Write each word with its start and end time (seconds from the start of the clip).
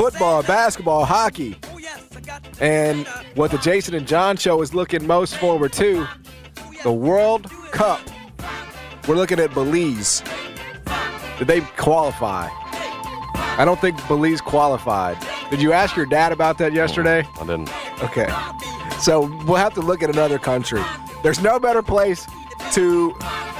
Football, 0.00 0.42
basketball, 0.44 1.04
hockey. 1.04 1.58
And 2.58 3.06
what 3.34 3.50
the 3.50 3.58
Jason 3.58 3.94
and 3.94 4.08
John 4.08 4.38
show 4.38 4.62
is 4.62 4.72
looking 4.72 5.06
most 5.06 5.36
forward 5.36 5.74
to, 5.74 6.08
the 6.82 6.90
World 6.90 7.50
Cup. 7.70 8.00
We're 9.06 9.16
looking 9.16 9.38
at 9.38 9.52
Belize. 9.52 10.22
Did 11.36 11.48
they 11.48 11.60
qualify? 11.76 12.48
I 13.58 13.64
don't 13.66 13.78
think 13.78 13.98
Belize 14.08 14.40
qualified. 14.40 15.18
Did 15.50 15.60
you 15.60 15.74
ask 15.74 15.94
your 15.96 16.06
dad 16.06 16.32
about 16.32 16.56
that 16.56 16.72
yesterday? 16.72 17.22
I 17.38 17.40
didn't. 17.40 17.68
Okay. 18.02 18.32
So 19.00 19.30
we'll 19.44 19.56
have 19.56 19.74
to 19.74 19.82
look 19.82 20.02
at 20.02 20.08
another 20.08 20.38
country. 20.38 20.82
There's 21.22 21.42
no 21.42 21.60
better 21.60 21.82
place 21.82 22.26
to 22.72 23.14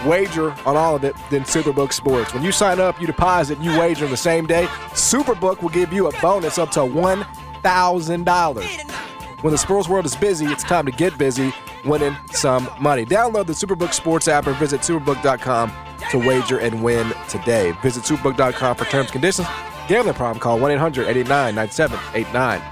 wager 0.07 0.51
on 0.67 0.77
all 0.77 0.97
of 0.97 1.05
it 1.05 1.15
than 1.31 1.43
Superbook 1.43 1.93
Sports. 1.93 2.35
When 2.35 2.43
you 2.43 2.53
sign 2.53 2.81
up, 2.81 3.01
you 3.01 3.07
deposit, 3.07 3.59
you 3.61 3.71
wager 3.79 4.05
on 4.05 4.11
the 4.11 4.17
same 4.17 4.47
day. 4.47 4.65
Superbook 4.93 5.63
will 5.63 5.71
give 5.71 5.93
you 5.93 6.09
a 6.09 6.21
bonus 6.21 6.59
up 6.59 6.71
to 6.73 6.81
$1,000. 6.81 9.43
When 9.43 9.53
the 9.53 9.59
sports 9.59 9.89
world 9.89 10.05
is 10.05 10.17
busy, 10.17 10.47
it's 10.47 10.65
time 10.65 10.85
to 10.87 10.93
get 10.93 11.17
busy 11.17 11.53
winning 11.85 12.17
some 12.33 12.69
money. 12.81 13.05
Download 13.07 13.47
the 13.47 13.53
Superbook 13.55 13.93
Sports 13.93 14.29
app 14.29 14.47
or 14.47 14.53
visit 14.55 14.81
superbook.com 14.83 15.73
to 16.11 16.19
wager 16.19 16.59
and 16.59 16.83
win 16.83 17.13
today. 17.29 17.73
Visit 17.83 18.05
superbook.com 18.05 18.77
for 18.77 18.85
terms 18.85 19.07
and 19.07 19.13
conditions. 19.13 19.49
Gambling 19.89 20.15
problem, 20.15 20.41
call 20.41 20.59
1 20.59 20.71
800 20.73 21.09
889 21.09 21.55
9789. 21.55 22.63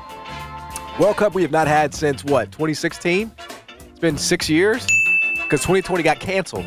World 1.00 1.16
Cup 1.16 1.34
we 1.34 1.42
have 1.42 1.50
not 1.50 1.66
had 1.68 1.94
since 1.94 2.24
what, 2.24 2.52
2016? 2.52 3.30
It's 3.90 3.98
been 4.00 4.18
six 4.18 4.50
years? 4.50 4.86
Because 5.48 5.60
2020 5.62 6.02
got 6.02 6.20
canceled. 6.20 6.66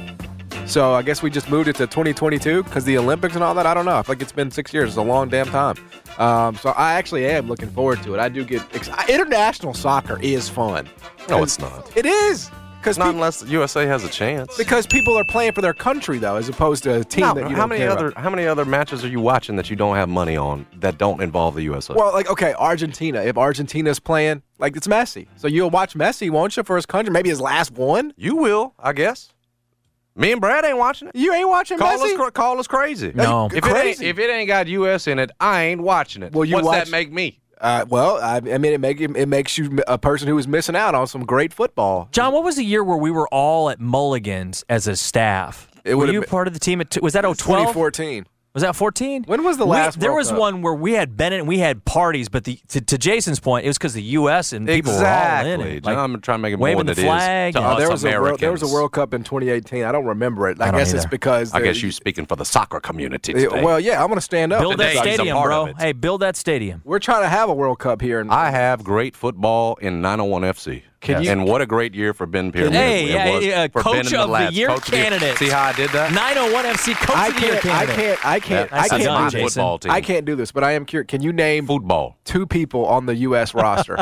So 0.66 0.94
I 0.94 1.04
guess 1.04 1.22
we 1.22 1.30
just 1.30 1.52
moved 1.52 1.68
it 1.68 1.76
to 1.76 1.86
2022 1.86 2.64
because 2.64 2.84
the 2.84 2.98
Olympics 2.98 3.36
and 3.36 3.44
all 3.44 3.54
that. 3.54 3.68
I 3.68 3.76
don't 3.76 3.86
know. 3.86 3.98
I 3.98 4.02
feel 4.02 4.16
like 4.16 4.22
it's 4.24 4.32
been 4.32 4.50
six 4.50 4.74
years. 4.74 4.90
It's 4.90 4.98
a 4.98 5.04
long 5.04 5.30
damn 5.30 5.46
time. 5.46 5.76
Um, 6.18 6.56
so 6.56 6.72
I 6.72 6.94
actually 6.94 7.28
am 7.28 7.48
looking 7.48 7.70
forward 7.70 8.02
to 8.02 8.16
it. 8.16 8.20
I 8.20 8.28
do 8.28 8.44
get 8.44 8.64
ex- 8.74 8.90
international 9.08 9.76
soccer 9.76 10.20
is 10.22 10.50
fun. 10.50 10.90
No, 11.30 11.44
it's 11.44 11.59
not. 11.59 11.96
It 11.96 12.08
is 12.08 12.50
because 12.82 12.98
Not 12.98 13.14
unless 13.14 13.44
USA 13.46 13.86
has 13.86 14.04
a 14.04 14.10
chance. 14.10 14.58
because 14.58 14.88
people 14.88 15.16
are 15.18 15.24
playing 15.24 15.54
for 15.54 15.62
their 15.62 15.74
country 15.74 16.18
though, 16.18 16.36
as 16.36 16.50
opposed 16.50 16.84
to 16.84 17.00
a 17.00 17.04
team 17.04 17.22
No, 17.22 17.34
that 17.36 17.50
you 17.50 17.56
how 17.56 17.62
don't 17.62 17.70
many 17.70 17.82
care 17.82 17.92
other 17.92 18.08
about. 18.10 18.24
how 18.24 18.30
many 18.30 18.46
other 18.48 18.66
matches 18.66 19.06
are 19.06 19.08
you 19.08 19.20
watching 19.22 19.56
that 19.58 19.70
you 19.70 19.76
don't 19.76 19.96
have 19.96 20.10
money 20.10 20.36
on 20.36 20.66
that 20.80 20.98
don't 20.98 21.22
involve 21.22 21.56
the 21.56 21.62
USA? 21.64 21.94
Well, 21.94 22.12
like 22.12 22.30
okay, 22.30 22.54
Argentina. 22.56 23.22
If 23.22 23.38
Argentina's 23.38 24.00
playing, 24.00 24.42
like 24.58 24.76
it's 24.76 24.88
Messi, 24.88 25.28
so 25.38 25.48
you'll 25.48 25.70
watch 25.70 25.94
Messi, 25.94 26.30
won't 26.30 26.58
you, 26.58 26.64
for 26.64 26.76
his 26.76 26.86
country? 26.86 27.12
Maybe 27.12 27.30
his 27.30 27.40
last 27.42 27.72
one. 27.72 28.14
you 28.18 28.36
will, 28.36 28.74
I 28.80 28.94
guess. 28.94 29.30
Me 30.16 30.32
and 30.34 30.42
Brad 30.42 30.66
ain't 30.66 30.78
watching 30.78 31.08
it. 31.08 31.16
You 31.16 31.34
ain't 31.34 31.48
watching 31.48 31.78
Call 31.78 31.98
Messi. 31.98 32.12
us, 32.12 32.14
cra- 32.18 32.32
call 32.32 32.59
us 32.59 32.68
crazy. 32.68 33.14
No. 33.16 33.48
If 33.54 33.66
it, 33.66 33.76
ain't, 33.76 34.02
if 34.02 34.20
it 34.20 34.30
ain't 34.30 34.48
got 34.48 34.68
US 34.68 35.08
in 35.08 35.20
it, 35.20 35.32
I 35.40 35.64
ain't 35.64 35.82
watching 35.82 36.22
it. 36.22 36.34
Well, 36.34 36.44
you 36.44 36.56
What's 36.56 36.66
watch- 36.66 36.84
that 36.86 36.92
make 36.92 37.12
me? 37.12 37.40
Uh, 37.62 37.86
well, 37.88 38.17
I, 38.17 38.38
I 38.38 38.58
mean, 38.58 38.73
it 38.73 38.80
make 38.81 39.00
it 39.00 39.28
makes 39.28 39.58
you 39.58 39.80
a 39.88 39.98
person 39.98 40.28
who 40.28 40.38
is 40.38 40.48
missing 40.48 40.76
out 40.76 40.95
on 40.95 41.06
some 41.06 41.26
great 41.26 41.54
football. 41.54 42.09
John, 42.12 42.34
what 42.34 42.44
was 42.44 42.56
the 42.56 42.64
year 42.66 42.84
where 42.84 42.98
we 42.98 43.12
were 43.12 43.28
all 43.28 43.70
at 43.70 43.80
Mulligan's 43.80 44.66
as 44.68 44.88
a 44.88 44.95
staff? 44.95 45.68
It 45.86 45.96
were 45.96 46.08
you 46.08 46.22
been- 46.22 46.30
part 46.30 46.47
of 46.47 46.53
the 46.53 46.59
team? 46.59 46.81
At 46.81 46.97
was 47.02 47.13
that 47.13 47.22
012? 47.22 47.38
2014. 47.38 48.25
Was 48.53 48.63
that 48.63 48.75
14? 48.75 49.23
When 49.28 49.45
was 49.45 49.57
the 49.57 49.66
We- 49.66 49.72
last 49.72 49.97
there 50.01 50.09
World 50.12 50.17
was 50.17 50.29
Cup? 50.29 50.39
one 50.39 50.62
where 50.62 50.73
we 50.73 50.91
had 50.91 51.16
Bennett 51.16 51.39
and 51.39 51.47
we 51.47 51.59
had 51.59 51.85
parties, 51.85 52.28
but 52.28 52.44
the 52.44 52.59
to, 52.67 52.81
to 52.81 52.97
Jason's 52.97 53.39
point, 53.39 53.63
it 53.66 53.69
was 53.69 53.78
because 53.78 53.94
the 53.94 54.03
U.S. 54.19 54.51
and 54.51 54.67
people 54.67 54.91
were 54.91 54.97
all 54.97 55.03
in 55.45 55.62
Exactly. 55.62 55.78
it. 55.78 55.84
John, 55.85 55.97
I'm 56.16 56.19
trying 56.22 56.39
to 56.39 56.41
make 56.41 56.53
it 56.56 56.57
more 56.57 56.67
than 56.75 56.85
the 56.88 56.91
it 56.91 56.97
is 56.97 57.03
flag 57.06 57.53
to 57.53 57.59
and- 57.59 57.66
us 57.67 57.75
Oh, 57.75 57.79
there 57.79 57.89
was 57.89 58.03
a 58.03 58.12
world, 58.19 58.39
there 58.41 58.51
was 58.51 58.62
a 58.62 58.67
World 58.67 58.91
Cup 58.91 59.13
in 59.13 59.23
2018. 59.23 59.85
I 59.85 59.91
don't 59.94 60.03
remember 60.06 60.50
it. 60.50 60.59
I, 60.59 60.67
I 60.67 60.72
don't 60.72 60.81
guess 60.81 60.91
it's 60.91 61.06
because 61.06 61.53
I 61.53 61.62
guess 61.62 61.81
you're 61.81 61.94
speaking 61.94 62.25
for 62.25 62.35
the 62.35 62.44
soccer 62.44 62.81
community 62.81 63.31
today. 63.34 63.63
Well, 63.63 63.79
yeah, 63.79 64.01
I'm 64.01 64.07
going 64.07 64.17
to 64.17 64.22
stand 64.22 64.51
up. 64.51 64.59
build 64.59 64.73
that 64.79 64.88
Today, 64.89 64.89
he's 64.91 65.00
a 65.00 65.13
stadium, 65.13 65.41
bro. 65.41 65.73
Hey, 65.78 65.94
build 65.94 66.22
that 66.22 66.35
stadium. 66.35 66.81
We're 66.83 67.00
trying 67.00 67.22
to 67.22 67.29
have 67.29 67.47
a 67.47 67.53
World 67.53 67.79
Cup 67.79 68.01
here. 68.01 68.19
In, 68.19 68.29
I 68.29 68.51
have 68.51 68.83
great 68.83 69.16
football 69.16 69.75
in 69.75 70.01
901 70.01 70.41
FC. 70.41 70.83
Can 71.01 71.23
you- 71.23 71.31
and 71.31 71.45
what 71.45 71.62
a 71.62 71.66
great 71.66 71.94
year 71.95 72.13
for 72.13 72.25
Ben 72.28 72.51
Pierre. 72.51 72.69
Hey, 72.72 73.06
it 73.06 73.09
yeah, 73.09 73.31
was 73.35 73.45
yeah, 73.45 73.67
for 73.67 73.81
coach 73.81 73.94
Ben 73.94 74.06
and 74.06 74.13
of 74.16 74.22
the 74.22 74.28
lads. 74.28 74.56
year 74.56 74.67
Coach 74.67 74.78
of 74.85 74.85
the 74.85 74.91
candidate. 74.97 75.38
See 75.38 75.50
how 75.50 75.63
I 75.63 75.73
did 75.73 75.89
that? 75.91 76.13
901 76.13 76.66
FC 76.66 76.94
Coach 76.95 77.16
I 77.17 77.28
of 77.28 77.34
the 77.35 77.41
Year 77.41 77.51
can't. 77.59 77.66
I 77.66 77.85
candidate. 77.85 77.95
can't. 78.19 78.25
I 78.25 78.39
can't. 78.39 78.72
Yeah, 78.72 78.79
I 78.81 78.88
can't. 78.88 79.03
done, 79.03 79.22
my 79.23 79.29
Jason. 79.29 79.47
football 79.50 79.79
team. 79.79 79.91
I 79.91 80.01
can't 80.01 80.25
do 80.25 80.35
this, 80.35 80.51
but 80.51 80.63
I 80.63 80.73
am 80.73 80.85
curious. 80.85 81.07
Can 81.09 81.22
you 81.23 81.34
name 81.34 81.66
Football. 81.66 82.17
two 82.23 82.45
people 82.45 82.85
on 82.85 83.07
the 83.07 83.16
U.S. 83.16 83.53
roster? 83.56 83.97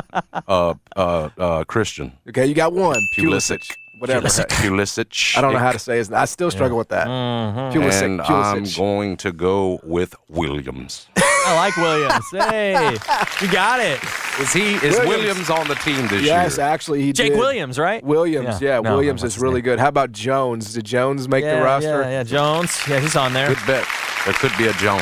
Uh, 0.48 0.74
uh, 0.96 1.30
uh, 1.38 1.64
Christian. 1.64 2.12
okay, 2.28 2.46
you 2.46 2.54
got 2.54 2.74
one. 2.74 3.00
Pulisic. 3.18 3.64
Whatever. 4.00 4.28
Pulisic. 4.28 5.38
I 5.38 5.42
don't 5.42 5.52
know 5.54 5.60
how 5.60 5.72
to 5.72 5.80
say 5.80 5.98
his. 5.98 6.12
I 6.12 6.26
still 6.26 6.52
struggle 6.52 6.78
with 6.78 6.90
that. 6.90 7.08
Pulisic. 7.08 8.04
And 8.04 8.22
I'm 8.22 8.64
going 8.78 9.18
to 9.18 9.32
go 9.32 9.80
with 9.84 10.16
Williams. 10.30 11.08
I 11.50 11.56
like 11.56 11.76
Williams. 11.78 12.26
hey, 12.32 12.92
you 13.42 13.52
got 13.52 13.80
it. 13.80 14.00
Is 14.40 14.54
he 14.54 14.76
is 14.76 14.82
Williams. 15.00 15.08
Williams, 15.08 15.50
on 15.50 15.68
the 15.68 15.76
team 15.76 16.04
this 16.08 16.22
Yes, 16.22 16.24
year? 16.24 16.36
Yes, 16.44 16.60
actually, 16.60 17.02
he 17.02 17.12
Jake 17.12 17.32
did. 17.32 17.40
Williams, 17.40 17.78
right? 17.78 18.04
Williams, 18.04 18.62
yeah, 18.62 18.80
No, 18.80 18.94
Williams 18.96 19.24
is 19.24 19.38
really 19.40 19.62
good. 19.62 19.80
How 19.80 19.88
about 19.90 20.12
Jones? 20.12 20.74
Did 20.74 20.86
Jones 20.86 21.28
make 21.28 21.44
yeah, 21.44 21.58
the 21.60 21.66
roster? 21.66 22.02
Yeah, 22.02 22.10
yeah, 22.10 22.24
Jones. 22.24 22.80
Yeah, 22.88 23.00
he's 23.00 23.16
on 23.16 23.34
there. 23.34 23.48
Good 23.50 23.66
bet. 23.68 23.86
There 24.26 24.34
could 24.36 24.52
be 24.58 24.68
a 24.68 24.74
Jones. 24.74 25.02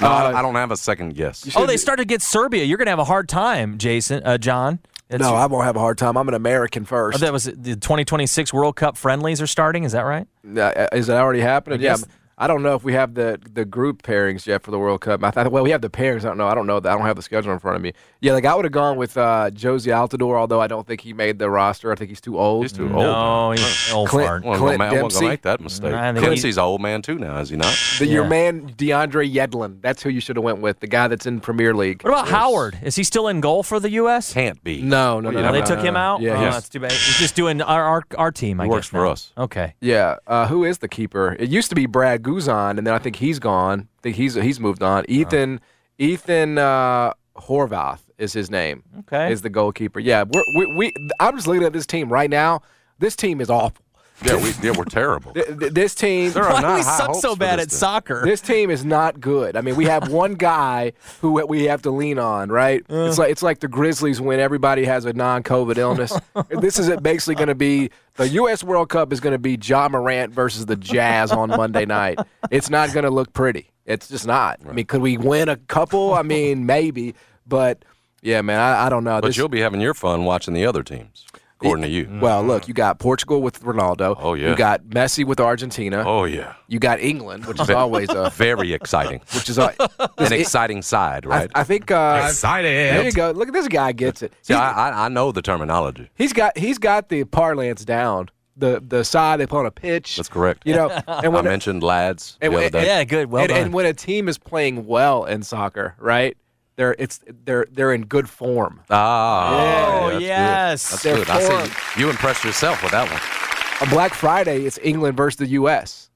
No, 0.00 0.08
Uh, 0.08 0.32
I, 0.34 0.38
I 0.38 0.42
don't 0.42 0.54
have 0.56 0.70
a 0.70 0.76
second 0.76 1.14
guess. 1.14 1.48
Oh, 1.56 1.64
they 1.66 1.76
started 1.78 2.06
get 2.06 2.20
Serbia. 2.22 2.64
You're 2.64 2.78
gonna 2.78 2.90
have 2.90 2.98
a 2.98 3.04
hard 3.04 3.28
time, 3.28 3.78
Jason, 3.78 4.22
uh, 4.24 4.36
John. 4.38 4.78
It's- 5.08 5.20
No, 5.20 5.34
I 5.36 5.46
won't 5.46 5.64
have 5.64 5.76
a 5.76 5.80
hard 5.80 5.98
time. 5.98 6.16
I'm 6.16 6.28
an 6.28 6.34
American 6.34 6.84
first. 6.84 7.14
Oh, 7.16 7.18
first. 7.18 7.20
that 7.22 7.32
was 7.32 7.44
the 7.44 7.76
2026 7.76 8.52
World 8.52 8.76
Cup 8.76 8.96
friendlies 8.96 9.40
are 9.40 9.46
starting. 9.46 9.84
Is 9.84 9.92
that 9.92 10.02
right? 10.02 10.26
Uh, 10.56 10.88
is 10.92 11.08
it 11.08 11.12
already 11.14 11.40
happening? 11.40 11.80
I 11.80 11.82
Yeah. 11.82 11.96
I 12.38 12.46
don't 12.46 12.62
know 12.62 12.74
if 12.74 12.84
we 12.84 12.92
have 12.92 13.14
the 13.14 13.40
the 13.50 13.64
group 13.64 14.02
pairings 14.02 14.46
yet 14.46 14.62
for 14.62 14.70
the 14.70 14.78
World 14.78 15.00
Cup. 15.00 15.24
I 15.24 15.30
thought, 15.30 15.50
well, 15.50 15.62
we 15.64 15.70
have 15.70 15.80
the 15.80 15.88
pairings. 15.88 16.18
I 16.18 16.28
don't 16.28 16.36
know. 16.36 16.48
I 16.48 16.54
don't 16.54 16.66
know 16.66 16.80
that. 16.80 16.92
I 16.92 16.94
don't 16.96 17.06
have 17.06 17.16
the 17.16 17.22
schedule 17.22 17.52
in 17.52 17.58
front 17.58 17.76
of 17.76 17.82
me. 17.82 17.94
Yeah, 18.20 18.32
like 18.32 18.46
I 18.46 18.54
would 18.54 18.64
have 18.64 18.72
gone 18.72 18.96
with 18.96 19.16
uh, 19.18 19.50
Jozy 19.52 19.92
Altidore, 19.92 20.36
although 20.38 20.60
I 20.60 20.66
don't 20.66 20.86
think 20.86 21.02
he 21.02 21.12
made 21.12 21.38
the 21.38 21.50
roster. 21.50 21.92
I 21.92 21.96
think 21.96 22.08
he's 22.08 22.20
too 22.20 22.38
old. 22.38 22.64
He's 22.64 22.72
too 22.72 22.84
old. 22.84 22.92
No, 22.92 23.50
he's 23.52 23.92
old 23.92 24.08
Clint- 24.08 24.26
fart. 24.28 24.44
Well, 24.44 24.58
Clint 24.58 24.80
I 24.80 24.86
wasn't 24.86 25.00
Dempsey. 25.02 25.20
gonna 25.20 25.28
make 25.32 25.42
that 25.42 25.60
mistake. 25.60 25.92
I 25.94 26.12
think 26.14 26.44
an 26.44 26.58
old 26.58 26.80
man 26.80 27.02
too 27.02 27.16
now, 27.18 27.38
is 27.38 27.50
he 27.50 27.56
not? 27.56 27.76
The, 27.98 28.06
Your 28.06 28.24
man 28.26 28.70
DeAndre 28.70 29.30
Yedlin. 29.32 29.82
That's 29.82 30.02
who 30.02 30.08
you 30.08 30.20
should 30.20 30.36
have 30.36 30.44
went 30.44 30.60
with. 30.60 30.80
The 30.80 30.86
guy 30.86 31.08
that's 31.08 31.26
in 31.26 31.40
Premier 31.40 31.74
League. 31.74 32.02
What 32.02 32.10
about 32.12 32.28
Howard? 32.28 32.78
Is 32.82 32.96
he 32.96 33.04
still 33.04 33.28
in 33.28 33.40
goal 33.42 33.62
for 33.62 33.78
the 33.80 33.90
U.S.? 33.90 34.32
Can't 34.32 34.64
be. 34.64 34.80
No, 34.80 35.20
no, 35.20 35.30
no. 35.30 35.34
Well, 35.34 35.42
no, 35.44 35.48
Oh, 35.50 35.52
they 35.52 35.60
no, 35.60 35.66
took 35.66 35.78
no, 35.78 35.84
him 35.84 35.94
no. 35.94 36.00
out. 36.00 36.20
Yeah, 36.22 36.36
oh, 36.36 36.40
he's- 36.40 36.54
that's 36.54 36.68
too 36.70 36.80
bad. 36.80 36.92
He's 36.92 37.18
just 37.18 37.36
doing 37.36 37.60
our 37.60 37.82
our, 37.84 38.02
our 38.16 38.32
team. 38.32 38.60
I 38.60 38.64
He 38.64 38.68
guess 38.70 38.72
works 38.76 38.86
for 38.88 39.04
now. 39.04 39.10
us. 39.10 39.32
Okay. 39.36 39.74
Yeah, 39.80 40.16
uh, 40.26 40.46
who 40.48 40.64
is 40.64 40.78
the 40.78 40.88
keeper? 40.88 41.36
It 41.38 41.50
used 41.50 41.68
to 41.68 41.74
be 41.74 41.84
Brad 41.86 42.22
Guzan, 42.22 42.78
and 42.78 42.86
then 42.86 42.94
I 42.94 42.98
think 42.98 43.16
he's 43.16 43.38
gone. 43.38 43.88
I 43.98 44.00
think 44.02 44.16
he's 44.16 44.34
he's 44.34 44.58
moved 44.58 44.82
on. 44.82 45.04
Ethan 45.06 45.60
Ethan 45.98 46.58
uh, 46.58 47.12
Horvath 47.36 48.00
is 48.18 48.32
his 48.32 48.50
name. 48.50 48.82
Okay. 49.00 49.32
is 49.32 49.42
the 49.42 49.50
goalkeeper. 49.50 50.00
Yeah, 50.00 50.24
we're, 50.24 50.42
we 50.56 50.66
we 50.66 50.92
I'm 51.20 51.36
just 51.36 51.46
looking 51.46 51.64
at 51.64 51.72
this 51.72 51.86
team 51.86 52.08
right 52.12 52.30
now. 52.30 52.62
This 52.98 53.14
team 53.16 53.40
is 53.40 53.50
awful. 53.50 53.82
Yeah, 54.24 54.36
we 54.42 54.50
yeah, 54.62 54.72
we're 54.74 54.84
terrible. 54.86 55.34
Th- 55.34 55.46
th- 55.58 55.72
This 55.74 55.94
team. 55.94 56.32
There 56.32 56.42
Why 56.44 56.62
do 56.62 56.72
we 56.76 56.82
suck 56.82 57.16
so 57.16 57.36
bad 57.36 57.60
at 57.60 57.68
thing. 57.68 57.76
soccer? 57.78 58.22
This 58.24 58.40
team 58.40 58.70
is 58.70 58.82
not 58.82 59.20
good. 59.20 59.56
I 59.56 59.60
mean, 59.60 59.76
we 59.76 59.84
have 59.84 60.08
one 60.10 60.34
guy 60.36 60.94
who 61.20 61.32
we 61.46 61.64
have 61.64 61.82
to 61.82 61.90
lean 61.90 62.18
on, 62.18 62.48
right? 62.48 62.82
Uh. 62.88 63.04
It's 63.08 63.18
like 63.18 63.30
it's 63.30 63.42
like 63.42 63.58
the 63.60 63.68
Grizzlies 63.68 64.18
when 64.18 64.40
everybody 64.40 64.86
has 64.86 65.04
a 65.04 65.12
non-COVID 65.12 65.76
illness. 65.76 66.18
this 66.48 66.78
is 66.78 66.88
it 66.88 67.02
basically 67.02 67.34
going 67.34 67.48
to 67.48 67.54
be 67.54 67.90
the 68.14 68.26
U.S. 68.30 68.64
World 68.64 68.88
Cup 68.88 69.12
is 69.12 69.20
going 69.20 69.34
to 69.34 69.38
be 69.38 69.58
Ja 69.62 69.86
Morant 69.90 70.32
versus 70.32 70.64
the 70.64 70.76
Jazz 70.76 71.30
on 71.30 71.50
Monday 71.50 71.84
night. 72.00 72.18
It's 72.50 72.70
not 72.70 72.94
going 72.94 73.04
to 73.04 73.10
look 73.10 73.34
pretty. 73.34 73.70
It's 73.84 74.08
just 74.08 74.26
not. 74.26 74.58
I 74.66 74.72
mean, 74.72 74.86
could 74.86 75.02
we 75.02 75.18
win 75.18 75.50
a 75.50 75.56
couple? 75.56 76.14
I 76.14 76.22
mean, 76.22 76.64
maybe, 76.66 77.14
but 77.46 77.84
yeah, 78.22 78.40
man, 78.42 78.60
I, 78.60 78.86
I 78.86 78.88
don't 78.88 79.04
know. 79.04 79.20
But 79.20 79.28
This- 79.28 79.36
you'll 79.36 79.48
be 79.48 79.60
having 79.60 79.80
your 79.80 79.94
fun 79.94 80.24
watching 80.24 80.54
the 80.54 80.66
other 80.66 80.82
teams, 80.82 81.24
according 81.60 81.82
to 81.84 81.88
you. 81.88 82.18
well, 82.20 82.42
look, 82.42 82.66
you 82.68 82.74
got 82.74 82.98
Portugal 82.98 83.40
with 83.42 83.60
Ronaldo. 83.62 84.16
Oh, 84.18 84.34
yeah. 84.34 84.50
You 84.50 84.56
got 84.56 84.82
Messi 84.84 85.24
with 85.24 85.38
Argentina. 85.40 86.02
Oh 86.06 86.24
yeah, 86.24 86.54
You 86.66 86.78
got 86.78 86.98
England, 87.00 87.46
which 87.46 87.60
is 87.60 87.70
always 87.70 88.08
a 88.10 88.30
very 88.30 88.72
exciting. 88.72 89.20
which 89.34 89.48
is 89.48 89.58
a, 89.58 89.74
An 90.18 90.32
exciting 90.32 90.82
side, 90.82 91.24
right? 91.26 91.50
I 91.54 91.62
think 91.64 91.90
uh, 91.90 92.24
Exciting. 92.28 92.72
There 92.72 93.04
you 93.04 93.12
go. 93.12 93.30
Look 93.30 93.48
at 93.48 93.54
this 93.54 93.68
guy 93.68 93.92
gets 93.92 94.22
it. 94.22 94.32
See, 94.42 94.54
He's- 94.54 94.62
I, 94.62 94.90
I, 94.90 95.04
I 95.06 95.08
know 95.08 95.30
the 95.32 95.42
terminology. 95.42 96.10
he's 96.14 96.32
got 96.32 96.56
he's 96.58 96.78
got 96.78 97.08
the 97.10 97.24
parlance 97.24 97.84
down. 97.84 98.28
The 98.58 98.82
the 98.86 99.04
side 99.04 99.38
they 99.38 99.46
play 99.46 99.60
on 99.60 99.66
a 99.66 99.70
pitch. 99.70 100.16
That's 100.16 100.30
correct. 100.30 100.62
You 100.64 100.74
know, 100.74 100.88
and 100.90 101.04
I 101.06 101.28
when 101.28 101.44
mentioned 101.44 101.82
lads 101.82 102.38
the 102.40 102.46
and- 102.46 102.54
other 102.54 102.70
day. 102.70 102.86
yeah, 102.86 103.04
good. 103.04 103.30
Well 103.30 103.42
and, 103.42 103.50
done. 103.50 103.60
and 103.62 103.72
when 103.74 103.84
a 103.84 103.92
team 103.92 104.28
is 104.28 104.38
playing 104.38 104.86
well 104.86 105.26
in 105.26 105.42
soccer, 105.42 105.94
right? 105.98 106.34
They're 106.76 106.94
it's 106.98 107.20
they're 107.44 107.66
they're 107.70 107.92
in 107.92 108.02
good 108.04 108.28
form. 108.28 108.80
Ah, 108.90 109.48
Oh, 109.48 110.06
that's 110.08 110.14
good. 110.18 110.22
yes. 110.22 110.90
That's 110.90 111.02
They're 111.02 111.16
good. 111.16 111.30
I 111.30 111.64
see. 111.66 112.00
You 112.00 112.10
impressed 112.10 112.44
yourself 112.44 112.82
with 112.82 112.92
that 112.92 113.10
one. 113.10 113.88
On 113.88 113.94
Black 113.94 114.14
Friday, 114.14 114.64
it's 114.64 114.78
England 114.82 115.16
versus 115.16 115.36
the 115.38 115.46
U.S. 115.48 116.10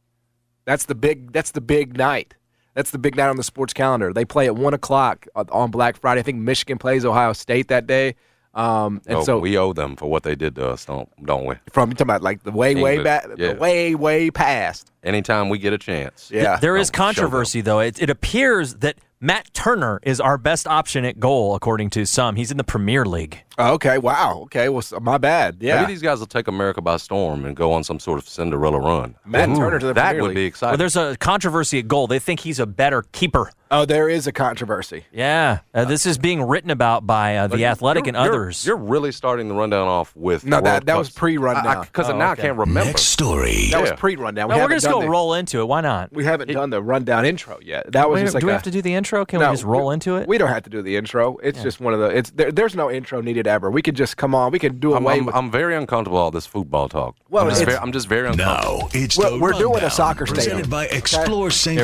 That's 0.67 0.85
the 0.85 0.95
big. 0.95 1.33
That's 1.33 1.53
the 1.53 1.61
big 1.61 1.97
night. 1.97 2.35
That's 2.75 2.91
the 2.91 2.99
big 2.99 3.17
night 3.17 3.29
on 3.29 3.37
the 3.37 3.43
sports 3.43 3.73
calendar. 3.73 4.13
They 4.13 4.25
play 4.25 4.47
at 4.47 4.55
one 4.55 4.75
o'clock 4.75 5.27
on- 5.35 5.49
on 5.51 5.71
Black 5.71 5.97
Friday. 5.97 6.21
I 6.21 6.23
think 6.23 6.39
Michigan 6.39 6.79
plays 6.79 7.05
Ohio 7.05 7.33
State 7.33 7.69
that 7.69 7.87
day. 7.87 8.15
Um, 8.55 9.01
and 9.07 9.19
oh, 9.19 9.23
so 9.25 9.39
we 9.39 9.57
owe 9.57 9.73
them 9.73 9.95
for 9.97 10.11
what 10.11 10.25
they 10.25 10.35
did 10.35 10.57
to 10.57 10.69
us, 10.71 10.85
don't 10.85 11.09
don't 11.25 11.47
we? 11.47 11.55
from 11.73 11.89
you 11.91 11.95
talking 11.95 12.03
about 12.07 12.23
like 12.23 12.43
the 12.43 12.51
way 12.51 12.75
way 12.75 13.03
back, 13.03 13.27
yeah. 13.37 13.53
the 13.55 13.59
way 13.61 13.95
way 13.95 14.31
past. 14.31 14.91
Anytime 15.05 15.49
we 15.49 15.59
get 15.59 15.73
a 15.73 15.79
chance. 15.79 16.31
Yeah, 16.33 16.57
There 16.57 16.77
is 16.77 16.91
Don't 16.91 16.97
show 16.97 16.99
them. 16.99 17.15
controversy, 17.15 17.61
though. 17.61 17.79
It, 17.81 18.03
it 18.03 18.11
appears 18.11 18.75
that 18.77 18.97
Matt 19.23 19.53
Turner 19.53 20.01
is 20.03 20.19
our 20.19 20.39
best 20.39 20.67
option 20.67 21.05
at 21.05 21.21
goal, 21.21 21.55
according 21.55 21.91
to 21.91 22.07
some. 22.07 22.37
He's 22.37 22.51
in 22.51 22.57
the 22.57 22.65
Premier 22.65 23.05
League. 23.05 23.45
Oh, 23.61 23.75
okay. 23.75 23.99
Wow. 23.99 24.41
Okay. 24.45 24.69
Well, 24.69 24.83
so- 24.83 25.01
my 25.01 25.19
bad. 25.19 25.59
Yeah. 25.61 25.81
Maybe 25.81 25.93
these 25.93 26.03
guys 26.03 26.19
will 26.19 26.27
take 26.27 26.49
America 26.49 26.81
by 26.81 26.97
storm 26.97 27.45
and 27.45 27.55
go 27.57 27.73
on 27.73 27.85
some 27.85 27.99
sort 28.01 28.19
of 28.19 28.29
Cinderella 28.29 28.79
run. 28.81 29.15
Matt 29.25 29.49
Ooh, 29.51 29.57
Turner 29.57 29.79
to 29.79 29.87
the 29.87 29.93
that 29.95 30.03
Premier 30.11 30.23
would 30.23 30.29
League. 30.29 30.35
be 30.37 30.41
Well, 30.43 30.49
exciting. 30.49 30.79
there's 30.79 30.97
a 30.97 31.17
controversy 31.19 31.79
at 31.81 31.89
goal. 31.89 32.07
They 32.07 32.19
think 32.19 32.41
he's 32.41 32.59
a 32.59 32.67
better 32.67 33.03
keeper. 33.13 33.53
oh, 33.73 33.85
there 33.85 34.09
is 34.09 34.27
a 34.27 34.33
controversy. 34.33 35.05
Yeah, 35.13 35.61
uh, 35.73 35.85
this 35.85 36.05
is 36.05 36.19
being 36.19 36.43
written 36.43 36.71
about 36.71 37.07
by 37.07 37.37
uh, 37.37 37.47
the 37.47 37.65
Athletic 37.67 38.09
and 38.09 38.17
You're- 38.17 38.27
you're- 38.27 38.37
others. 38.37 38.67
You're 38.67 38.77
really 38.77 39.13
starting 39.13 39.47
the 39.49 39.55
rundown 39.55 39.87
off 39.87 40.13
with 40.17 40.45
No, 40.45 40.57
World 40.57 40.67
that 40.67 40.87
that 40.87 40.99
was 40.99 41.11
pre 41.11 41.39
rundown. 41.39 41.83
Because 41.85 42.11
Oh, 42.11 42.17
now 42.19 42.33
okay. 42.33 42.43
I 42.43 42.45
can't 42.47 42.59
remember. 42.59 42.85
Next 42.87 43.03
story. 43.03 43.69
That 43.71 43.81
was 43.81 43.91
yeah. 43.91 43.97
pre 43.97 44.17
rundown. 44.17 44.49
no, 44.49 44.59
we're 44.59 44.69
just 44.71 44.87
going 44.89 45.05
to 45.07 45.11
roll 45.11 45.35
into 45.35 45.61
it. 45.61 45.69
Why 45.69 45.81
not? 45.83 46.13
We 46.13 46.25
haven't 46.25 46.51
done 46.53 46.71
the 46.71 46.83
rundown 46.83 47.25
intro 47.25 47.59
yet. 47.63 47.93
That 47.93 48.11
was 48.11 48.17
Wait, 48.17 48.23
just 48.23 48.35
like 48.35 48.41
do 48.41 48.47
we 48.49 48.53
a- 48.53 48.55
have 48.55 48.63
to 48.65 48.71
do 48.73 48.83
the 48.83 48.93
intro? 48.95 49.25
Can 49.25 49.39
No, 49.39 49.51
we 49.51 49.53
just 49.55 49.65
roll 49.65 49.93
into 49.93 50.17
it? 50.17 50.27
We 50.27 50.37
don't 50.39 50.49
have 50.49 50.65
to 50.65 50.71
do 50.71 50.83
the 50.83 50.97
intro. 50.97 51.37
It's 51.43 51.63
just 51.63 51.79
one 51.81 51.95
of 51.95 52.01
the. 52.01 52.07
It's 52.07 52.31
there, 52.33 52.51
there's 52.51 52.75
no 52.75 52.91
intro 52.91 53.21
needed 53.21 53.47
ever. 53.51 53.71
We 53.71 53.83
could 53.83 53.97
just 53.97 54.17
come 54.17 54.35
on. 54.35 54.51
We 54.53 54.59
could 54.59 54.81
do 54.81 54.95
I'm, 54.95 55.07
I'm, 55.07 55.27
with. 55.27 55.35
I'm 55.35 55.51
very 55.51 55.75
uncomfortable 55.77 56.17
all 56.19 56.31
this 56.31 56.47
football 56.47 56.89
talk. 56.89 57.17
Well, 57.29 57.45
I'm, 57.45 57.51
just 57.51 57.65
very, 57.65 57.77
I'm 57.77 57.93
just 57.93 58.09
very 58.09 58.29
uncomfortable. 58.29 58.79
Now 58.79 58.89
it's 58.95 59.19
We're- 59.19 59.31
the 59.37 59.39
we're 59.39 59.53
doing 59.53 59.65
a 59.65 59.73
rundown, 59.75 59.91
soccer 59.91 60.25
presented 60.27 60.65
stadium. 60.65 60.71
by 60.71 60.87
Here 60.87 60.95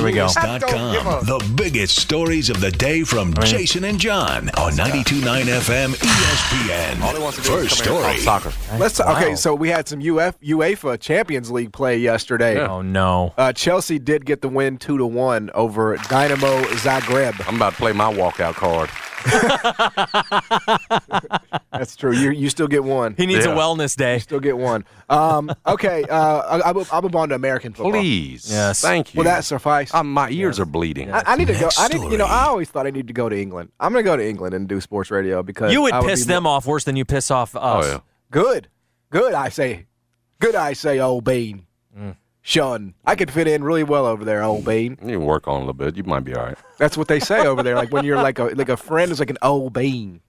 we 0.03 0.13
go. 0.13 0.27
ExploreSt.Louis.com. 0.27 1.27
The 1.27 1.53
biggest 1.57 1.97
stories 2.01 2.49
of 2.51 2.61
the 2.61 2.71
day 2.71 3.03
from 3.05 3.35
Jason 3.43 3.85
and 3.85 3.99
John 3.99 4.49
on 4.51 4.73
92.9 4.73 5.43
FM 5.45 5.95
ESPN. 5.95 7.03
All 7.03 7.15
he 7.15 7.21
wants 7.23 7.37
to 7.39 7.43
do 7.43 7.49
First 7.51 7.81
is 7.81 7.81
come 7.87 7.97
story. 7.99 8.17
talk 8.25 8.43
soccer. 8.43 8.79
Let's. 8.79 9.01
Okay, 9.01 9.35
so 9.37 9.55
we 9.55 9.69
had 9.69 9.87
some 9.89 10.01
UF, 10.01 10.39
UEFA 10.41 10.99
Champions 11.01 11.51
League 11.51 11.73
play 11.73 11.99
yesterday. 11.99 12.61
oh 12.61 12.83
no. 12.83 13.35
Uh, 13.37 13.53
Chelsea 13.53 13.99
did 13.99 14.25
get 14.25 14.41
the 14.43 14.49
win 14.49 14.79
two 14.79 14.99
to 14.99 15.07
one 15.07 15.51
over 15.55 15.97
Dinamo 15.97 16.63
Zagreb. 16.77 17.47
I'm 17.49 17.57
about 17.57 17.73
to 17.73 17.77
play 17.79 17.93
my 17.93 18.13
walkout 18.13 18.55
card. 18.55 18.91
That's 21.73 21.97
true. 21.97 22.13
You 22.13 22.31
you 22.31 22.49
still 22.51 22.69
get 22.69 22.85
one. 22.85 23.15
He 23.17 23.27
needs 23.27 23.45
a 23.45 23.49
wellness 23.51 23.97
day. 23.97 24.19
Still 24.19 24.41
get 24.41 24.57
one. 24.57 24.85
Um, 25.09 25.53
okay, 25.67 26.05
uh, 26.05 26.61
I, 26.63 26.71
I, 26.71 26.85
I'll 26.93 27.03
move 27.03 27.15
on 27.17 27.29
to 27.31 27.35
American 27.35 27.73
football. 27.73 27.93
Please. 27.93 28.51
Yes. 28.51 28.81
Thank 28.81 29.15
you. 29.15 29.19
Will 29.19 29.25
that 29.25 29.45
suffice? 29.45 29.93
Um, 29.95 30.13
my 30.13 30.31
ears 30.31 30.59
are 30.61 30.65
bleeding. 30.65 31.13
I, 31.13 31.23
I 31.27 31.37
need 31.37 31.49
to 31.49 31.55
go. 31.55 31.61
Next 31.61 31.79
I 31.81 31.89
need, 31.89 32.11
you 32.11 32.19
know. 32.19 32.27
I 32.27 32.45
always 32.47 32.71
thought 32.71 32.87
I 32.87 32.91
needed 32.91 33.09
to 33.09 33.13
go 33.15 33.29
to 33.29 33.39
England. 33.39 33.71
I'm 33.81 33.93
going 33.93 34.05
to 34.05 34.09
go 34.11 34.17
to 34.17 34.27
England 34.27 34.55
and 34.55 34.69
do 34.69 34.81
sports 34.81 35.11
radio 35.11 35.43
because 35.43 35.73
You 35.73 35.83
would 35.83 35.93
I 35.95 36.03
piss 36.03 36.25
be 36.25 36.29
them 36.33 36.45
more- 36.45 36.57
off 36.57 36.67
worse 36.67 36.85
than 36.85 36.97
you 36.97 37.05
piss 37.05 37.31
off 37.31 37.55
us. 37.57 37.85
Oh, 37.85 37.89
yeah. 37.89 37.99
Good, 38.31 38.69
good. 39.11 39.35
I 39.35 39.49
say, 39.51 39.87
good. 40.41 40.55
I 40.55 40.73
say, 40.73 40.99
old 40.99 41.25
bean, 41.25 41.67
Mm. 41.97 42.17
Shun. 42.49 42.95
I 43.05 43.17
could 43.17 43.29
fit 43.33 43.49
in 43.49 43.65
really 43.65 43.83
well 43.83 44.07
over 44.07 44.25
there, 44.25 44.41
old 44.45 44.65
bean. 44.65 44.97
You 45.05 45.19
work 45.19 45.49
on 45.49 45.57
a 45.57 45.59
little 45.59 45.73
bit. 45.73 45.97
You 45.97 46.05
might 46.05 46.21
be 46.21 46.33
all 46.33 46.45
right. 46.45 46.57
That's 46.79 46.97
what 46.97 47.09
they 47.09 47.19
say 47.19 47.45
over 47.45 47.61
there. 47.65 47.75
Like 47.75 47.91
when 47.91 48.05
you're 48.05 48.19
like 48.23 48.39
a 48.39 48.45
like 48.45 48.69
a 48.69 48.77
friend 48.77 49.11
is 49.11 49.19
like 49.19 49.31
an 49.31 49.39
old 49.43 49.73
bean. 49.73 50.21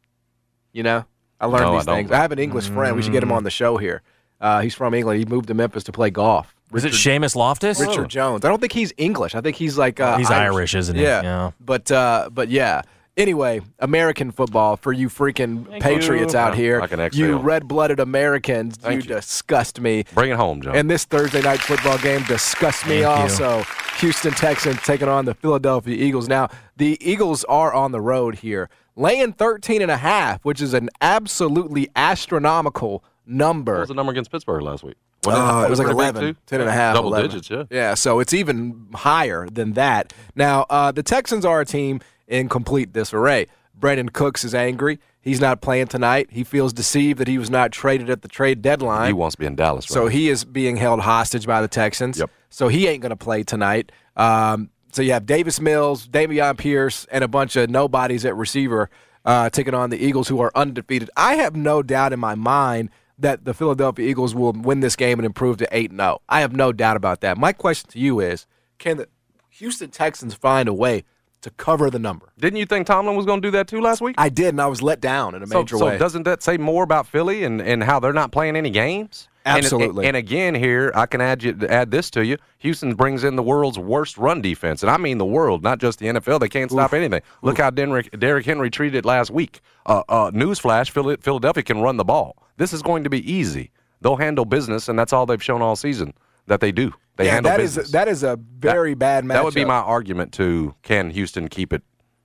You 0.73 0.81
know, 0.81 1.05
I 1.39 1.45
learned 1.45 1.65
No, 1.65 1.73
I 1.73 1.77
these 1.77 1.85
don't. 1.85 1.95
things. 1.95 2.11
I 2.11 2.17
have 2.17 2.31
an 2.31 2.39
English 2.39 2.69
friend. 2.69 2.95
We 2.95 3.03
should 3.03 3.11
get 3.11 3.21
him 3.21 3.31
on 3.31 3.43
the 3.43 3.51
show 3.51 3.77
here. 3.77 4.01
Uh, 4.41 4.61
he's 4.61 4.73
from 4.73 4.95
England. 4.95 5.19
He 5.19 5.25
moved 5.25 5.47
to 5.49 5.53
Memphis 5.53 5.83
to 5.83 5.91
play 5.91 6.09
golf. 6.09 6.55
Was 6.71 6.85
it 6.85 6.93
Seamus 6.93 7.35
Loftus? 7.35 7.79
Richard 7.79 8.09
Jones. 8.09 8.43
I 8.43 8.49
don't 8.49 8.59
think 8.59 8.73
he's 8.73 8.91
English. 8.97 9.35
I 9.35 9.41
think 9.41 9.55
he's 9.55 9.77
like 9.77 9.99
uh, 9.99 10.17
He's 10.17 10.31
Irish, 10.31 10.73
isn't 10.73 10.95
he? 10.95 11.03
Yeah. 11.03 11.21
Yeah. 11.21 11.51
But 11.59 11.91
uh, 11.91 12.29
but 12.33 12.49
yeah. 12.49 12.81
Anyway, 13.17 13.61
American 13.79 14.31
football 14.31 14.77
for 14.77 14.93
you 14.93 15.09
freaking 15.09 15.81
patriots 15.81 16.33
you. 16.33 16.39
out 16.39 16.55
here. 16.55 16.79
I 16.79 16.85
can 16.85 17.09
you 17.13 17.37
red-blooded 17.37 17.99
Americans, 17.99 18.77
you 18.85 18.91
you. 18.91 19.01
disgust 19.01 19.81
me. 19.81 20.05
Bring 20.13 20.29
it 20.29 20.37
home, 20.37 20.61
John. 20.61 20.75
And 20.75 20.87
this 20.89 21.03
Thursday 21.03 21.41
night 21.41 21.59
football 21.59 21.97
game 21.97 22.23
disgusts 22.25 22.85
me 22.85 23.01
Thank 23.01 23.39
you. 23.39 23.45
also. 23.45 23.63
Houston 23.97 24.33
Texans 24.33 24.79
taking 24.83 25.07
on 25.07 25.25
the 25.25 25.33
Philadelphia 25.33 25.95
Eagles. 25.95 26.27
Now, 26.27 26.49
the 26.75 26.95
Eagles 27.01 27.43
are 27.45 27.73
on 27.73 27.91
the 27.91 27.99
road 27.99 28.35
here, 28.35 28.69
laying 28.95 29.33
13 29.33 29.81
and 29.81 29.89
a 29.89 29.97
half, 29.97 30.45
which 30.45 30.61
is 30.61 30.75
an 30.75 30.89
absolutely 31.01 31.89
astronomical 31.95 33.03
number. 33.25 33.73
what 33.73 33.79
was 33.79 33.87
the 33.89 33.95
number 33.95 34.11
against 34.11 34.29
Pittsburgh 34.31 34.61
last 34.61 34.83
week? 34.83 34.95
Uh, 35.25 35.63
it 35.65 35.69
was 35.69 35.79
like 35.79 35.87
pretty 35.87 35.99
11, 35.99 36.37
10 36.45 36.61
and 36.61 36.69
a 36.69 36.71
half. 36.71 36.93
Double 36.95 37.09
11. 37.09 37.31
digits, 37.31 37.49
yeah. 37.49 37.63
Yeah, 37.71 37.93
so 37.95 38.19
it's 38.19 38.33
even 38.33 38.87
higher 38.93 39.47
than 39.49 39.73
that. 39.73 40.13
Now, 40.35 40.67
uh, 40.69 40.91
the 40.91 41.01
Texans 41.03 41.43
are 41.43 41.59
a 41.61 41.65
team 41.65 41.99
in 42.27 42.49
complete 42.49 42.93
disarray. 42.93 43.47
Brandin 43.79 44.11
Cooks 44.11 44.43
is 44.43 44.55
angry. 44.55 44.99
He's 45.21 45.39
not 45.39 45.61
playing 45.61 45.87
tonight. 45.87 46.29
He 46.31 46.43
feels 46.43 46.73
deceived 46.73 47.19
that 47.19 47.27
he 47.27 47.37
was 47.37 47.49
not 47.49 47.71
traded 47.71 48.09
at 48.09 48.21
the 48.21 48.27
trade 48.27 48.61
deadline. 48.61 49.07
He 49.07 49.13
wants 49.13 49.35
to 49.35 49.39
be 49.39 49.45
in 49.45 49.55
Dallas, 49.55 49.89
right? 49.89 49.93
So 49.93 50.07
he 50.07 50.29
is 50.29 50.45
being 50.45 50.77
held 50.77 51.01
hostage 51.01 51.45
by 51.45 51.61
the 51.61 51.67
Texans. 51.67 52.17
Yep. 52.17 52.29
So 52.49 52.69
he 52.69 52.87
ain't 52.87 53.01
going 53.01 53.09
to 53.11 53.15
play 53.17 53.43
tonight. 53.43 53.91
Um, 54.15 54.69
so 54.91 55.01
you 55.01 55.11
have 55.11 55.25
Davis 55.25 55.59
Mills, 55.59 56.07
Dameon 56.07 56.57
Pierce, 56.57 57.05
and 57.11 57.23
a 57.23 57.27
bunch 57.27 57.55
of 57.55 57.69
nobodies 57.69 58.25
at 58.25 58.35
receiver 58.35 58.89
uh, 59.25 59.49
taking 59.49 59.73
on 59.73 59.89
the 59.89 59.97
Eagles, 59.97 60.29
who 60.29 60.39
are 60.39 60.51
undefeated. 60.55 61.09
I 61.17 61.35
have 61.35 61.55
no 61.55 61.83
doubt 61.83 62.13
in 62.13 62.19
my 62.19 62.35
mind 62.35 62.89
that 63.19 63.43
the 63.43 63.53
Philadelphia 63.53 64.07
Eagles 64.07 64.33
will 64.33 64.53
win 64.53 64.79
this 64.79 64.95
game 64.95 65.19
and 65.19 65.25
improve 65.25 65.57
to 65.57 65.67
eight 65.71 65.91
0 65.91 66.21
I 66.29 66.39
have 66.39 66.55
no 66.55 66.71
doubt 66.71 66.95
about 66.95 67.21
that. 67.21 67.37
My 67.37 67.51
question 67.51 67.89
to 67.91 67.99
you 67.99 68.21
is: 68.21 68.47
Can 68.77 68.97
the 68.97 69.09
Houston 69.49 69.89
Texans 69.89 70.33
find 70.33 70.69
a 70.69 70.73
way 70.73 71.03
to 71.47 71.53
cover 71.55 71.89
the 71.89 71.99
number? 71.99 72.29
Didn't 72.39 72.59
you 72.59 72.65
think 72.65 72.87
Tomlin 72.87 73.15
was 73.15 73.25
going 73.25 73.41
to 73.41 73.47
do 73.47 73.51
that 73.51 73.67
too 73.67 73.81
last 73.81 74.01
week? 74.01 74.15
I 74.17 74.29
did, 74.29 74.49
and 74.49 74.61
I 74.61 74.67
was 74.67 74.81
let 74.81 75.01
down 75.01 75.33
in 75.33 75.41
a 75.41 75.47
so, 75.47 75.59
major 75.59 75.77
so 75.77 75.85
way. 75.85 75.97
doesn't 75.97 76.23
that 76.23 76.43
say 76.43 76.57
more 76.57 76.83
about 76.83 77.07
Philly 77.07 77.43
and, 77.43 77.61
and 77.61 77.83
how 77.83 77.99
they're 77.99 78.13
not 78.13 78.31
playing 78.31 78.55
any 78.55 78.69
games? 78.69 79.29
And- 79.45 79.63
Absolutely. 79.63 80.05
And, 80.05 80.17
again, 80.17 80.55
here 80.55 80.91
I 80.93 81.05
can 81.05 81.21
add 81.21 81.41
you, 81.41 81.57
add 81.69 81.89
this 81.89 82.11
to 82.11 82.25
you. 82.25 82.37
Houston 82.57 82.95
brings 82.95 83.23
in 83.23 83.37
the 83.37 83.43
world's 83.43 83.79
worst 83.79 84.17
run 84.17 84.41
defense, 84.41 84.83
and 84.83 84.89
I 84.89 84.97
mean 84.97 85.17
the 85.17 85.25
world, 85.25 85.63
not 85.63 85.79
just 85.79 85.99
the 85.99 86.07
NFL. 86.07 86.41
They 86.41 86.49
can't 86.49 86.69
stop 86.69 86.93
anything. 86.93 87.21
Look 87.41 87.57
how 87.57 87.69
Derrick, 87.69 88.19
Derrick 88.19 88.45
Henry 88.45 88.69
treated 88.69 88.97
it 88.97 89.05
last 89.05 89.31
week. 89.31 89.61
Uh, 89.85 90.03
uh, 90.09 90.31
newsflash: 90.31 90.91
Philadelphia 91.21 91.63
can 91.63 91.79
run 91.79 91.95
the 91.95 92.03
ball. 92.03 92.35
This 92.57 92.73
is 92.73 92.81
going 92.81 93.05
to 93.05 93.09
be 93.09 93.31
easy. 93.31 93.71
They'll 94.01 94.17
handle 94.17 94.43
business, 94.43 94.89
and 94.89 94.99
that's 94.99 95.13
all 95.13 95.25
they've 95.25 95.41
shown 95.41 95.61
all 95.61 95.77
season 95.77 96.13
that 96.47 96.59
they 96.59 96.71
do. 96.71 96.93
They 97.17 97.25
yeah, 97.25 97.35
handle 97.35 97.51
that 97.51 97.59
is 97.59 97.75
business. 97.75 97.91
that 97.91 98.07
is 98.07 98.23
a 98.23 98.37
very 98.37 98.93
bad 98.93 99.23
matchup. 99.23 99.33
That 99.33 99.43
would 99.43 99.53
be 99.53 99.65
my 99.65 99.79
argument 99.79 100.33
to 100.33 100.75
can 100.83 101.09
Houston 101.11 101.47
keep 101.47 101.73
it 101.73 101.83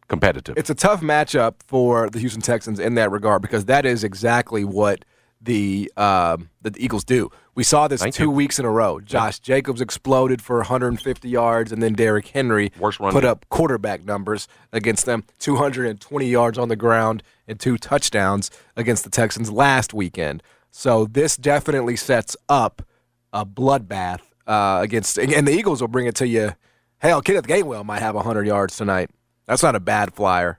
competitive? 0.08 0.58
it's 0.58 0.68
a 0.68 0.74
tough 0.74 1.00
matchup 1.00 1.54
for 1.66 2.10
the 2.10 2.18
Houston 2.18 2.42
Texans 2.42 2.78
in 2.78 2.94
that 2.96 3.10
regard 3.10 3.40
because 3.40 3.64
that 3.64 3.86
is 3.86 4.04
exactly 4.04 4.64
what 4.64 5.04
the 5.40 5.90
um, 5.96 6.50
the 6.60 6.72
Eagles 6.76 7.04
do. 7.04 7.30
We 7.54 7.64
saw 7.64 7.88
this 7.88 8.02
Thank 8.02 8.14
two 8.14 8.24
you. 8.24 8.30
weeks 8.30 8.58
in 8.58 8.64
a 8.64 8.70
row. 8.70 9.00
Josh 9.00 9.38
Jacobs 9.40 9.80
exploded 9.80 10.40
for 10.40 10.58
150 10.58 11.28
yards, 11.28 11.72
and 11.72 11.82
then 11.82 11.94
Derrick 11.94 12.28
Henry 12.28 12.70
Worst 12.78 13.00
run 13.00 13.12
put 13.12 13.24
up 13.24 13.46
quarterback 13.48 14.04
numbers 14.04 14.46
against 14.72 15.06
them: 15.06 15.24
220 15.38 16.26
yards 16.26 16.58
on 16.58 16.68
the 16.68 16.76
ground 16.76 17.22
and 17.48 17.58
two 17.58 17.76
touchdowns 17.76 18.50
against 18.76 19.04
the 19.04 19.10
Texans 19.10 19.50
last 19.50 19.92
weekend. 19.92 20.42
So 20.70 21.06
this 21.06 21.36
definitely 21.36 21.96
sets 21.96 22.36
up 22.48 22.82
a 23.32 23.46
bloodbath 23.46 24.20
uh, 24.46 24.80
against, 24.82 25.18
and 25.18 25.46
the 25.46 25.52
Eagles 25.52 25.80
will 25.80 25.88
bring 25.88 26.06
it 26.06 26.14
to 26.16 26.26
you. 26.26 26.52
Hell, 26.98 27.22
Kenneth 27.22 27.46
Gainwell 27.46 27.84
might 27.84 28.00
have 28.00 28.14
100 28.14 28.46
yards 28.46 28.76
tonight. 28.76 29.10
That's 29.46 29.62
not 29.62 29.74
a 29.74 29.80
bad 29.80 30.14
flyer. 30.14 30.58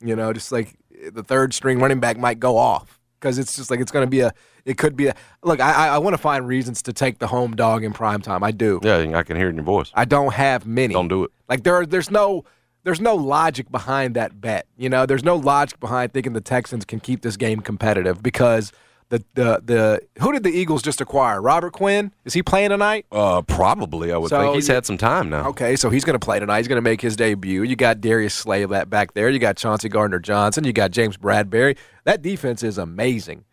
You 0.00 0.14
know, 0.14 0.32
just 0.32 0.52
like 0.52 0.76
the 1.12 1.22
third 1.22 1.54
string 1.54 1.78
running 1.78 2.00
back 2.00 2.18
might 2.18 2.38
go 2.38 2.56
off 2.56 3.00
because 3.18 3.38
it's 3.38 3.56
just 3.56 3.70
like 3.70 3.80
it's 3.80 3.90
going 3.90 4.06
to 4.06 4.10
be 4.10 4.20
a. 4.20 4.32
It 4.64 4.76
could 4.76 4.96
be 4.96 5.06
a. 5.06 5.14
Look, 5.42 5.60
I, 5.60 5.72
I, 5.72 5.88
I 5.94 5.98
want 5.98 6.14
to 6.14 6.18
find 6.18 6.46
reasons 6.46 6.82
to 6.82 6.92
take 6.92 7.18
the 7.18 7.26
home 7.26 7.56
dog 7.56 7.84
in 7.84 7.92
prime 7.92 8.20
time. 8.20 8.44
I 8.44 8.50
do. 8.50 8.80
yeah, 8.82 8.98
I 9.14 9.22
can 9.22 9.36
hear 9.36 9.46
it 9.46 9.50
in 9.50 9.56
your 9.56 9.64
voice. 9.64 9.90
I 9.94 10.04
don't 10.04 10.34
have 10.34 10.66
many. 10.66 10.94
Don't 10.94 11.08
do 11.08 11.24
it. 11.24 11.30
Like 11.48 11.62
there, 11.62 11.86
there's 11.86 12.10
no, 12.10 12.44
there's 12.84 13.00
no 13.00 13.14
logic 13.14 13.70
behind 13.70 14.14
that 14.14 14.40
bet. 14.40 14.66
You 14.76 14.90
know, 14.90 15.06
there's 15.06 15.24
no 15.24 15.36
logic 15.36 15.80
behind 15.80 16.12
thinking 16.12 16.34
the 16.34 16.40
Texans 16.40 16.84
can 16.84 17.00
keep 17.00 17.22
this 17.22 17.36
game 17.36 17.60
competitive 17.60 18.22
because 18.22 18.72
the 19.10 19.24
the 19.34 19.62
the 19.64 20.00
who 20.22 20.32
did 20.32 20.42
the 20.42 20.50
Eagles 20.50 20.82
just 20.82 21.00
acquire? 21.00 21.40
Robert 21.40 21.72
Quinn 21.72 22.12
is 22.24 22.34
he 22.34 22.42
playing 22.42 22.70
tonight? 22.70 23.06
Uh, 23.10 23.40
probably, 23.42 24.12
I 24.12 24.18
would 24.18 24.28
So 24.30 24.38
think. 24.40 24.54
He's 24.54 24.66
had 24.68 24.84
some 24.84 24.98
time 24.98 25.30
now. 25.30 25.48
Okay, 25.48 25.76
so 25.76 25.88
he's 25.90 26.04
going 26.04 26.18
to 26.18 26.24
play 26.24 26.38
tonight. 26.38 26.58
He's 26.58 26.68
going 26.68 26.76
to 26.76 26.82
make 26.82 27.00
his 27.00 27.16
debut. 27.16 27.62
You 27.62 27.74
got 27.76 28.00
Darius 28.00 28.34
Slay 28.34 28.64
back 28.66 29.14
there. 29.14 29.30
You 29.30 29.38
got 29.38 29.56
Chauncey 29.56 29.88
Gardner 29.88 30.18
Johnson. 30.18 30.64
You 30.64 30.72
got 30.72 30.90
James 30.90 31.16
Bradberry. 31.16 31.76
That 32.04 32.20
defense 32.22 32.62
is 32.62 32.76
amazing. 32.78 33.44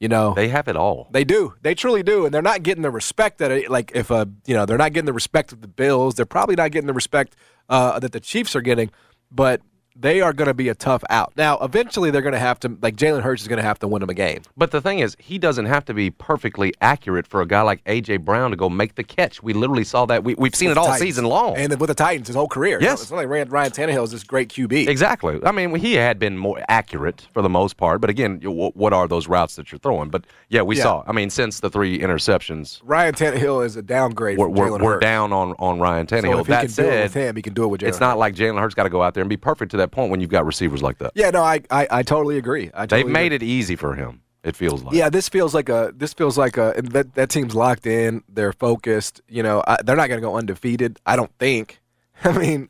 You 0.00 0.08
know, 0.08 0.32
They 0.34 0.48
have 0.48 0.68
it 0.68 0.76
all. 0.76 1.08
they 1.10 1.24
do. 1.24 1.54
They 1.62 1.74
truly 1.74 2.04
do, 2.04 2.24
and 2.24 2.32
they're 2.32 2.40
not 2.40 2.62
getting 2.62 2.82
the 2.82 2.90
respect 2.90 3.38
that 3.38 3.50
it, 3.50 3.68
like 3.68 3.90
if 3.94 4.10
a 4.12 4.28
you 4.46 4.54
know 4.54 4.64
they're 4.64 4.78
not 4.78 4.92
getting 4.92 5.06
the 5.06 5.12
respect 5.12 5.50
of 5.52 5.60
the 5.60 5.66
Bills. 5.68 6.14
They're 6.14 6.24
probably 6.26 6.54
not 6.54 6.70
getting 6.70 6.86
the 6.86 6.92
respect 6.92 7.34
uh, 7.68 7.98
that 7.98 8.12
the 8.12 8.20
Chiefs 8.20 8.54
are 8.54 8.60
getting. 8.60 8.90
But 9.32 9.60
they 10.00 10.20
are 10.20 10.32
going 10.32 10.46
to 10.46 10.54
be 10.54 10.68
a 10.68 10.74
tough 10.74 11.02
out. 11.10 11.32
Now, 11.36 11.58
eventually, 11.58 12.10
they're 12.10 12.22
going 12.22 12.32
to 12.32 12.38
have 12.38 12.60
to 12.60 12.76
like 12.80 12.96
Jalen 12.96 13.22
Hurts 13.22 13.42
is 13.42 13.48
going 13.48 13.56
to 13.58 13.62
have 13.64 13.78
to 13.80 13.88
win 13.88 14.00
them 14.00 14.10
a 14.10 14.14
game. 14.14 14.42
But 14.56 14.70
the 14.70 14.80
thing 14.80 15.00
is, 15.00 15.16
he 15.18 15.38
doesn't 15.38 15.66
have 15.66 15.84
to 15.86 15.94
be 15.94 16.10
perfectly 16.10 16.72
accurate 16.80 17.26
for 17.26 17.40
a 17.40 17.46
guy 17.46 17.62
like 17.62 17.80
A.J. 17.86 18.18
Brown 18.18 18.50
to 18.50 18.56
go 18.56 18.68
make 18.68 18.94
the 18.94 19.04
catch. 19.04 19.42
We 19.42 19.52
literally 19.52 19.84
saw 19.84 20.06
that. 20.06 20.22
We, 20.24 20.34
we've 20.34 20.54
seen 20.54 20.70
it 20.70 20.78
all 20.78 20.84
Titans. 20.86 21.00
season 21.02 21.24
long. 21.24 21.56
and 21.56 21.78
with 21.80 21.88
the 21.88 21.94
Titans 21.94 22.28
his 22.28 22.36
whole 22.36 22.48
career. 22.48 22.78
Yes. 22.80 23.02
it's 23.02 23.10
not 23.10 23.16
like 23.16 23.28
Ryan, 23.50 23.70
Tannehill 23.72 24.04
is 24.04 24.10
this 24.12 24.24
great 24.24 24.48
QB. 24.50 24.86
Exactly. 24.88 25.40
I 25.44 25.50
mean, 25.52 25.74
he 25.74 25.94
had 25.94 26.18
been 26.18 26.38
more 26.38 26.62
accurate 26.68 27.26
for 27.32 27.42
the 27.42 27.48
most 27.48 27.76
part, 27.76 28.00
but 28.00 28.08
again, 28.10 28.40
what 28.42 28.92
are 28.92 29.08
those 29.08 29.26
routes 29.28 29.56
that 29.56 29.72
you're 29.72 29.78
throwing? 29.80 30.10
But 30.10 30.24
yeah, 30.48 30.62
we 30.62 30.76
Yeah. 30.76 30.82
saw. 30.84 31.04
I 31.06 31.12
mean, 31.12 31.30
since 31.30 31.60
the 31.60 31.70
three 31.70 31.98
interceptions, 31.98 32.80
Ryan 32.84 33.14
Tannehill 33.14 33.64
is 33.64 33.76
a 33.76 33.82
downgrade. 33.82 34.38
we're, 34.38 34.48
we're, 34.48 34.68
Jalen 34.68 34.80
we're 34.82 34.92
Hurts. 34.94 35.02
down 35.02 35.32
on, 35.32 35.54
on 35.58 35.80
Ryan 35.80 36.06
So 36.06 36.16
Tannehill. 36.16 36.40
if 36.40 36.46
he 36.46 36.52
that 36.52 36.66
can 36.66 36.74
do 36.74 36.90
it 36.90 37.02
with 37.02 37.14
him, 37.14 37.36
he 37.36 37.42
can 37.42 37.54
do 37.54 37.64
it 37.64 37.66
with 37.68 37.80
Jalen. 37.80 37.88
it's 37.88 38.00
not 38.00 38.18
like 38.18 38.34
Jalen 38.34 38.60
Hurts 38.60 38.74
got 38.74 38.84
to 38.84 38.90
go 38.90 39.02
out 39.02 39.14
there 39.14 39.22
and 39.22 39.28
be 39.28 39.36
perfect 39.36 39.70
to 39.72 39.76
that 39.78 39.87
point 39.88 40.10
when 40.10 40.20
you've 40.20 40.30
got 40.30 40.44
receivers 40.46 40.82
like 40.82 40.98
that. 40.98 41.12
Yeah, 41.14 41.30
no, 41.30 41.42
I 41.42 41.60
I, 41.70 41.86
I 41.90 42.02
totally 42.02 42.38
agree. 42.38 42.70
I 42.74 42.86
totally 42.86 43.02
They've 43.04 43.12
made 43.12 43.32
agree. 43.32 43.48
it 43.48 43.50
easy 43.50 43.76
for 43.76 43.94
him. 43.94 44.22
It 44.44 44.54
feels 44.56 44.82
like. 44.82 44.94
Yeah, 44.94 45.10
this 45.10 45.28
feels 45.28 45.52
like 45.54 45.68
a 45.68 45.92
this 45.96 46.14
feels 46.14 46.38
like 46.38 46.56
a 46.56 46.72
and 46.76 46.88
that 46.92 47.14
that 47.14 47.28
team's 47.28 47.54
locked 47.54 47.86
in. 47.86 48.22
They're 48.28 48.52
focused. 48.52 49.20
You 49.28 49.42
know, 49.42 49.62
I, 49.66 49.78
they're 49.82 49.96
not 49.96 50.08
going 50.08 50.20
to 50.20 50.26
go 50.26 50.36
undefeated. 50.36 50.98
I 51.06 51.16
don't 51.16 51.32
think. 51.38 51.80
I 52.24 52.32
mean, 52.38 52.68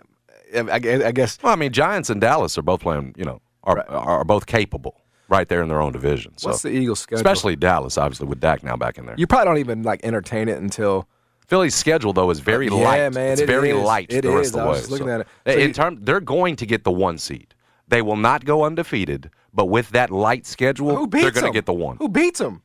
I, 0.54 0.78
guess- 0.78 1.02
I 1.02 1.12
guess 1.12 1.38
Well, 1.42 1.52
I 1.52 1.56
mean, 1.56 1.72
Giants 1.72 2.10
and 2.10 2.20
Dallas 2.20 2.56
are 2.58 2.62
both 2.62 2.80
playing. 2.80 3.14
You 3.16 3.24
know, 3.24 3.40
are 3.64 3.88
are 3.90 4.24
both 4.24 4.46
capable 4.46 5.00
right 5.28 5.46
there 5.48 5.60
in 5.62 5.68
their 5.68 5.80
own 5.82 5.92
division. 5.92 6.36
So 6.38 6.48
what's 6.48 6.62
the 6.62 6.70
Eagles' 6.70 7.00
schedule? 7.00 7.18
especially 7.18 7.54
Dallas, 7.54 7.98
obviously 7.98 8.26
with 8.26 8.40
Dak 8.40 8.64
now 8.64 8.76
back 8.76 8.96
in 8.96 9.04
there. 9.04 9.14
you 9.18 9.26
probably 9.26 9.44
don't 9.44 9.58
even 9.58 9.82
like 9.82 10.00
entertain 10.04 10.48
it 10.48 10.56
until 10.58 11.06
Philly's 11.48 11.74
schedule 11.74 12.12
though 12.12 12.30
is 12.30 12.40
very 12.40 12.66
Yeah, 12.68 12.74
light. 12.74 13.12
man, 13.14 13.32
it's 13.32 13.40
it 13.40 13.46
very 13.46 13.70
is. 13.70 13.82
light 13.82 14.12
It 14.12 14.22
the 14.22 14.30
rest 14.30 14.48
is. 14.48 14.54
of 14.54 14.60
the 14.60 14.64
I 14.64 14.68
was 14.68 14.82
way. 14.84 14.88
looking 14.90 15.06
So, 15.06 15.12
at 15.14 15.20
it. 15.22 15.26
Eh, 15.46 15.52
so 15.52 15.58
in 15.58 15.66
you- 15.68 15.72
term, 15.74 15.98
they're 16.02 16.20
going 16.20 16.56
to 16.56 16.66
get 16.66 16.84
the 16.84 16.90
one 16.92 17.18
seed. 17.18 17.54
They 17.88 18.02
will 18.02 18.16
not 18.16 18.44
go 18.44 18.64
undefeated, 18.64 19.30
but 19.54 19.66
with 19.66 19.88
that 19.90 20.10
light 20.10 20.46
schedule, 20.46 20.94
who 20.94 21.06
beats 21.06 21.22
they're 21.24 21.32
going 21.32 21.46
to 21.52 21.56
get 21.56 21.64
the 21.66 21.72
one. 21.72 21.96
Who 21.96 22.08
beats 22.08 22.38
them? 22.38 22.62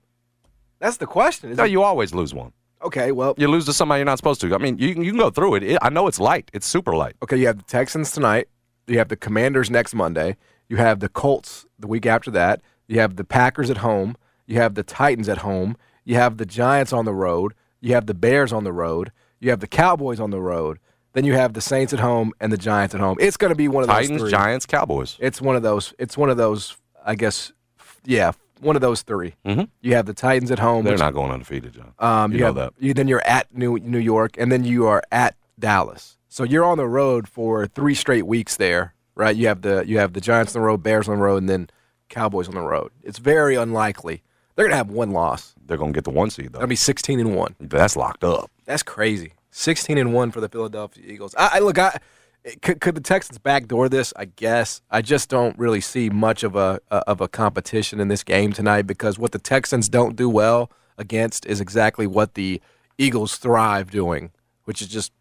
That's 0.79 0.97
the 0.97 1.05
question. 1.07 1.51
Is 1.51 1.57
No, 1.57 1.63
it- 1.63 1.71
you 1.71 1.81
always 1.81 2.13
lose 2.13 2.33
one. 2.33 2.51
okay, 2.83 3.13
well, 3.13 3.33
You 3.37 3.47
lose 3.47 3.65
to 3.67 3.73
somebody 3.73 3.99
you're 3.99 4.05
not 4.05 4.17
supposed 4.17 4.41
to. 4.41 4.53
I 4.53 4.57
mean, 4.57 4.77
you, 4.77 4.93
can- 4.93 5.03
you 5.03 5.11
can 5.11 5.19
go 5.19 5.29
through 5.29 5.55
it. 5.55 5.63
it. 5.63 5.77
I 5.81 5.89
know 5.89 6.07
it's 6.07 6.19
light. 6.19 6.51
It's 6.53 6.67
super 6.67 6.93
light. 6.93 7.15
okay, 7.23 7.37
you 7.37 7.47
have 7.47 7.57
the 7.57 7.63
Texans 7.63 8.11
tonight. 8.11 8.49
You 8.87 8.97
have 8.97 9.07
the 9.07 9.15
Commanders 9.15 9.71
next 9.71 9.95
Monday. 9.95 10.35
You 10.67 10.75
have 10.75 10.99
the 10.99 11.07
Colts 11.07 11.65
the 11.79 11.87
week 11.87 12.05
after 12.05 12.29
that. 12.31 12.61
You 12.89 12.99
have 12.99 13.15
the 13.15 13.23
Packers 13.23 13.69
at 13.69 13.77
home. 13.77 14.17
You 14.45 14.57
have 14.59 14.75
the 14.75 14.83
Titans 14.83 15.29
at 15.29 15.37
home. 15.37 15.77
You 16.03 16.15
have 16.15 16.35
the 16.35 16.45
Giants 16.45 16.91
on 16.91 17.05
the 17.05 17.13
road. 17.13 17.53
You 17.83 17.93
have 17.95 18.05
the 18.05 18.13
Bears 18.13 18.53
on 18.53 18.63
the 18.63 18.71
road. 18.71 19.11
You 19.39 19.49
have 19.49 19.59
the 19.59 19.67
Cowboys 19.67 20.19
on 20.21 20.31
the 20.31 20.39
road. 20.39 20.79
Then 21.11 21.25
you 21.25 21.33
have 21.33 21.53
the 21.53 21.61
Saints 21.61 21.91
at 21.93 21.99
home 21.99 22.31
and 22.39 22.51
the 22.51 22.57
Giants 22.57 22.95
at 22.95 23.01
home. 23.01 23.17
It's 23.19 23.37
going 23.37 23.51
to 23.51 23.55
be 23.55 23.67
one 23.67 23.83
of 23.83 23.87
those 23.89 23.97
Titans, 23.97 24.21
three. 24.21 24.31
Giants, 24.31 24.65
Cowboys. 24.65 25.17
It's 25.19 25.41
one 25.41 25.55
of 25.57 25.61
those. 25.61 25.93
It's 25.99 26.17
one 26.17 26.29
of 26.29 26.37
those. 26.37 26.75
I 27.05 27.15
guess. 27.15 27.51
Yeah, 28.05 28.31
one 28.61 28.75
of 28.77 28.81
those 28.81 29.01
3 29.01 29.35
Mhm. 29.45 29.67
You 29.81 29.95
have 29.95 30.05
the 30.05 30.13
Titans 30.13 30.49
at 30.51 30.59
home. 30.59 30.85
They're 30.85 30.93
which- 30.93 30.99
not 31.01 31.13
going 31.13 31.31
undefeated, 31.31 31.73
John. 31.73 31.93
Um, 31.99 32.31
you, 32.31 32.37
you, 32.37 32.41
know 32.41 32.45
have 32.47 32.55
that. 32.55 32.73
You, 32.79 32.93
then 32.93 33.07
you're 33.07 33.25
at 33.25 33.53
New 33.55 33.77
New 33.77 33.99
York, 33.99 34.35
and 34.37 34.51
then 34.51 34.63
you 34.63 34.87
are 34.87 35.03
at 35.11 35.35
Dallas. 35.59 36.17
So 36.29 36.43
you're 36.43 36.63
on 36.65 36.77
the 36.77 36.87
road 36.87 37.27
for 37.27 37.67
three 37.67 37.93
straight 37.95 38.25
weeks 38.25 38.55
there, 38.57 38.93
right? 39.15 39.35
You 39.35 39.47
have 39.47 39.61
the 39.61 39.83
you 39.85 39.99
have 39.99 40.13
the 40.13 40.21
Giants 40.21 40.55
on 40.55 40.61
the 40.61 40.65
road, 40.65 40.81
Bears 40.83 41.07
on 41.09 41.17
the 41.17 41.21
road, 41.23 41.37
and 41.37 41.49
then 41.49 41.69
Cowboys 42.09 42.47
on 42.47 42.55
the 42.55 42.61
road. 42.61 42.91
It's 43.03 43.19
very 43.19 43.55
unlikely 43.55 44.23
they're 44.55 44.65
gonna 44.65 44.77
have 44.77 44.89
one 44.89 45.11
loss. 45.11 45.52
They're 45.65 45.77
going 45.77 45.93
to 45.93 45.97
get 45.97 46.03
the 46.03 46.09
one 46.11 46.29
seed, 46.29 46.47
though. 46.53 46.59
That'll 46.59 46.67
be 46.67 46.75
16 46.75 47.19
and 47.19 47.35
one. 47.35 47.55
That's 47.59 47.95
locked 47.95 48.23
up. 48.23 48.51
That's 48.65 48.83
crazy. 48.83 49.33
16 49.51 49.97
and 49.97 50.13
one 50.13 50.31
for 50.31 50.41
the 50.41 50.49
Philadelphia 50.49 51.03
Eagles. 51.07 51.33
I, 51.37 51.51
I 51.53 51.59
look. 51.59 51.77
I 51.77 51.99
could, 52.61 52.81
could 52.81 52.95
the 52.95 53.01
Texans 53.01 53.37
backdoor 53.37 53.87
this? 53.87 54.11
I 54.17 54.25
guess. 54.25 54.81
I 54.91 55.01
just 55.01 55.29
don't 55.29 55.57
really 55.57 55.79
see 55.79 56.09
much 56.09 56.43
of 56.43 56.55
a, 56.55 56.79
a 56.91 56.95
of 57.07 57.21
a 57.21 57.27
competition 57.27 57.99
in 57.99 58.07
this 58.09 58.23
game 58.23 58.51
tonight 58.51 58.81
because 58.87 59.17
what 59.17 59.31
the 59.31 59.39
Texans 59.39 59.87
don't 59.89 60.15
do 60.15 60.29
well 60.29 60.69
against 60.97 61.45
is 61.45 61.61
exactly 61.61 62.05
what 62.07 62.33
the 62.33 62.61
Eagles 62.97 63.37
thrive 63.37 63.91
doing, 63.91 64.31
which 64.65 64.81
is 64.81 64.87
just 64.89 65.11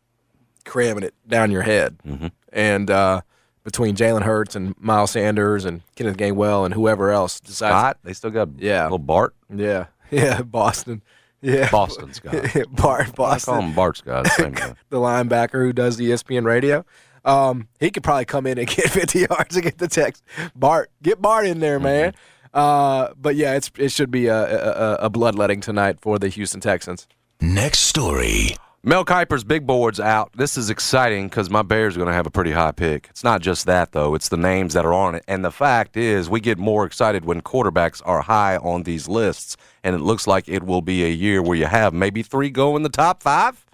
cramming 0.65 1.05
it 1.05 1.15
down 1.29 1.51
your 1.51 1.63
head. 1.63 1.99
Mm-hmm. 2.07 2.27
And 2.53 2.91
uh, 2.91 3.21
between 3.65 3.95
Jalen 3.95 4.23
Hurts 4.23 4.57
and 4.57 4.75
Miles 4.81 5.13
Sanders 5.13 5.65
and 5.65 5.83
Kenneth 5.95 6.17
Gainwell 6.17 6.65
and 6.65 6.75
whoever 6.75 7.11
else 7.11 7.39
decides, 7.41 7.73
Scott, 7.73 7.99
they 8.03 8.13
still 8.13 8.31
got 8.31 8.49
Yeah. 8.59 8.85
little 8.85 8.99
Bart. 8.99 9.35
yeah, 9.55 9.87
yeah, 10.13 10.43
Boston, 10.43 11.03
yeah, 11.41 11.71
Boston 11.71 12.13
Scott. 12.13 12.35
Bart, 12.71 13.15
Boston. 13.17 13.55
I 13.55 13.57
call 13.57 13.67
him 13.67 13.75
Bart 13.75 13.97
Scott. 13.97 14.27
Same 14.29 14.53
guy. 14.53 14.75
the 14.91 14.99
linebacker 14.99 15.65
who 15.65 15.73
does 15.73 15.97
the 15.97 16.11
ESPN 16.11 16.45
radio. 16.45 16.85
Um, 17.25 17.69
he 17.81 17.91
could 17.91 18.03
probably 18.03 18.25
come 18.25 18.47
in 18.47 18.59
and 18.59 18.67
get 18.69 18.91
50 18.91 19.27
yards 19.31 19.57
and 19.57 19.65
get 19.65 19.79
the 19.79 19.89
text. 19.89 20.23
Bart, 20.55 20.91
get 21.03 21.21
Bart 21.21 21.47
in 21.47 21.61
there, 21.61 21.81
man. 21.81 22.15
Uh, 22.55 23.09
but 23.21 23.35
yeah, 23.35 23.55
it's 23.55 23.71
it 23.79 23.91
should 23.91 24.11
be 24.11 24.27
a, 24.27 24.37
a, 24.37 24.95
a 25.07 25.11
bloodletting 25.11 25.61
tonight 25.61 26.01
for 26.01 26.19
the 26.19 26.29
Houston 26.29 26.61
Texans. 26.61 27.09
Next 27.41 27.81
story. 27.81 28.57
Mel 28.85 29.05
Kiper's 29.05 29.45
big 29.45 29.65
board's 29.65 30.01
out. 30.01 30.33
This 30.35 30.59
is 30.59 30.69
exciting 30.69 31.29
because 31.29 31.49
my 31.49 31.63
Bears 31.63 31.95
are 31.95 32.01
going 32.01 32.09
to 32.09 32.15
have 32.15 32.27
a 32.27 32.33
pretty 32.33 32.51
high 32.51 32.73
pick. 32.73 33.07
It's 33.11 33.23
not 33.23 33.41
just 33.41 33.65
that, 33.67 33.93
though. 33.93 34.17
It's 34.17 34.29
the 34.29 34.37
names 34.37 34.75
that 34.75 34.85
are 34.85 34.93
on 34.93 35.15
it. 35.15 35.23
And 35.29 35.45
the 35.45 35.53
fact 35.53 35.97
is, 35.97 36.29
we 36.29 36.41
get 36.41 36.59
more 36.59 36.85
excited 36.85 37.25
when 37.25 37.43
quarterbacks 37.43 38.03
are 38.05 38.23
high 38.23 38.57
on 38.57 38.83
these 38.83 39.07
lists. 39.07 39.57
And 39.85 39.95
it 39.95 40.01
looks 40.01 40.27
like 40.27 40.49
it 40.49 40.65
will 40.65 40.83
be 40.83 41.05
a 41.05 41.09
year 41.09 41.41
where 41.41 41.57
you 41.57 41.67
have 41.67 41.95
maybe 41.95 42.25
three 42.25 42.51
go 42.51 42.75
in 42.75 42.83
the 42.83 42.89
top 42.89 43.23
five. 43.23 43.65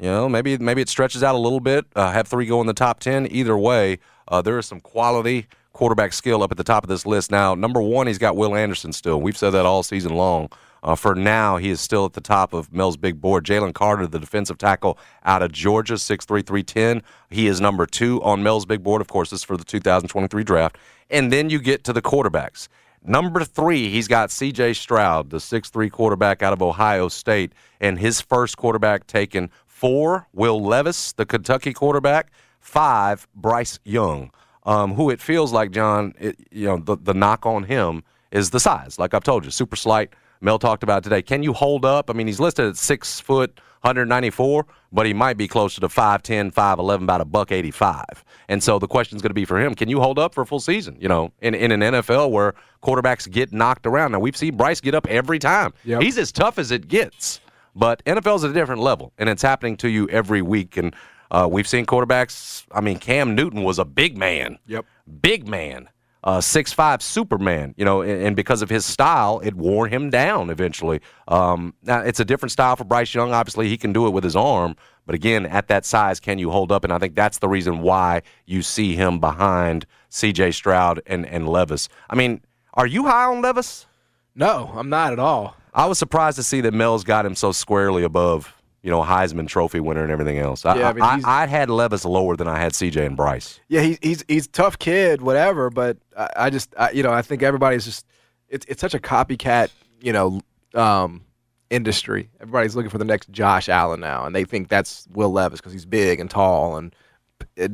You 0.00 0.08
know, 0.08 0.28
maybe 0.28 0.58
maybe 0.58 0.82
it 0.82 0.88
stretches 0.88 1.22
out 1.22 1.36
a 1.36 1.38
little 1.38 1.60
bit. 1.60 1.86
Uh, 1.94 2.10
have 2.10 2.26
three 2.26 2.46
go 2.46 2.60
in 2.60 2.66
the 2.66 2.74
top 2.74 2.98
ten. 2.98 3.30
Either 3.30 3.56
way, 3.56 4.00
uh, 4.26 4.42
there 4.42 4.58
is 4.58 4.66
some 4.66 4.80
quality 4.80 5.46
quarterback 5.72 6.12
skill 6.12 6.42
up 6.42 6.50
at 6.50 6.56
the 6.56 6.64
top 6.64 6.82
of 6.82 6.88
this 6.88 7.06
list. 7.06 7.30
Now, 7.30 7.54
number 7.54 7.80
one, 7.80 8.08
he's 8.08 8.18
got 8.18 8.34
Will 8.36 8.56
Anderson 8.56 8.92
still. 8.92 9.20
We've 9.20 9.38
said 9.38 9.50
that 9.50 9.66
all 9.66 9.84
season 9.84 10.16
long. 10.16 10.50
Uh, 10.82 10.94
for 10.94 11.14
now, 11.14 11.56
he 11.56 11.70
is 11.70 11.80
still 11.80 12.04
at 12.04 12.12
the 12.12 12.20
top 12.20 12.52
of 12.52 12.72
Mel's 12.72 12.96
big 12.96 13.20
board. 13.20 13.44
Jalen 13.44 13.74
Carter, 13.74 14.06
the 14.06 14.18
defensive 14.18 14.58
tackle 14.58 14.98
out 15.24 15.42
of 15.42 15.52
Georgia, 15.52 15.94
6'3", 15.94 16.26
310. 16.26 17.02
He 17.30 17.46
is 17.46 17.60
number 17.60 17.86
two 17.86 18.22
on 18.22 18.42
Mel's 18.42 18.66
big 18.66 18.82
board. 18.82 19.00
Of 19.00 19.08
course, 19.08 19.30
this 19.30 19.40
is 19.40 19.44
for 19.44 19.56
the 19.56 19.64
2023 19.64 20.44
draft. 20.44 20.78
And 21.10 21.32
then 21.32 21.50
you 21.50 21.58
get 21.58 21.84
to 21.84 21.92
the 21.92 22.02
quarterbacks. 22.02 22.68
Number 23.02 23.44
three, 23.44 23.88
he's 23.90 24.08
got 24.08 24.30
C.J. 24.30 24.74
Stroud, 24.74 25.30
the 25.30 25.38
6'3 25.38 25.90
quarterback 25.90 26.42
out 26.42 26.52
of 26.52 26.60
Ohio 26.60 27.08
State, 27.08 27.52
and 27.80 27.98
his 27.98 28.20
first 28.20 28.56
quarterback 28.56 29.06
taken. 29.06 29.50
Four, 29.66 30.26
Will 30.32 30.60
Levis, 30.60 31.12
the 31.12 31.24
Kentucky 31.24 31.72
quarterback. 31.72 32.32
Five, 32.60 33.28
Bryce 33.34 33.78
Young, 33.84 34.32
um, 34.66 34.94
who 34.94 35.08
it 35.08 35.20
feels 35.20 35.52
like, 35.52 35.70
John, 35.70 36.14
it, 36.18 36.36
you 36.50 36.66
know, 36.66 36.76
the, 36.78 36.96
the 36.96 37.14
knock 37.14 37.46
on 37.46 37.62
him 37.64 38.02
is 38.30 38.50
the 38.50 38.60
size. 38.60 38.98
Like 38.98 39.14
I've 39.14 39.24
told 39.24 39.44
you, 39.44 39.50
super 39.50 39.76
slight. 39.76 40.12
Mel 40.40 40.58
talked 40.58 40.82
about 40.82 41.02
today. 41.02 41.22
Can 41.22 41.42
you 41.42 41.52
hold 41.52 41.84
up? 41.84 42.10
I 42.10 42.12
mean, 42.12 42.26
he's 42.26 42.40
listed 42.40 42.66
at 42.66 42.76
six 42.76 43.20
foot, 43.20 43.60
194, 43.82 44.66
but 44.92 45.06
he 45.06 45.12
might 45.12 45.36
be 45.36 45.48
closer 45.48 45.80
to 45.80 45.88
5'10, 45.88 46.52
5'11, 46.52 47.02
about 47.02 47.20
a 47.20 47.24
buck 47.24 47.52
85. 47.52 48.04
And 48.48 48.62
so 48.62 48.78
the 48.78 48.88
question's 48.88 49.22
going 49.22 49.30
to 49.30 49.34
be 49.34 49.44
for 49.44 49.58
him: 49.60 49.74
Can 49.74 49.88
you 49.88 50.00
hold 50.00 50.18
up 50.18 50.34
for 50.34 50.42
a 50.42 50.46
full 50.46 50.60
season? 50.60 50.96
You 51.00 51.08
know, 51.08 51.32
in 51.40 51.54
in 51.54 51.70
an 51.70 51.80
NFL 51.80 52.30
where 52.30 52.54
quarterbacks 52.82 53.30
get 53.30 53.52
knocked 53.52 53.86
around. 53.86 54.12
Now 54.12 54.20
we've 54.20 54.36
seen 54.36 54.56
Bryce 54.56 54.80
get 54.80 54.94
up 54.94 55.06
every 55.06 55.38
time. 55.38 55.74
Yep. 55.84 56.02
He's 56.02 56.18
as 56.18 56.32
tough 56.32 56.58
as 56.58 56.70
it 56.70 56.88
gets. 56.88 57.40
But 57.74 58.04
NFL's 58.06 58.42
at 58.42 58.50
a 58.50 58.54
different 58.54 58.80
level, 58.80 59.12
and 59.18 59.28
it's 59.28 59.42
happening 59.42 59.76
to 59.78 59.88
you 59.88 60.08
every 60.08 60.42
week. 60.42 60.76
And 60.76 60.96
uh, 61.30 61.48
we've 61.50 61.68
seen 61.68 61.86
quarterbacks. 61.86 62.64
I 62.72 62.80
mean, 62.80 62.98
Cam 62.98 63.34
Newton 63.34 63.62
was 63.62 63.78
a 63.78 63.84
big 63.84 64.16
man. 64.16 64.58
Yep. 64.66 64.84
Big 65.20 65.46
man. 65.46 65.88
Uh, 66.24 66.40
six 66.40 66.72
five 66.72 67.00
Superman, 67.00 67.74
you 67.76 67.84
know, 67.84 68.02
and, 68.02 68.22
and 68.22 68.36
because 68.36 68.60
of 68.60 68.68
his 68.68 68.84
style, 68.84 69.40
it 69.44 69.54
wore 69.54 69.86
him 69.86 70.10
down 70.10 70.50
eventually. 70.50 71.00
Um, 71.28 71.74
now 71.82 72.00
it's 72.00 72.18
a 72.18 72.24
different 72.24 72.50
style 72.52 72.74
for 72.74 72.84
Bryce 72.84 73.14
Young. 73.14 73.32
Obviously, 73.32 73.68
he 73.68 73.76
can 73.76 73.92
do 73.92 74.06
it 74.06 74.10
with 74.10 74.24
his 74.24 74.34
arm, 74.34 74.74
but 75.06 75.14
again, 75.14 75.46
at 75.46 75.68
that 75.68 75.84
size, 75.84 76.18
can 76.18 76.38
you 76.38 76.50
hold 76.50 76.72
up? 76.72 76.82
And 76.82 76.92
I 76.92 76.98
think 76.98 77.14
that's 77.14 77.38
the 77.38 77.48
reason 77.48 77.82
why 77.82 78.22
you 78.46 78.62
see 78.62 78.96
him 78.96 79.20
behind 79.20 79.86
C.J. 80.08 80.50
Stroud 80.50 81.00
and 81.06 81.24
and 81.24 81.48
Levis. 81.48 81.88
I 82.10 82.16
mean, 82.16 82.40
are 82.74 82.86
you 82.86 83.06
high 83.06 83.24
on 83.26 83.40
Levis? 83.40 83.86
No, 84.34 84.72
I'm 84.74 84.88
not 84.88 85.12
at 85.12 85.18
all. 85.18 85.56
I 85.74 85.86
was 85.86 85.98
surprised 85.98 86.36
to 86.36 86.42
see 86.42 86.60
that 86.62 86.74
Mel's 86.74 87.04
got 87.04 87.26
him 87.26 87.36
so 87.36 87.52
squarely 87.52 88.02
above, 88.02 88.54
you 88.88 88.92
know, 88.92 89.02
Heisman 89.02 89.46
Trophy 89.46 89.80
winner 89.80 90.02
and 90.02 90.10
everything 90.10 90.38
else. 90.38 90.64
I, 90.64 90.78
Yeah, 90.78 90.88
I 90.88 90.92
mean, 90.94 91.02
I, 91.02 91.42
I, 91.42 91.46
had 91.46 91.68
Levis 91.68 92.06
lower 92.06 92.36
than 92.36 92.48
I 92.48 92.58
had 92.58 92.72
CJ 92.72 93.04
and 93.04 93.18
Bryce. 93.18 93.60
Yeah, 93.68 93.82
he's 93.82 93.98
he's 94.00 94.24
he's 94.28 94.46
a 94.46 94.50
tough 94.50 94.78
kid, 94.78 95.20
whatever. 95.20 95.68
But 95.68 95.98
I, 96.16 96.30
I 96.36 96.48
just 96.50 96.74
I, 96.78 96.92
you 96.92 97.02
know 97.02 97.12
I 97.12 97.20
think 97.20 97.42
everybody's 97.42 97.84
just 97.84 98.06
it's 98.48 98.64
it's 98.66 98.80
such 98.80 98.94
a 98.94 98.98
copycat 98.98 99.68
you 100.00 100.14
know 100.14 100.40
um, 100.72 101.22
industry. 101.68 102.30
Everybody's 102.40 102.74
looking 102.76 102.88
for 102.88 102.96
the 102.96 103.04
next 103.04 103.30
Josh 103.30 103.68
Allen 103.68 104.00
now, 104.00 104.24
and 104.24 104.34
they 104.34 104.44
think 104.44 104.68
that's 104.68 105.06
Will 105.12 105.32
Levis 105.32 105.60
because 105.60 105.74
he's 105.74 105.84
big 105.84 106.18
and 106.18 106.30
tall 106.30 106.78
and 106.78 106.96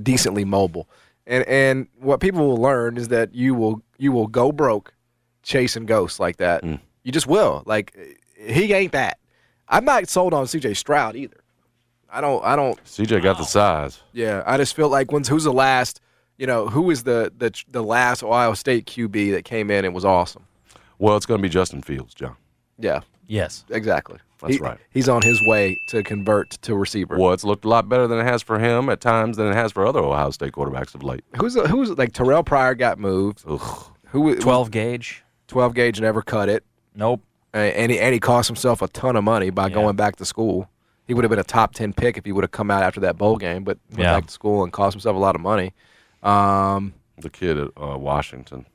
decently 0.02 0.44
mobile. 0.44 0.88
And 1.28 1.44
and 1.44 1.87
what 2.00 2.18
people 2.18 2.44
will 2.44 2.56
learn 2.56 2.97
is 2.97 3.06
that 3.06 3.33
you 3.33 3.54
will 3.54 3.85
you 3.99 4.11
will 4.11 4.26
go 4.26 4.50
broke 4.50 4.92
chasing 5.44 5.87
ghosts 5.87 6.18
like 6.18 6.38
that. 6.38 6.64
You 7.04 7.12
just 7.12 7.28
will. 7.28 7.62
Like 7.66 7.97
he 8.37 8.73
ain't 8.73 8.90
that. 8.90 9.21
I'm 9.68 9.85
not 9.85 10.09
sold 10.09 10.35
on 10.35 10.47
C.J. 10.47 10.75
Stroud 10.75 11.16
either. 11.16 11.37
I 12.11 12.21
don't 12.21 12.44
I 12.44 12.54
don't 12.54 12.83
CJ 12.85 13.23
got 13.23 13.38
the 13.38 13.44
size. 13.44 14.00
yeah, 14.12 14.42
I 14.47 14.56
just 14.56 14.76
feel 14.76 14.88
like 14.88 15.11
when's 15.11 15.26
who's 15.28 15.44
the 15.44 15.52
last 15.52 16.00
you 16.38 16.47
know, 16.47 16.66
who 16.68 16.90
is 16.90 17.02
the 17.04 17.33
the 17.37 17.52
the 17.71 17.83
last 17.83 18.23
Ohio 18.23 18.54
State 18.54 18.87
QB 18.87 19.33
that 19.33 19.44
came 19.44 19.71
in 19.71 19.85
and 19.85 19.94
was 19.94 20.04
awesome? 20.04 20.44
Well, 20.99 21.16
it's 21.16 21.26
going 21.26 21.38
to 21.38 21.42
be 21.42 21.49
Justin 21.49 21.83
Fields, 21.83 22.14
John. 22.14 22.37
Yeah, 22.78 23.00
Yes. 23.26 23.64
exactly. 23.71 24.18
That's 24.40 24.54
He- 24.54 24.61
right. 24.61 24.78
He's 24.90 25.09
on 25.09 25.23
his 25.23 25.40
way 25.49 25.76
to 25.88 26.02
convert 26.04 26.50
to 26.62 26.75
receiver. 26.76 27.16
Well, 27.18 27.33
it's 27.33 27.42
looked 27.44 27.64
a 27.64 27.68
lot 27.68 27.88
better 27.88 28.06
than 28.06 28.18
it 28.21 28.25
has 28.25 28.42
for 28.42 28.59
him 28.61 28.88
at 28.88 29.00
times 29.00 29.37
than 29.37 29.49
it 29.49 29.54
has 29.54 29.73
for 29.73 29.85
other 29.87 30.00
Ohio 30.00 30.30
State 30.30 30.52
quarterbacks 30.52 30.94
of 30.94 31.02
late. 31.02 31.25
Who's 31.37 31.54
the, 31.54 31.66
who's 31.66 31.90
like 31.99 32.12
Terrelle 32.12 32.44
Pryor 32.44 32.75
got 32.76 32.99
moved? 32.99 33.42
Ugh. 33.49 33.85
Who 34.09 34.21
was- 34.21 34.38
12 34.38 34.71
gauge. 34.71 35.25
12 35.49 35.75
gauge 35.75 36.00
never 36.00 36.23
cut 36.23 36.49
it, 36.49 36.64
Nope. 36.94 37.23
And 37.54 37.75
and 37.75 37.92
he, 37.92 37.99
and 37.99 38.12
he 38.12 38.20
cost 38.20 38.49
himself 38.49 38.82
a 38.82 38.88
ton 38.88 39.16
of 39.16 39.25
money 39.25 39.49
by 39.49 39.68
Yeah. 39.68 39.75
going 39.75 39.96
back 39.96 40.16
to 40.16 40.25
school. 40.26 40.68
He 41.06 41.14
would 41.14 41.25
have 41.25 41.30
been 41.30 41.38
a 41.38 41.44
top 41.44 41.73
10 41.75 41.92
pick 41.94 42.16
if 42.18 42.25
he 42.25 42.32
would 42.32 42.44
have 42.44 42.50
come 42.50 42.70
out 42.70 42.82
after 42.82 43.00
that 43.00 43.16
bowl 43.16 43.37
game, 43.37 43.62
but 43.64 43.78
went 43.90 44.00
Yeah. 44.02 44.14
back 44.16 44.26
to 44.26 44.32
school 44.32 44.62
and 44.64 44.73
cost 44.73 44.94
himself 44.94 45.14
a 45.16 45.18
lot 45.18 45.34
of 45.34 45.40
money. 45.40 45.73
Um, 46.23 46.94
The 47.18 47.30
kid 47.30 47.56
at 47.58 47.68
uh, 47.80 47.96
Washington. 47.99 48.66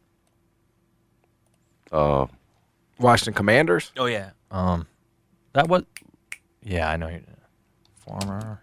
Uh, 1.91 2.27
Washington 2.99 3.33
Commanders. 3.33 3.91
Oh, 3.97 4.05
yeah. 4.05 4.31
Um, 4.51 4.85
that 5.53 5.67
was. 5.67 5.83
Yeah, 6.63 6.89
I 6.89 6.97
know. 6.97 7.07
you 7.07 7.21
Former. 8.05 8.61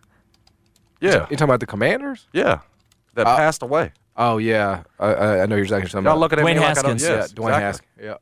yeah, 1.01 1.13
You 1.31 1.37
talking 1.37 1.43
about 1.43 1.61
the 1.61 1.67
Commanders? 1.67 2.29
yeah, 2.33 2.61
that 3.15 3.27
Uh, 3.27 3.37
passed 3.37 3.63
away. 3.63 3.93
Oh 4.17 4.39
yeah, 4.39 4.83
I, 4.99 5.07
I, 5.09 5.43
I 5.43 5.47
know 5.47 5.57
you're 5.57 5.65
exactly 5.65 5.91
talking 5.91 6.05
Y'all 6.05 6.13
about. 6.15 6.21
looking 6.21 6.39
at 6.39 6.45
Dwayne 6.45 6.55
me 6.55 6.61
like 6.61 6.79
I 6.79 6.83
don't. 6.83 6.93
Haskins. 7.01 7.03
yeah, 7.03 7.43
Dwayne 7.43 7.49
exactly. 7.49 7.63
Haskins. 7.63 7.91
Yeah, 8.03 8.15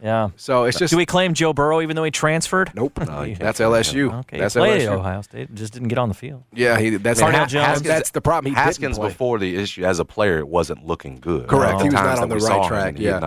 yeah. 0.00 0.08
Yeah. 0.08 0.28
So 0.36 0.64
it's 0.64 0.78
just 0.78 0.90
Do 0.92 0.96
we 0.96 1.06
claim 1.06 1.34
Joe 1.34 1.52
Burrow 1.52 1.80
even 1.80 1.96
though 1.96 2.04
he 2.04 2.10
transferred? 2.10 2.72
nope. 2.74 2.98
No, 2.98 3.26
that's 3.38 3.60
LSU. 3.60 4.12
Okay. 4.20 4.38
That's 4.38 4.54
he 4.54 4.60
played 4.60 4.82
LSU. 4.82 4.86
at 4.86 4.92
Ohio 4.98 5.22
State. 5.22 5.54
Just 5.54 5.72
didn't 5.72 5.88
get 5.88 5.98
on 5.98 6.08
the 6.08 6.14
field. 6.14 6.44
Yeah, 6.52 6.78
he, 6.78 6.90
that's 6.96 7.20
Cardale 7.20 7.32
Ha- 7.32 7.46
Jones. 7.46 7.66
Haskins, 7.66 7.88
That's 7.88 8.10
the 8.10 8.20
problem. 8.20 8.52
He 8.52 8.54
didn't 8.54 8.64
Haskins 8.64 8.98
play. 8.98 9.08
before 9.08 9.38
the 9.38 9.56
issue 9.56 9.84
as 9.84 9.98
a 9.98 10.04
player, 10.04 10.38
it 10.38 10.48
wasn't 10.48 10.84
looking 10.86 11.16
good. 11.16 11.48
Correct. 11.48 11.78
The 11.78 11.84
He 11.84 11.88
was 11.90 11.94
times 11.94 12.06
not 12.20 12.22
on 12.22 12.28
that 12.28 12.38
the 12.38 12.46
right 12.46 12.68
track, 12.68 12.96
he 12.96 13.04
did 13.04 13.20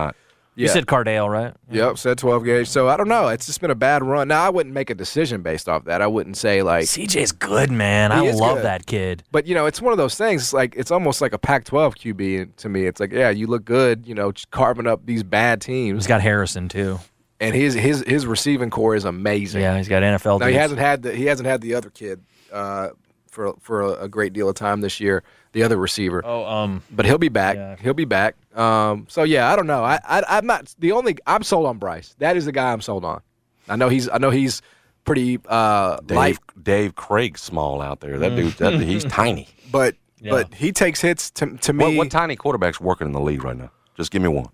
yeah. 0.54 0.64
You 0.64 0.68
said 0.68 0.86
Cardale, 0.86 1.30
right? 1.30 1.54
Yep, 1.70 1.96
said 1.98 2.18
12 2.18 2.44
gauge. 2.44 2.68
So 2.68 2.88
I 2.88 2.96
don't 2.96 3.08
know. 3.08 3.28
It's 3.28 3.46
just 3.46 3.60
been 3.60 3.70
a 3.70 3.74
bad 3.74 4.02
run. 4.02 4.28
Now 4.28 4.44
I 4.44 4.50
wouldn't 4.50 4.74
make 4.74 4.90
a 4.90 4.94
decision 4.94 5.42
based 5.42 5.68
off 5.68 5.84
that. 5.84 6.02
I 6.02 6.06
wouldn't 6.06 6.36
say 6.36 6.62
like, 6.62 6.84
CJ's 6.84 7.32
good, 7.32 7.70
man. 7.70 8.12
I 8.12 8.30
love 8.32 8.58
good. 8.58 8.64
that 8.64 8.84
kid. 8.86 9.22
but 9.32 9.46
you 9.46 9.54
know, 9.54 9.64
it's 9.66 9.80
one 9.80 9.92
of 9.92 9.98
those 9.98 10.14
things. 10.14 10.42
It's 10.42 10.52
like 10.52 10.74
it's 10.76 10.90
almost 10.90 11.20
like 11.22 11.32
a 11.32 11.38
Pac-12 11.38 11.96
QB 11.96 12.56
to 12.56 12.68
me. 12.68 12.86
It's 12.86 13.00
like, 13.00 13.12
yeah, 13.12 13.30
you 13.30 13.46
look 13.46 13.64
good, 13.64 14.06
you 14.06 14.14
know, 14.14 14.32
carving 14.50 14.86
up 14.86 15.06
these 15.06 15.22
bad 15.22 15.60
teams. 15.62 16.04
He's 16.04 16.06
got 16.06 16.20
Harrison 16.20 16.68
too. 16.68 16.98
and 17.40 17.54
his 17.54 17.74
his 17.74 18.04
his 18.06 18.26
receiving 18.26 18.68
core 18.70 18.94
is 18.94 19.04
amazing. 19.04 19.62
Yeah, 19.62 19.76
he's 19.76 19.88
got 19.88 20.02
NFL. 20.02 20.40
Now 20.40 20.46
he 20.48 20.54
hasn't 20.54 20.80
had 20.80 21.02
the 21.02 21.14
he 21.14 21.24
hasn't 21.24 21.46
had 21.46 21.60
the 21.62 21.74
other 21.74 21.88
kid 21.90 22.20
uh, 22.52 22.90
for 23.30 23.54
for 23.60 23.80
a, 23.80 24.04
a 24.04 24.08
great 24.08 24.32
deal 24.34 24.48
of 24.48 24.54
time 24.54 24.82
this 24.82 25.00
year. 25.00 25.22
The 25.52 25.62
other 25.62 25.76
receiver. 25.76 26.22
Oh, 26.24 26.44
um, 26.46 26.82
but 26.90 27.04
he'll 27.04 27.18
be 27.18 27.28
back. 27.28 27.56
Yeah. 27.56 27.76
He'll 27.76 27.92
be 27.94 28.06
back. 28.06 28.36
Um, 28.56 29.06
so 29.08 29.22
yeah, 29.22 29.52
I 29.52 29.56
don't 29.56 29.66
know. 29.66 29.84
I, 29.84 29.98
I 30.04 30.22
I'm 30.28 30.46
not 30.46 30.74
the 30.78 30.92
only. 30.92 31.16
I'm 31.26 31.42
sold 31.42 31.66
on 31.66 31.78
Bryce. 31.78 32.14
That 32.18 32.36
is 32.38 32.46
the 32.46 32.52
guy 32.52 32.72
I'm 32.72 32.80
sold 32.80 33.04
on. 33.04 33.20
I 33.68 33.76
know 33.76 33.88
he's. 33.90 34.08
I 34.08 34.16
know 34.18 34.30
he's 34.30 34.62
pretty 35.04 35.38
uh, 35.46 35.98
Dave, 36.06 36.16
light, 36.16 36.38
Dave 36.62 36.94
Craig 36.94 37.36
small 37.36 37.82
out 37.82 38.00
there. 38.00 38.18
That 38.18 38.34
dude, 38.34 38.52
that, 38.54 38.80
he's 38.80 39.04
tiny. 39.04 39.48
but 39.70 39.94
Yeah. 40.20 40.30
but 40.30 40.54
he 40.54 40.72
takes 40.72 41.00
hits 41.02 41.30
to 41.32 41.56
to 41.58 41.72
me. 41.74 41.84
What, 41.84 41.96
what 41.96 42.10
tiny 42.10 42.34
quarterback's 42.36 42.80
working 42.80 43.06
in 43.08 43.12
the 43.12 43.20
league 43.20 43.44
right 43.44 43.56
now? 43.56 43.70
Just 43.94 44.10
give 44.10 44.22
me 44.22 44.28
one. 44.28 44.48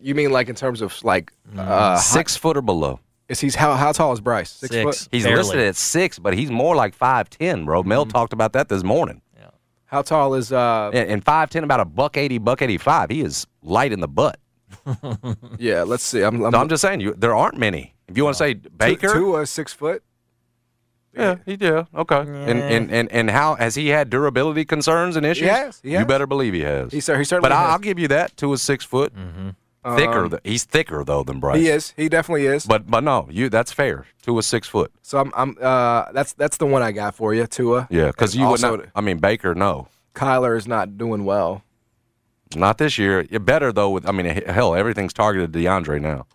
you 0.00 0.14
mean 0.14 0.30
like 0.30 0.48
in 0.50 0.54
terms 0.54 0.82
of 0.82 1.02
like 1.02 1.32
uh, 1.56 1.96
Six 1.96 2.36
foot 2.36 2.56
or 2.56 2.62
below. 2.62 3.00
Is 3.28 3.40
he's 3.40 3.54
how 3.54 3.74
how 3.74 3.90
tall 3.92 4.12
is 4.12 4.20
Bryce? 4.20 4.50
Six. 4.50 4.74
foot. 4.76 5.08
He's 5.10 5.24
Barely. 5.24 5.38
listed 5.38 5.60
at 5.60 5.76
six, 5.76 6.18
but 6.18 6.34
he's 6.34 6.50
more 6.50 6.76
like 6.76 6.94
five 6.94 7.28
ten, 7.30 7.64
bro. 7.64 7.82
Mel 7.82 8.06
talked 8.06 8.32
about 8.32 8.52
that 8.52 8.68
this 8.68 8.84
morning. 8.84 9.20
How 9.96 10.02
tall 10.02 10.34
is 10.34 10.52
uh? 10.52 10.90
And, 10.92 11.08
and 11.10 11.24
five 11.24 11.48
ten, 11.48 11.64
about 11.64 11.80
a 11.80 11.86
buck 11.86 12.18
eighty, 12.18 12.36
buck 12.36 12.60
eighty 12.60 12.76
five. 12.76 13.08
He 13.08 13.22
is 13.22 13.46
light 13.62 13.92
in 13.92 14.00
the 14.00 14.08
butt. 14.08 14.38
Yeah, 15.58 15.84
let's 15.84 16.02
see. 16.02 16.20
I'm. 16.22 16.44
I'm, 16.44 16.50
No, 16.52 16.58
I'm 16.58 16.68
just 16.68 16.82
saying, 16.82 17.00
you 17.00 17.14
there 17.14 17.34
aren't 17.34 17.56
many. 17.56 17.94
If 18.08 18.16
you 18.18 18.24
want 18.24 18.34
to 18.34 18.38
say 18.38 18.52
Baker, 18.54 19.14
Tua 19.14 19.46
six 19.46 19.72
foot. 19.72 20.02
yeah, 21.14 21.36
he 21.46 21.56
did. 21.56 21.86
Okay. 21.94 22.18
And, 22.18 22.58
and 22.60 22.90
and 22.92 23.10
and 23.10 23.30
how 23.30 23.54
has 23.54 23.74
he 23.74 23.88
had 23.88 24.10
durability 24.10 24.66
concerns 24.66 25.16
and 25.16 25.24
issues? 25.24 25.46
Yes. 25.46 25.80
he 25.82 25.92
You 25.92 26.04
better 26.04 26.26
believe 26.26 26.52
he 26.52 26.60
has. 26.60 26.92
He 26.92 27.00
cer- 27.00 27.16
he 27.16 27.24
certainly 27.24 27.48
But 27.48 27.52
I, 27.52 27.62
has. 27.62 27.70
I'll 27.70 27.78
give 27.78 27.98
you 27.98 28.08
that. 28.08 28.36
Tua 28.36 28.52
is 28.54 28.62
six 28.62 28.84
foot. 28.84 29.14
Thicker. 29.94 30.28
th- 30.28 30.40
he's 30.44 30.64
thicker 30.64 31.04
though 31.04 31.22
than 31.22 31.38
Bryce. 31.38 31.60
He 31.60 31.68
is. 31.68 31.94
He 31.96 32.08
definitely 32.08 32.46
is. 32.46 32.66
But 32.66 32.90
but 32.90 33.04
no, 33.04 33.28
you 33.30 33.48
that's 33.48 33.72
fair. 33.72 34.06
Tua 34.22 34.38
is 34.38 34.46
six 34.46 34.66
foot. 34.66 34.90
so 35.02 35.18
I'm. 35.20 35.32
I'm. 35.36 35.56
Uh, 35.60 36.10
that's 36.12 36.32
that's 36.32 36.56
the 36.56 36.66
one 36.66 36.82
I 36.82 36.92
got 36.92 37.14
for 37.14 37.32
you, 37.34 37.46
Tua. 37.46 37.86
Yeah, 37.90 38.06
because 38.08 38.32
And 38.34 38.40
you 38.42 38.46
would 38.48 38.64
also, 38.64 38.76
not. 38.76 38.86
I 38.94 39.00
mean, 39.00 39.18
Baker, 39.18 39.54
no, 39.54 39.88
Kyler 40.14 40.56
is 40.56 40.66
not 40.66 40.98
doing 40.98 41.24
well. 41.24 41.62
not 42.54 42.78
this 42.78 42.98
year. 42.98 43.22
You're 43.30 43.40
better 43.40 43.72
though. 43.72 43.90
With 43.90 44.08
I 44.08 44.12
mean, 44.12 44.26
hell, 44.46 44.74
everything's 44.74 45.12
targeted 45.12 45.52
to 45.52 45.58
DeAndre 45.58 46.00
now. 46.00 46.26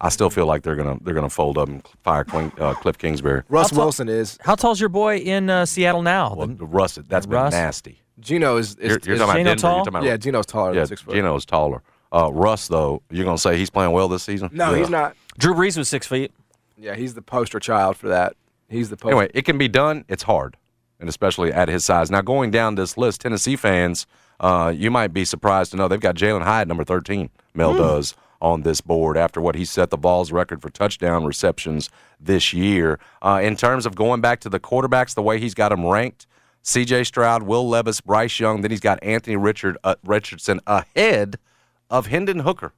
I 0.00 0.10
still 0.10 0.30
feel 0.30 0.46
like 0.46 0.62
they're 0.62 0.76
gonna 0.76 0.98
they're 1.02 1.14
gonna 1.14 1.28
fold 1.30 1.58
up 1.58 1.68
and 1.68 1.84
fire 2.04 2.24
Queen, 2.24 2.52
uh, 2.58 2.74
Kliff 2.74 2.98
Kingsbury. 2.98 3.42
Russ 3.48 3.70
How 3.70 3.76
tall- 3.76 3.84
Wilson 3.86 4.08
is. 4.08 4.38
How 4.42 4.54
tall's 4.54 4.78
your 4.80 4.88
boy 4.90 5.16
in 5.18 5.50
uh, 5.50 5.66
Seattle 5.66 6.02
now? 6.02 6.34
Well, 6.36 6.46
The- 6.46 6.64
Russ, 6.66 6.98
that's 7.08 7.26
been 7.26 7.34
Russ? 7.34 7.52
nasty. 7.52 8.00
Geno 8.20 8.56
is. 8.58 8.74
is, 8.76 8.76
You're, 8.76 8.98
you're 9.04 9.14
is- 9.14 9.20
talking 9.20 9.22
about 9.22 9.34
Denver. 9.44 9.60
tall? 9.60 9.70
You're 9.76 9.84
talking 9.84 9.88
about 9.96 10.04
yeah, 10.04 10.16
Geno's 10.16 10.46
taller 10.46 10.70
yeah. 10.72 10.80
than 10.80 10.86
six 10.86 11.00
foot. 11.02 11.14
Geno's 11.14 11.44
taller. 11.44 11.82
Uh, 12.12 12.30
Russ 12.32 12.68
though, 12.68 13.02
you're 13.10 13.24
gonna 13.24 13.38
say 13.38 13.56
he's 13.58 13.70
playing 13.70 13.92
well 13.92 14.08
this 14.08 14.22
season? 14.22 14.48
No, 14.52 14.72
Yeah. 14.72 14.78
he's 14.78 14.90
not. 14.90 15.16
Drew 15.38 15.54
Brees 15.54 15.76
was 15.76 15.88
six 15.88 16.06
feet. 16.06 16.32
Yeah, 16.76 16.94
he's 16.94 17.14
the 17.14 17.22
poster 17.22 17.60
child 17.60 17.96
for 17.96 18.08
that. 18.08 18.34
He's 18.68 18.90
the 18.90 18.96
poster. 18.96 19.16
Anyway, 19.16 19.30
it 19.34 19.44
can 19.44 19.58
be 19.58 19.68
done. 19.68 20.04
It's 20.08 20.22
hard, 20.24 20.56
and 21.00 21.08
especially 21.08 21.52
at 21.52 21.68
his 21.68 21.84
size. 21.84 22.10
Now, 22.10 22.20
going 22.20 22.50
down 22.50 22.74
this 22.76 22.96
list, 22.96 23.20
Tennessee 23.22 23.56
fans, 23.56 24.06
uh, 24.40 24.72
you 24.74 24.90
might 24.90 25.12
be 25.12 25.24
surprised 25.24 25.70
to 25.72 25.76
know 25.76 25.88
they've 25.88 25.98
got 26.00 26.14
Jalin 26.14 26.42
Hyatt, 26.44 26.68
number 26.68 26.84
13, 26.84 27.30
Mel 27.54 27.74
does, 27.74 28.14
on 28.40 28.62
this 28.62 28.80
board 28.80 29.16
after 29.16 29.40
what 29.40 29.56
he 29.56 29.64
set 29.64 29.90
the 29.90 29.96
Vols 29.96 30.30
record 30.30 30.62
for 30.62 30.70
touchdown 30.70 31.24
receptions 31.24 31.90
this 32.20 32.52
year. 32.52 33.00
Uh, 33.20 33.40
in 33.42 33.56
terms 33.56 33.84
of 33.84 33.96
going 33.96 34.20
back 34.20 34.38
to 34.40 34.48
the 34.48 34.60
quarterbacks, 34.60 35.14
the 35.14 35.22
way 35.22 35.40
he's 35.40 35.54
got 35.54 35.70
them 35.70 35.84
ranked, 35.84 36.26
C.J. 36.62 37.04
Stroud, 37.04 37.42
Will 37.44 37.68
Levis, 37.68 38.00
Bryce 38.00 38.38
Young, 38.38 38.60
then 38.60 38.70
he's 38.70 38.78
got 38.80 39.02
Anthony 39.02 39.36
Richard 39.36 39.76
uh, 39.82 39.96
Richardson 40.04 40.60
ahead 40.68 41.38
of 41.90 42.06
Hendon 42.06 42.40
Hooker, 42.40 42.72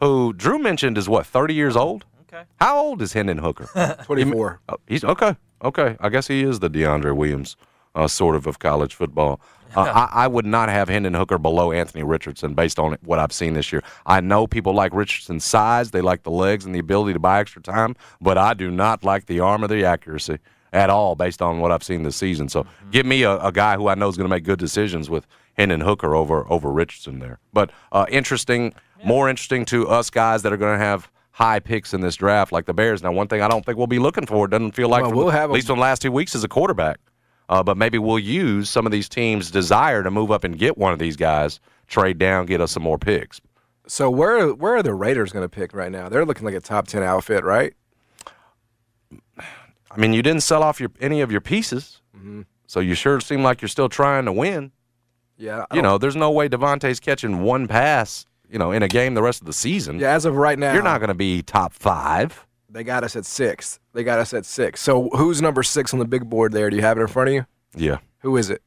who 0.00 0.32
Drew 0.32 0.58
mentioned 0.58 0.98
is 0.98 1.08
what, 1.08 1.26
30 1.26 1.54
years 1.54 1.76
old? 1.76 2.04
Okay. 2.22 2.44
How 2.60 2.78
old 2.78 3.02
is 3.02 3.12
Hendon 3.12 3.38
Hooker? 3.38 3.96
24. 4.04 4.60
Oh, 4.68 4.76
he's 4.86 5.04
okay. 5.04 5.36
Okay, 5.64 5.96
I 5.98 6.08
guess 6.08 6.28
he 6.28 6.42
is 6.42 6.60
the 6.60 6.70
DeAndre 6.70 7.16
Williams, 7.16 7.56
uh, 7.94 8.06
sort 8.06 8.36
of 8.36 8.46
of 8.46 8.58
college 8.60 8.94
football. 8.94 9.40
Uh, 9.76 9.80
I, 9.82 10.24
I 10.24 10.26
would 10.28 10.46
not 10.46 10.68
have 10.68 10.88
Hendon 10.88 11.14
Hooker 11.14 11.36
below 11.36 11.72
Anthony 11.72 12.04
Richardson 12.04 12.54
based 12.54 12.78
on 12.78 12.96
what 13.02 13.18
I've 13.18 13.32
seen 13.32 13.54
this 13.54 13.72
year. 13.72 13.82
I 14.06 14.20
know 14.20 14.46
people 14.46 14.72
like 14.72 14.94
Richardson's 14.94 15.44
size; 15.44 15.90
they 15.90 16.00
like 16.00 16.22
the 16.22 16.30
legs 16.30 16.64
and 16.64 16.74
the 16.74 16.78
ability 16.78 17.12
to 17.12 17.18
buy 17.18 17.40
extra 17.40 17.60
time, 17.60 17.96
but 18.20 18.38
I 18.38 18.54
do 18.54 18.70
not 18.70 19.04
like 19.04 19.26
the 19.26 19.40
arm 19.40 19.64
or 19.64 19.68
the 19.68 19.84
accuracy 19.84 20.38
at 20.72 20.90
all 20.90 21.14
based 21.14 21.40
on 21.42 21.60
what 21.60 21.72
I've 21.72 21.82
seen 21.82 22.02
this 22.02 22.16
season. 22.16 22.48
So, 22.48 22.66
give 22.90 23.06
me 23.06 23.22
a, 23.22 23.36
a 23.38 23.52
guy 23.52 23.76
who 23.76 23.88
I 23.88 23.94
know 23.94 24.08
is 24.08 24.16
going 24.16 24.28
to 24.28 24.34
make 24.34 24.44
good 24.44 24.58
decisions 24.58 25.08
with 25.10 25.26
Hendon 25.54 25.80
Hooker 25.80 26.14
over 26.14 26.50
over 26.50 26.70
Richardson 26.70 27.18
there. 27.18 27.38
But 27.52 27.70
uh, 27.92 28.06
interesting, 28.08 28.74
more 29.04 29.28
interesting 29.28 29.64
to 29.66 29.88
us 29.88 30.10
guys 30.10 30.42
that 30.42 30.52
are 30.52 30.56
going 30.56 30.78
to 30.78 30.84
have 30.84 31.10
high 31.32 31.60
picks 31.60 31.94
in 31.94 32.00
this 32.00 32.16
draft, 32.16 32.50
like 32.52 32.66
the 32.66 32.74
Bears. 32.74 33.02
Now, 33.02 33.12
one 33.12 33.28
thing 33.28 33.40
I 33.42 33.48
don't 33.48 33.64
think 33.64 33.78
we'll 33.78 33.86
be 33.86 34.00
looking 34.00 34.26
for, 34.26 34.46
it 34.46 34.50
doesn't 34.50 34.72
feel 34.72 34.88
like, 34.88 35.02
Well, 35.02 35.12
we'll 35.12 35.26
the- 35.26 35.32
have 35.32 35.50
at 35.50 35.54
least 35.54 35.68
in 35.70 35.76
the 35.76 35.80
last 35.80 36.02
two 36.02 36.10
weeks, 36.12 36.34
is 36.34 36.42
a 36.44 36.48
quarterback. 36.48 36.98
Uh, 37.48 37.62
but 37.62 37.76
maybe 37.78 37.96
we'll 37.96 38.18
use 38.18 38.68
some 38.68 38.84
of 38.84 38.92
these 38.92 39.08
teams' 39.08 39.50
desire 39.50 40.02
to 40.02 40.10
move 40.10 40.30
up 40.30 40.44
and 40.44 40.58
get 40.58 40.76
one 40.76 40.92
of 40.92 40.98
these 40.98 41.16
guys, 41.16 41.60
trade 41.86 42.18
down, 42.18 42.44
get 42.44 42.60
us 42.60 42.72
some 42.72 42.82
more 42.82 42.98
picks. 42.98 43.40
So 43.86 44.10
where 44.10 44.52
where 44.52 44.76
are 44.76 44.82
the 44.82 44.92
Raiders 44.92 45.32
going 45.32 45.44
to 45.44 45.48
pick 45.48 45.72
right 45.72 45.90
now? 45.90 46.10
They're 46.10 46.26
looking 46.26 46.44
like 46.44 46.54
a 46.54 46.60
top 46.60 46.88
10 46.88 47.02
outfit, 47.02 47.42
right? 47.44 47.72
I 49.90 49.96
mean, 49.98 50.12
you 50.12 50.22
didn't 50.22 50.42
sell 50.42 50.62
off 50.62 50.80
your 50.80 50.90
any 51.00 51.20
of 51.20 51.30
your 51.32 51.40
pieces, 51.40 52.00
Mm-hmm. 52.16 52.42
so 52.66 52.80
you 52.80 52.94
sure 52.94 53.20
seem 53.20 53.42
like 53.42 53.62
you're 53.62 53.68
still 53.68 53.88
trying 53.88 54.24
to 54.24 54.32
win. 54.32 54.72
Yeah. 55.36 55.64
I 55.70 55.76
You 55.76 55.82
know, 55.82 55.98
there's 55.98 56.16
no 56.16 56.30
way 56.32 56.48
Davante's 56.48 56.98
catching 56.98 57.42
one 57.42 57.68
pass, 57.68 58.26
you 58.50 58.58
know, 58.58 58.72
in 58.72 58.82
a 58.82 58.88
game 58.88 59.14
the 59.14 59.22
rest 59.22 59.40
of 59.40 59.46
the 59.46 59.52
season. 59.52 60.00
Yeah, 60.00 60.12
as 60.14 60.24
of 60.24 60.36
right 60.36 60.58
now, 60.58 60.72
You're 60.74 60.82
not 60.82 60.98
going 60.98 61.08
to 61.08 61.14
be 61.14 61.42
top 61.42 61.72
five. 61.72 62.44
They 62.68 62.82
got 62.84 63.04
us 63.04 63.14
at 63.16 63.24
six. 63.24 63.78
They 63.92 64.02
got 64.04 64.18
us 64.18 64.34
at 64.34 64.44
six. 64.44 64.80
So 64.80 65.08
who's 65.10 65.40
number 65.40 65.62
six 65.62 65.92
on 65.94 66.00
the 66.00 66.04
big 66.06 66.28
board 66.28 66.52
there? 66.52 66.68
Do 66.70 66.76
you 66.76 66.82
have 66.82 66.98
it 66.98 67.02
in 67.02 67.06
front 67.06 67.28
of 67.28 67.34
you? 67.34 67.46
Yeah. 67.76 67.98
Who 68.18 68.36
is 68.36 68.50
it? 68.50 68.62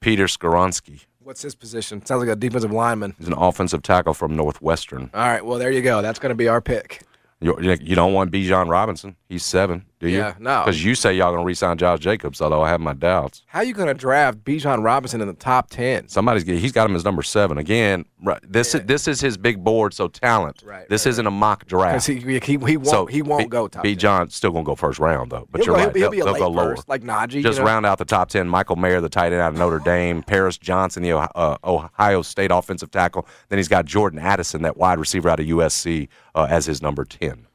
Peter 0.00 0.24
Skoronski. 0.26 1.00
What's 1.18 1.42
his 1.42 1.54
position? 1.54 2.04
Sounds 2.04 2.20
like 2.20 2.28
a 2.28 2.36
defensive 2.36 2.70
lineman. 2.72 3.14
He's 3.18 3.26
an 3.26 3.34
offensive 3.34 3.82
tackle 3.82 4.14
from 4.14 4.36
Northwestern. 4.36 5.10
All 5.14 5.20
right, 5.26 5.44
well 5.44 5.58
there 5.58 5.70
you 5.70 5.82
go. 5.82 6.02
That's 6.02 6.18
going 6.18 6.30
to 6.30 6.34
be 6.36 6.48
our 6.48 6.60
pick. 6.60 7.02
You, 7.40 7.58
you 7.60 7.94
don't 7.94 8.12
want 8.12 8.30
Bijan 8.30 8.68
Robinson. 8.70 9.16
He's 9.28 9.44
seven. 9.44 9.84
Do 10.04 10.10
you? 10.10 10.18
Yeah, 10.18 10.34
no. 10.38 10.62
Because 10.64 10.84
you 10.84 10.94
say 10.94 11.14
y'all 11.14 11.32
gonna 11.32 11.44
re-sign 11.44 11.78
Josh 11.78 12.00
Jacobs, 12.00 12.42
although 12.42 12.60
I 12.62 12.68
have 12.68 12.80
my 12.80 12.92
doubts. 12.92 13.42
How 13.46 13.62
you 13.62 13.72
going 13.72 13.88
to 13.88 13.94
draft 13.94 14.44
Bijan 14.44 14.84
Robinson 14.84 15.22
in 15.22 15.28
the 15.28 15.32
top 15.32 15.70
10? 15.70 16.08
Somebody's 16.08 16.42
he's 16.44 16.72
got 16.72 16.88
him 16.90 16.94
as 16.94 17.04
number 17.06 17.22
seven 17.22 17.56
again. 17.56 18.04
Right, 18.22 18.38
this 18.46 18.74
is 18.74 18.82
this 18.82 19.08
is 19.08 19.20
his 19.20 19.36
big 19.38 19.64
board, 19.64 19.94
so 19.94 20.08
talent. 20.08 20.62
Right, 20.64 20.86
This 20.88 21.06
right, 21.06 21.10
isn't 21.10 21.26
a 21.26 21.30
mock 21.30 21.66
draft. 21.66 22.06
He, 22.06 22.18
he, 22.20 22.38
he, 22.38 22.56
won't, 22.58 22.86
so 22.86 23.06
he 23.06 23.22
won't 23.22 23.44
B, 23.44 23.48
go 23.48 23.66
top 23.68 23.82
B 23.82 23.96
10. 23.96 24.28
Still 24.30 24.50
gonna 24.50 24.64
go 24.64 24.74
first 24.74 24.98
round 24.98 25.30
though. 25.32 25.46
But 25.50 25.62
He'll 25.62 25.66
you're 25.68 25.76
go- 25.76 25.84
right. 25.86 25.96
he'll 25.96 26.10
he'll 26.10 26.26
late 26.32 26.38
go 26.38 26.48
lower. 26.48 26.76
first, 26.76 26.88
like 26.88 27.02
Najee, 27.02 27.42
Just 27.42 27.58
you 27.58 27.64
know? 27.64 27.70
round 27.70 27.86
out 27.86 27.96
the 27.98 28.04
top 28.04 28.28
ten. 28.28 28.46
Michael 28.48 28.76
Mayer, 28.76 29.00
the 29.00 29.08
tight 29.08 29.32
end 29.32 29.40
out 29.40 29.52
of 29.52 29.58
Notre 29.58 29.78
Dame. 29.78 30.22
Paris 30.22 30.58
Johnson, 30.58 31.02
the 31.02 31.12
Ohio, 31.12 31.28
uh, 31.34 31.56
Ohio 31.64 32.22
State 32.22 32.50
offensive 32.50 32.90
tackle. 32.90 33.26
Then 33.48 33.58
he's 33.58 33.68
got 33.68 33.84
Jordan 33.86 34.18
Addison, 34.18 34.62
that 34.62 34.76
wide 34.76 34.98
receiver 34.98 35.28
out 35.30 35.40
of 35.40 35.46
USC, 35.46 36.08
uh, 36.34 36.46
as 36.50 36.66
his 36.66 36.82
number 36.82 37.04
ten. 37.06 37.46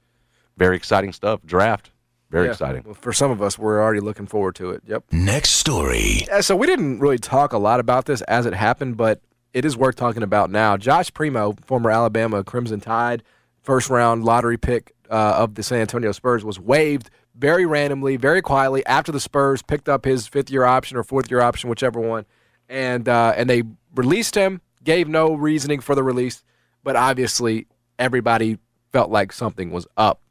Very 0.58 0.76
exciting 0.76 1.14
stuff. 1.14 1.40
Draft. 1.46 1.92
Very 2.30 2.46
Yeah. 2.46 2.52
exciting. 2.52 2.84
Well, 2.86 2.94
For 2.94 3.12
some 3.14 3.32
of 3.32 3.42
us, 3.42 3.58
we're 3.58 3.82
already 3.82 4.00
looking 4.02 4.28
forward 4.28 4.56
to 4.56 4.70
it. 4.72 4.84
Yep. 4.86 5.06
Next 5.12 5.52
story. 5.52 6.26
Yeah, 6.28 6.42
so 6.42 6.56
we 6.56 6.68
didn't 6.68 7.00
really 7.00 7.18
talk 7.18 7.54
a 7.54 7.58
lot 7.58 7.80
about 7.80 8.06
this 8.06 8.22
as 8.24 8.46
it 8.46 8.54
happened, 8.54 8.98
but 8.98 9.22
it 9.54 9.66
is 9.66 9.76
worth 9.76 9.96
talking 9.96 10.22
about 10.24 10.52
now. 10.52 10.78
Josh 10.78 11.12
Primo, 11.14 11.56
former 11.66 11.90
Alabama 11.90 12.44
Crimson 12.44 12.80
Tide, 12.80 13.24
first 13.64 13.90
round 13.90 14.24
lottery 14.24 14.58
pick 14.58 14.94
uh, 15.10 15.34
of 15.38 15.56
the 15.56 15.64
San 15.64 15.80
Antonio 15.82 16.12
Spurs, 16.12 16.46
was 16.46 16.60
waived 16.60 17.10
very 17.36 17.66
randomly, 17.66 18.16
very 18.16 18.42
quietly 18.44 18.86
after 18.86 19.12
the 19.12 19.20
Spurs 19.20 19.62
picked 19.64 19.90
up 19.90 20.06
his 20.06 20.28
fifth 20.28 20.52
year 20.52 20.66
option 20.66 20.98
or 20.98 21.04
fourth 21.04 21.32
year 21.32 21.42
option, 21.42 21.68
whichever 21.70 22.00
one, 22.00 22.26
and 22.68 23.10
uh, 23.10 23.34
and 23.36 23.50
they 23.50 23.64
released 23.96 24.36
him. 24.36 24.62
Gave 24.84 25.08
no 25.08 25.34
reasoning 25.34 25.80
for 25.82 25.96
the 25.96 26.04
release, 26.04 26.44
but 26.84 26.96
obviously 26.96 27.66
everybody 27.98 28.60
felt 28.94 29.10
like 29.10 29.32
something 29.34 29.72
was 29.72 29.88
up, 29.98 30.22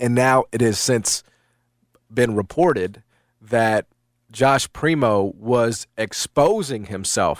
and 0.00 0.14
now 0.14 0.44
it 0.50 0.60
has 0.62 0.78
since 0.78 1.22
been 2.12 2.34
reported 2.34 3.02
that 3.40 3.86
Josh 4.32 4.72
Primo 4.72 5.34
was 5.36 5.86
exposing 5.96 6.86
himself. 6.86 7.38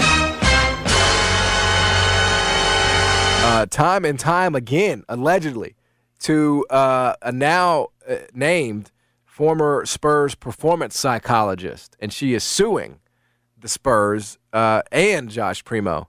Uh, 3.43 3.67
time 3.67 4.05
and 4.05 4.19
time 4.19 4.55
again, 4.55 5.03
allegedly, 5.09 5.75
to 6.21 6.67
uh, 6.69 7.15
a 7.23 7.33
now 7.33 7.89
uh, 8.09 8.17
named 8.35 8.93
former 9.25 9.87
Spurs 9.87 10.35
performance 10.35 10.99
psychologist, 10.99 11.97
and 11.99 12.13
she 12.13 12.35
is 12.35 12.45
suing 12.45 13.01
the 13.59 13.69
Spurs 13.69 14.39
uh, 14.53 14.83
and 14.93 15.31
Josh 15.31 15.65
Primo 15.65 16.09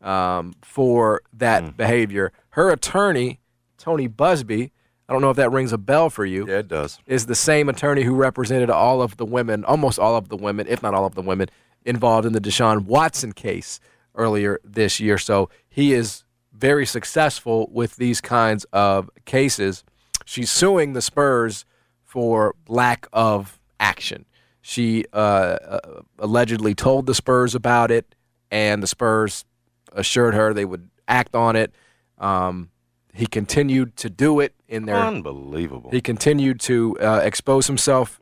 um, 0.00 0.54
for 0.62 1.20
that 1.32 1.76
behavior. 1.76 2.32
Her 2.50 2.70
attorney, 2.70 3.40
Tony 3.76 4.08
Buzbee, 4.08 4.70
I 5.10 5.12
don't 5.12 5.22
know 5.22 5.30
if 5.30 5.36
that 5.38 5.50
rings 5.50 5.72
a 5.72 5.78
bell 5.78 6.08
for 6.08 6.24
you 6.24 6.46
Yeah, 6.48 6.58
it 6.58 6.68
does. 6.68 7.00
is 7.04 7.26
the 7.26 7.34
same 7.34 7.68
attorney 7.68 8.04
who 8.04 8.14
represented 8.14 8.70
all 8.70 9.02
of 9.02 9.16
the 9.16 9.26
women, 9.26 9.64
almost 9.64 9.98
all 9.98 10.14
of 10.14 10.28
the 10.28 10.36
women, 10.36 10.68
if 10.68 10.84
not 10.84 10.94
all 10.94 11.04
of 11.04 11.16
the 11.16 11.22
women, 11.22 11.48
involved 11.84 12.26
in 12.26 12.32
the 12.32 12.40
Deshaun 12.40 12.84
Watson 12.84 13.32
case 13.32 13.80
earlier 14.14 14.60
this 14.62 15.00
year. 15.00 15.18
So 15.18 15.50
he 15.68 15.94
is 15.94 16.22
very 16.52 16.86
successful 16.86 17.68
with 17.72 17.96
these 17.96 18.20
kinds 18.20 18.64
of 18.72 19.10
cases. 19.24 19.82
She's 20.24 20.48
suing 20.50 20.92
the 20.92 21.02
Spurs 21.02 21.64
for 22.04 22.54
lack 22.68 23.08
of 23.12 23.58
action. 23.80 24.26
She 24.62 25.06
uh, 25.12 25.16
uh, 25.16 26.02
allegedly 26.20 26.76
told 26.76 27.06
the 27.06 27.14
Spurs 27.16 27.56
about 27.56 27.90
it, 27.90 28.14
and 28.52 28.80
the 28.80 28.86
Spurs 28.86 29.44
assured 29.92 30.34
her 30.34 30.54
they 30.54 30.64
would 30.64 30.88
act 31.08 31.34
on 31.34 31.56
it. 31.56 31.74
Um, 32.18 32.70
he 33.12 33.26
continued 33.26 33.96
to 33.96 34.10
do 34.10 34.40
it 34.40 34.54
in 34.68 34.86
their 34.86 34.96
Unbelievable. 34.96 35.90
he 35.90 36.00
continued 36.00 36.60
to 36.60 36.96
uh, 37.00 37.20
expose 37.24 37.66
himself. 37.66 38.20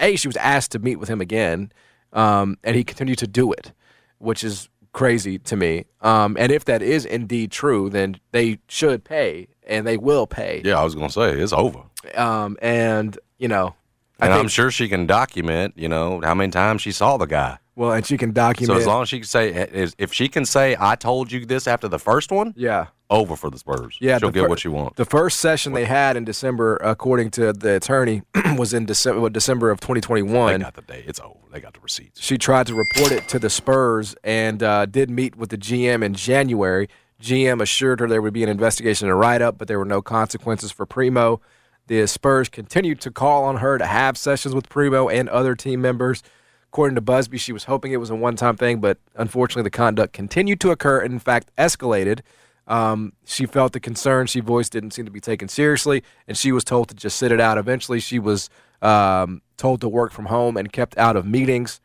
A, 0.00 0.16
she 0.16 0.28
was 0.28 0.36
asked 0.36 0.72
to 0.72 0.78
meet 0.78 0.96
with 0.96 1.08
him 1.08 1.20
again, 1.20 1.72
um, 2.12 2.58
and 2.64 2.76
he 2.76 2.84
continued 2.84 3.18
to 3.18 3.26
do 3.26 3.52
it, 3.52 3.72
which 4.18 4.42
is 4.44 4.68
crazy 4.92 5.38
to 5.38 5.56
me. 5.56 5.84
Um, 6.00 6.36
and 6.38 6.52
if 6.52 6.64
that 6.66 6.82
is 6.82 7.04
indeed 7.04 7.50
true, 7.50 7.88
then 7.88 8.16
they 8.32 8.58
should 8.68 9.04
pay, 9.04 9.48
and 9.66 9.86
they 9.86 9.96
will 9.96 10.26
pay. 10.26 10.62
yeah, 10.64 10.78
I 10.80 10.84
was 10.84 10.94
gonna 10.94 11.10
say 11.10 11.32
it's 11.40 11.52
over. 11.52 11.80
Um, 12.14 12.56
and 12.60 13.18
you 13.38 13.48
know, 13.48 13.74
I 14.20 14.26
And 14.26 14.34
think, 14.34 14.42
I'm 14.44 14.48
sure 14.48 14.70
she 14.70 14.88
can 14.88 15.06
document, 15.06 15.74
you 15.76 15.88
know, 15.88 16.20
how 16.22 16.34
many 16.34 16.50
times 16.50 16.82
she 16.82 16.92
saw 16.92 17.16
the 17.16 17.26
guy. 17.26 17.58
well, 17.76 17.92
and 17.92 18.04
she 18.04 18.16
can 18.18 18.32
document. 18.32 18.76
So 18.76 18.80
as 18.80 18.86
long 18.86 19.02
as 19.02 19.08
she 19.08 19.18
can 19.20 19.26
say, 19.26 19.92
if 19.98 20.12
she 20.12 20.28
can 20.28 20.44
say, 20.44 20.76
"I 20.78 20.94
told 20.96 21.30
you 21.32 21.46
this" 21.46 21.66
after 21.66 21.88
the 21.88 21.98
first 21.98 22.30
one, 22.32 22.52
yeah, 22.56 22.86
over 23.12 23.36
for 23.36 23.50
the 23.50 23.58
Spurs. 23.58 23.96
Yeah, 24.00 24.18
she'll 24.18 24.30
get 24.30 24.42
fir- 24.44 24.48
what 24.48 24.58
she 24.58 24.68
wants. 24.68 24.96
The 24.96 25.04
first 25.04 25.38
session 25.38 25.72
they 25.74 25.84
had 25.84 26.16
in 26.16 26.24
December, 26.24 26.76
according 26.78 27.30
to 27.32 27.52
the 27.52 27.76
attorney, 27.76 28.22
was 28.56 28.72
in 28.74 28.86
December, 28.86 29.28
December 29.30 29.70
of 29.70 29.78
They 29.80 29.86
2021. 29.86 30.60
got 30.60 30.74
the 30.74 30.82
day. 30.82 31.04
It's 31.06 31.20
over. 31.20 31.36
They 31.52 31.60
got 31.60 31.74
the 31.74 31.80
receipts. 31.80 32.20
she 32.20 32.38
tried 32.38 32.66
to 32.68 32.74
report 32.74 33.12
it 33.12 33.28
to 33.28 33.38
the 33.38 33.50
Spurs 33.50 34.16
and 34.24 34.62
uh, 34.62 34.86
did 34.86 35.10
meet 35.10 35.36
with 35.36 35.50
the 35.50 35.58
GM 35.58 36.02
in 36.02 36.14
January. 36.14 36.88
GM 37.20 37.60
assured 37.62 38.00
her 38.00 38.08
there 38.08 38.22
would 38.22 38.32
be 38.32 38.42
an 38.42 38.48
investigation 38.48 39.06
and 39.06 39.12
a 39.12 39.16
write 39.16 39.42
up, 39.42 39.58
but 39.58 39.68
there 39.68 39.78
were 39.78 39.84
no 39.84 40.00
consequences 40.02 40.72
for 40.72 40.86
Primo. 40.86 41.40
The 41.88 42.06
Spurs 42.06 42.48
continued 42.48 43.00
to 43.02 43.10
call 43.10 43.44
on 43.44 43.58
her 43.58 43.76
to 43.76 43.84
have 43.86 44.16
sessions 44.16 44.54
with 44.54 44.68
Primo 44.68 45.08
and 45.08 45.28
other 45.28 45.54
team 45.54 45.80
members. 45.82 46.22
According 46.68 46.94
to 46.94 47.02
Buzbee, 47.02 47.38
she 47.38 47.52
was 47.52 47.64
hoping 47.64 47.92
it 47.92 47.98
was 47.98 48.08
a 48.08 48.14
one 48.14 48.34
time 48.34 48.56
thing, 48.56 48.80
but 48.80 48.96
unfortunately, 49.14 49.64
the 49.64 49.70
conduct 49.70 50.14
continued 50.14 50.58
to 50.60 50.70
occur 50.70 51.00
and, 51.00 51.12
in 51.12 51.18
fact, 51.18 51.50
escalated. 51.58 52.20
Um, 52.66 53.12
she 53.24 53.46
felt 53.46 53.72
the 53.72 53.80
concern 53.80 54.26
she 54.26 54.40
voiced 54.40 54.72
didn't 54.72 54.92
seem 54.92 55.04
to 55.04 55.10
be 55.10 55.20
taken 55.20 55.48
seriously, 55.48 56.02
and 56.28 56.36
she 56.36 56.52
was 56.52 56.64
told 56.64 56.88
to 56.88 56.94
just 56.94 57.16
sit 57.16 57.32
it 57.32 57.40
out. 57.40 57.58
Eventually, 57.58 58.00
she 58.00 58.18
was 58.18 58.48
um, 58.80 59.42
told 59.56 59.80
to 59.80 59.88
work 59.88 60.12
from 60.12 60.26
home 60.26 60.56
and 60.56 60.72
kept 60.72 60.96
out 60.96 61.16
of 61.16 61.26
meetings. 61.26 61.80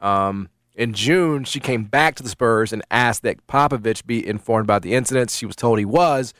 Um, 0.00 0.48
in 0.74 0.94
June, 0.94 1.44
she 1.44 1.60
came 1.60 1.84
back 1.84 2.14
to 2.16 2.22
the 2.22 2.28
Spurs 2.28 2.72
and 2.72 2.82
asked 2.90 3.22
that 3.22 3.46
Popovich 3.46 4.06
be 4.06 4.26
informed 4.26 4.64
about 4.66 4.82
the 4.82 4.94
incidents. 4.94 5.36
She 5.36 5.46
was 5.46 5.56
told 5.56 5.78
he 5.78 5.84
was, 5.84 6.32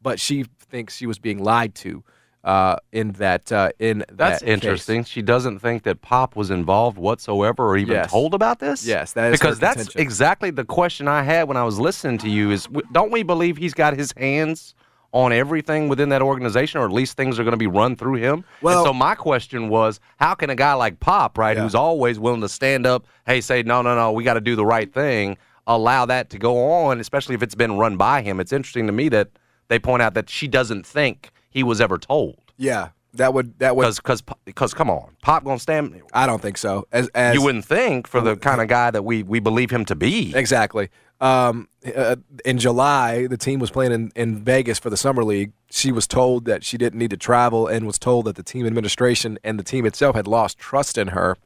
but 0.00 0.20
she 0.20 0.44
thinks 0.58 0.96
she 0.96 1.06
was 1.06 1.18
being 1.18 1.42
lied 1.42 1.74
to 1.76 2.04
uh, 2.44 2.76
in 2.92 3.12
that. 3.12 3.50
Uh, 3.52 3.70
in 3.78 3.98
That's 4.10 4.40
that 4.40 4.46
case. 4.46 4.54
interesting. 4.54 5.04
She 5.04 5.22
doesn't 5.22 5.58
think 5.58 5.82
that 5.82 6.00
Pop 6.00 6.36
was 6.36 6.50
involved 6.50 6.96
whatsoever 6.98 7.66
or 7.66 7.76
even 7.76 7.94
Yes. 7.96 8.10
told 8.10 8.34
about 8.34 8.58
this. 8.60 8.86
Yes, 8.86 9.12
that 9.12 9.32
is 9.32 9.38
because 9.40 9.58
that's 9.58 9.94
exactly 9.96 10.50
the 10.50 10.64
question 10.64 11.06
I 11.08 11.22
had 11.22 11.48
when 11.48 11.56
I 11.56 11.64
was 11.64 11.78
listening 11.78 12.18
to 12.18 12.30
you. 12.30 12.50
Is 12.50 12.66
don't 12.92 13.12
we 13.12 13.22
believe 13.22 13.56
he's 13.58 13.74
got 13.74 13.96
his 13.96 14.12
hands 14.16 14.74
on 15.12 15.32
everything 15.32 15.88
within 15.88 16.08
that 16.10 16.22
organization, 16.22 16.80
or 16.80 16.84
at 16.84 16.92
least 16.92 17.16
things 17.16 17.38
are 17.40 17.42
going 17.42 17.50
to 17.52 17.56
be 17.58 17.66
run 17.66 17.96
through 17.96 18.14
him? 18.14 18.44
Well- 18.62 18.78
and 18.78 18.86
so 18.86 18.92
my 18.94 19.14
question 19.16 19.68
was, 19.68 19.98
how 20.18 20.34
can 20.34 20.50
a 20.50 20.54
guy 20.54 20.72
like 20.74 21.00
Pop, 21.00 21.36
right, 21.36 21.56
Yeah. 21.56 21.64
who's 21.64 21.74
always 21.74 22.18
willing 22.20 22.42
to 22.42 22.48
stand 22.48 22.86
up, 22.86 23.06
hey, 23.26 23.40
say 23.40 23.62
no, 23.64 23.82
no, 23.82 23.96
no, 23.96 24.12
we 24.12 24.22
got 24.22 24.34
to 24.34 24.40
do 24.40 24.54
the 24.54 24.64
right 24.64 24.92
thing, 24.94 25.36
allow 25.66 26.06
that 26.06 26.30
to 26.30 26.38
go 26.38 26.64
on, 26.86 27.00
especially 27.00 27.34
if 27.34 27.42
it's 27.42 27.56
been 27.56 27.76
run 27.76 27.96
by 27.96 28.22
him? 28.22 28.38
It's 28.38 28.52
interesting 28.52 28.86
to 28.86 28.92
me 28.92 29.08
that 29.08 29.30
they 29.66 29.80
point 29.80 30.00
out 30.00 30.14
that 30.14 30.30
she 30.30 30.46
doesn't 30.46 30.86
think 30.86 31.30
he 31.50 31.62
was 31.62 31.80
ever 31.80 31.98
told. 31.98 32.40
Yeah, 32.56 32.90
that 33.14 33.34
would 33.34 33.58
that 33.58 33.76
would. 33.76 33.94
Because, 33.96 34.22
because, 34.44 34.74
come 34.74 34.90
on, 34.90 35.16
Pop 35.22 35.44
gonna 35.44 35.58
stand. 35.58 36.00
I 36.12 36.26
don't 36.26 36.40
think 36.40 36.56
so. 36.56 36.86
As, 36.92 37.08
as 37.08 37.34
You 37.34 37.42
wouldn't 37.42 37.64
think 37.64 38.06
for 38.06 38.20
the 38.20 38.36
kind 38.36 38.60
of 38.60 38.68
guy 38.68 38.90
that 38.90 39.04
we 39.04 39.22
we 39.22 39.40
believe 39.40 39.70
him 39.70 39.84
to 39.86 39.94
be. 39.94 40.34
Exactly. 40.34 40.88
Um, 41.20 41.68
uh, 41.94 42.16
in 42.46 42.58
July, 42.58 43.26
the 43.26 43.36
team 43.36 43.60
was 43.60 43.70
playing 43.70 43.92
in, 43.92 44.12
in 44.16 44.38
Vegas 44.38 44.78
for 44.78 44.88
the 44.88 44.96
summer 44.96 45.22
league. 45.22 45.52
She 45.70 45.92
was 45.92 46.06
told 46.06 46.46
that 46.46 46.64
she 46.64 46.78
didn't 46.78 46.98
need 46.98 47.10
to 47.10 47.18
travel, 47.18 47.66
and 47.66 47.86
was 47.86 47.98
told 47.98 48.24
that 48.24 48.36
the 48.36 48.42
team 48.42 48.66
administration 48.66 49.38
and 49.44 49.58
the 49.58 49.64
team 49.64 49.84
itself 49.84 50.16
had 50.16 50.26
lost 50.26 50.58
trust 50.58 50.96
in 50.96 51.08
her. 51.08 51.36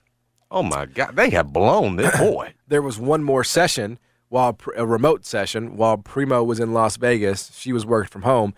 Oh 0.51 0.63
my 0.63 0.87
God, 0.87 1.17
they 1.17 1.31
have 1.31 1.53
blown 1.53 1.97
this 1.97 2.17
boy. 2.19 2.55
There 2.69 2.83
was 2.83 2.99
one 2.99 3.25
more 3.25 3.43
session 3.43 3.99
while 4.29 4.57
a 4.77 4.87
remote 4.87 5.25
session 5.25 5.77
while 5.77 5.97
Primo 5.97 6.45
was 6.45 6.61
in 6.61 6.73
Las 6.73 6.97
Vegas. 6.97 7.51
She 7.55 7.73
was 7.73 7.85
working 7.85 8.11
from 8.11 8.23
home, 8.23 8.55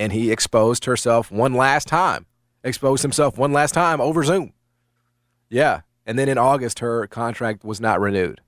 and 0.00 0.14
he 0.14 0.32
exposed 0.32 0.86
herself 0.86 1.30
one 1.30 1.52
last 1.52 1.86
time. 1.86 2.24
Exposed 2.64 3.02
himself 3.02 3.36
one 3.36 3.52
last 3.52 3.72
time 3.72 4.00
over 4.00 4.24
Zoom. 4.24 4.54
Yeah, 5.50 5.82
and 6.06 6.18
then 6.18 6.28
in 6.28 6.38
August, 6.38 6.78
her 6.78 7.06
contract 7.06 7.64
was 7.64 7.80
not 7.80 8.00
renewed. 8.00 8.40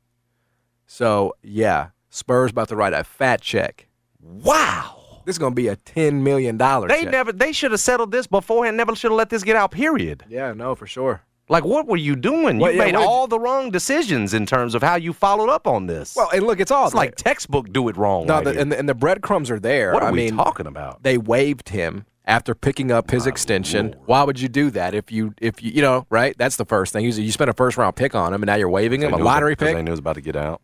So 0.86 1.34
yeah, 1.42 1.90
Spurs 2.08 2.50
about 2.50 2.68
to 2.68 2.76
write 2.76 2.94
a 2.94 3.04
fat 3.04 3.42
check. 3.42 3.86
Wow. 4.20 5.22
This 5.26 5.34
is 5.34 5.38
gonna 5.38 5.54
be 5.54 5.68
a 5.68 5.76
ten 5.76 6.24
million 6.24 6.56
dollar. 6.56 6.88
They 6.88 7.02
check. 7.02 7.12
never. 7.12 7.32
They 7.32 7.52
should 7.52 7.70
have 7.70 7.80
settled 7.80 8.12
this 8.12 8.26
beforehand. 8.26 8.76
Never 8.76 8.96
should 8.96 9.10
have 9.10 9.18
let 9.18 9.28
this 9.30 9.44
get 9.44 9.54
out. 9.54 9.70
Period. 9.72 10.24
Yeah, 10.28 10.54
no, 10.54 10.74
for 10.74 10.86
sure. 10.86 11.22
Like, 11.52 11.66
what 11.66 11.86
were 11.86 11.98
you 11.98 12.16
doing? 12.16 12.56
You 12.56 12.62
Well, 12.62 12.72
yeah, 12.72 12.84
made 12.86 12.94
all 12.94 13.26
the 13.26 13.38
wrong 13.38 13.70
decisions 13.70 14.32
in 14.32 14.46
terms 14.46 14.74
of 14.74 14.82
how 14.82 14.94
you 14.94 15.12
followed 15.12 15.50
up 15.50 15.66
on 15.66 15.86
this. 15.86 16.16
Well, 16.16 16.30
and 16.32 16.44
look, 16.46 16.60
it's 16.60 16.70
all 16.70 16.86
it's 16.86 16.94
like 16.94 17.14
textbook 17.14 17.70
do 17.72 17.88
it 17.90 17.96
wrong. 17.98 18.26
no, 18.26 18.36
right 18.36 18.44
the, 18.44 18.58
and, 18.58 18.72
the, 18.72 18.78
and 18.78 18.88
the 18.88 18.94
breadcrumbs 18.94 19.50
are 19.50 19.60
there. 19.60 19.92
what 19.92 20.02
are 20.02 20.08
I 20.08 20.12
we 20.12 20.16
mean, 20.16 20.36
talking 20.36 20.66
about? 20.66 21.02
they 21.02 21.18
waived 21.18 21.68
him 21.68 22.06
after 22.24 22.54
picking 22.54 22.90
up 22.90 23.10
his 23.10 23.26
extension. 23.26 23.94
Why 24.06 24.22
would 24.22 24.40
you 24.40 24.48
do 24.48 24.70
that 24.70 24.94
if 24.94 25.12
you 25.12 25.34
if 25.42 25.62
you 25.62 25.72
you 25.72 25.82
know 25.82 26.06
right? 26.08 26.34
That's 26.38 26.56
the 26.56 26.64
first 26.64 26.94
thing. 26.94 27.04
You 27.04 27.12
you 27.12 27.30
spent 27.32 27.50
a 27.50 27.54
first 27.54 27.76
round 27.76 27.96
pick 27.96 28.14
on 28.14 28.32
him, 28.32 28.42
and 28.42 28.46
now 28.46 28.54
you're 28.54 28.70
waiving 28.70 29.02
him 29.02 29.12
a 29.12 29.18
lottery 29.18 29.54
pick. 29.54 29.74
They 29.74 29.82
knew 29.82 29.90
was 29.90 30.00
about 30.00 30.14
to 30.14 30.22
get 30.22 30.36
out. 30.36 30.62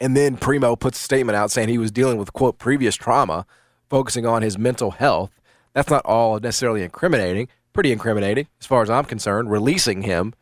And 0.00 0.16
then 0.16 0.36
Primo 0.36 0.74
puts 0.74 0.98
a 1.00 1.02
statement 1.02 1.36
out 1.36 1.52
saying 1.52 1.68
he 1.68 1.78
was 1.78 1.92
dealing 1.92 2.18
with 2.18 2.32
quote 2.32 2.58
previous 2.58 2.96
trauma, 2.96 3.46
focusing 3.88 4.26
on 4.26 4.42
his 4.42 4.58
mental 4.58 4.90
health. 4.90 5.40
That's 5.72 5.90
not 5.90 6.04
all 6.04 6.40
necessarily 6.40 6.82
incriminating, 6.82 7.48
pretty 7.76 7.92
incriminating 7.92 8.48
as 8.58 8.66
far 8.66 8.82
as 8.82 8.88
I'm 8.88 9.04
concerned. 9.04 9.50
Releasing 9.50 10.00
him 10.00 10.32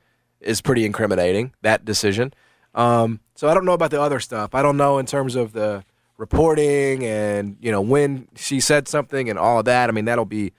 is 0.41 0.63
pretty 0.63 0.87
incriminating. 0.87 1.53
That 1.63 1.85
decision. 1.85 2.33
Um, 2.77 3.19
so 3.35 3.49
I 3.49 3.55
don't 3.55 3.65
know 3.65 3.73
about 3.73 3.91
the 3.91 4.01
other 4.01 4.21
stuff. 4.21 4.55
I 4.55 4.63
don't 4.63 4.77
know 4.77 4.99
in 4.99 5.07
terms 5.07 5.35
of 5.35 5.53
the 5.53 5.85
reporting 6.17 7.05
and 7.05 7.57
you 7.61 7.73
know 7.73 7.81
when 7.81 8.29
she 8.37 8.61
said 8.61 8.87
something 8.87 9.29
and 9.29 9.37
all 9.37 9.59
of 9.59 9.65
that. 9.65 9.91
I 9.91 9.93
mean 9.93 10.05
that'll 10.05 10.25
be 10.25 10.53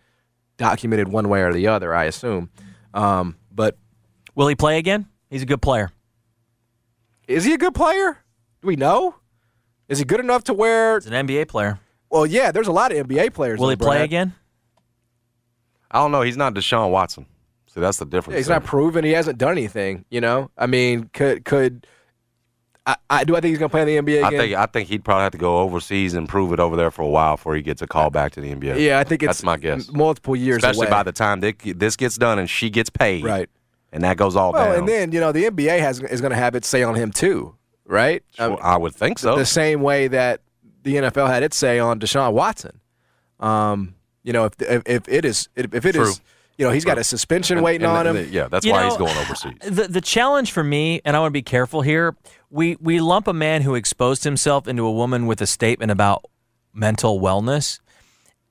documented 0.57 1.07
one 1.07 1.29
way 1.29 1.43
or 1.43 1.53
the 1.53 1.67
other, 1.67 1.95
I 1.95 2.03
assume. 2.03 2.49
Um, 2.93 3.37
but 3.51 3.77
Will 4.35 4.49
he 4.49 4.55
play 4.55 4.77
again? 4.77 5.07
He's 5.29 5.43
a 5.43 5.45
good 5.45 5.61
player. 5.61 5.91
is 7.27 7.45
he 7.45 7.53
a 7.53 7.57
good 7.57 7.73
player? 7.73 8.17
Do 8.61 8.67
we 8.67 8.75
know? 8.75 9.15
Is 9.87 9.99
he 9.99 10.03
good 10.03 10.19
enough 10.19 10.43
to 10.45 10.53
where? 10.53 10.99
He's 10.99 11.07
an 11.07 11.25
NBA 11.25 11.47
player. 11.47 11.79
Well, 12.09 12.25
yeah. 12.25 12.51
There's 12.51 12.67
a 12.67 12.73
lot 12.73 12.91
of 12.91 13.07
NBA 13.07 13.33
players. 13.33 13.61
Will 13.61 13.69
he 13.69 13.77
play 13.77 14.03
again? 14.03 14.33
I 15.95 15.99
don't 15.99 16.11
know. 16.11 16.21
He's 16.21 16.37
not 16.37 16.53
Deshaun 16.53 16.91
Watson. 16.91 17.25
See, 17.73 17.79
that's 17.81 17.97
the 17.97 18.05
difference. 18.05 18.33
Yeah, 18.35 18.37
he's 18.39 18.47
there. 18.47 18.59
not 18.59 18.65
proven. 18.65 19.03
He 19.05 19.11
hasn't 19.11 19.37
done 19.37 19.51
anything. 19.51 20.05
You 20.09 20.21
know. 20.21 20.51
I 20.57 20.65
mean, 20.67 21.09
could 21.13 21.45
could 21.45 21.87
I, 22.85 22.95
I 23.09 23.23
do 23.23 23.35
I 23.35 23.39
think 23.41 23.49
he's 23.51 23.57
gonna 23.59 23.69
play 23.69 23.81
in 23.81 24.05
the 24.05 24.13
NBA 24.13 24.23
I 24.23 24.27
again? 24.27 24.39
think 24.39 24.55
I 24.55 24.65
think 24.67 24.89
he'd 24.89 25.03
probably 25.03 25.23
have 25.23 25.31
to 25.31 25.37
go 25.37 25.57
overseas 25.59 26.13
and 26.13 26.29
prove 26.29 26.53
it 26.53 26.59
over 26.59 26.75
there 26.75 26.91
for 26.91 27.01
a 27.01 27.07
while 27.07 27.35
before 27.35 27.55
he 27.55 27.61
gets 27.61 27.81
a 27.81 27.87
call 27.87 28.09
back 28.09 28.31
to 28.33 28.41
the 28.41 28.53
NBA. 28.53 28.79
yeah, 28.79 28.99
I 28.99 29.03
think 29.03 29.23
it's 29.23 29.29
that's 29.39 29.43
my 29.43 29.57
guess. 29.57 29.91
multiple 29.91 30.35
years 30.35 30.57
Especially 30.57 30.85
away. 30.87 30.91
by 30.91 31.03
the 31.03 31.11
time 31.11 31.39
they, 31.39 31.53
this 31.53 31.95
gets 31.95 32.15
done 32.17 32.37
and 32.39 32.49
she 32.49 32.69
gets 32.69 32.89
paid, 32.89 33.23
right. 33.23 33.49
And 33.91 34.03
that 34.03 34.17
goes 34.17 34.35
all 34.35 34.51
Well, 34.51 34.65
down. 34.71 34.79
and 34.79 34.87
then 34.87 35.11
you 35.13 35.19
know 35.19 35.31
the 35.31 35.45
NBA 35.45 35.79
has 35.79 36.01
is 36.01 36.21
going 36.21 36.31
to 36.31 36.37
have 36.37 36.53
its 36.55 36.67
say 36.67 36.83
on 36.83 36.95
him 36.95 37.11
too, 37.11 37.55
right? 37.85 38.23
Sure, 38.35 38.51
Um, 38.51 38.57
I 38.61 38.77
would 38.77 38.93
think 38.93 39.17
so. 39.19 39.35
the 39.37 39.45
same 39.45 39.81
way 39.81 40.07
that 40.09 40.41
the 40.83 40.95
NFL 40.97 41.27
had 41.27 41.41
its 41.43 41.55
say 41.57 41.79
on 41.79 41.99
Deshaun 41.99 42.33
Watson. 42.33 42.79
Um, 43.39 43.95
you 44.25 44.33
know, 44.33 44.45
if 44.45 44.53
if, 44.61 44.81
if 44.85 45.07
it 45.07 45.23
is 45.23 45.47
if 45.55 45.73
it 45.85 45.95
is, 45.95 46.15
True. 46.17 46.25
you 46.57 46.65
know, 46.65 46.71
he's 46.71 46.83
got 46.83 46.97
a 46.97 47.03
suspension 47.03 47.57
And- 47.59 47.63
waiting 47.65 47.87
and- 47.87 47.97
on 47.97 48.07
him. 48.07 48.15
and- 48.17 48.31
yeah, 48.33 48.49
that's 48.49 48.65
You 48.65 48.73
why 48.73 48.81
know, 48.81 48.89
he's 48.89 48.97
going 48.97 49.15
overseas. 49.17 49.53
The 49.61 49.87
the 49.87 50.01
challenge 50.01 50.51
for 50.51 50.63
me, 50.63 50.99
and 51.05 51.15
I 51.15 51.19
want 51.19 51.29
to 51.29 51.39
be 51.39 51.41
careful 51.43 51.81
here. 51.81 52.15
We 52.49 52.75
we 52.81 52.99
lump 52.99 53.27
a 53.27 53.33
man 53.33 53.61
who 53.61 53.75
exposed 53.75 54.23
himself 54.25 54.67
into 54.67 54.83
a 54.85 54.91
woman 54.91 55.27
with 55.27 55.41
a 55.41 55.47
statement 55.47 55.91
about 55.91 56.25
mental 56.73 57.21
wellness. 57.21 57.79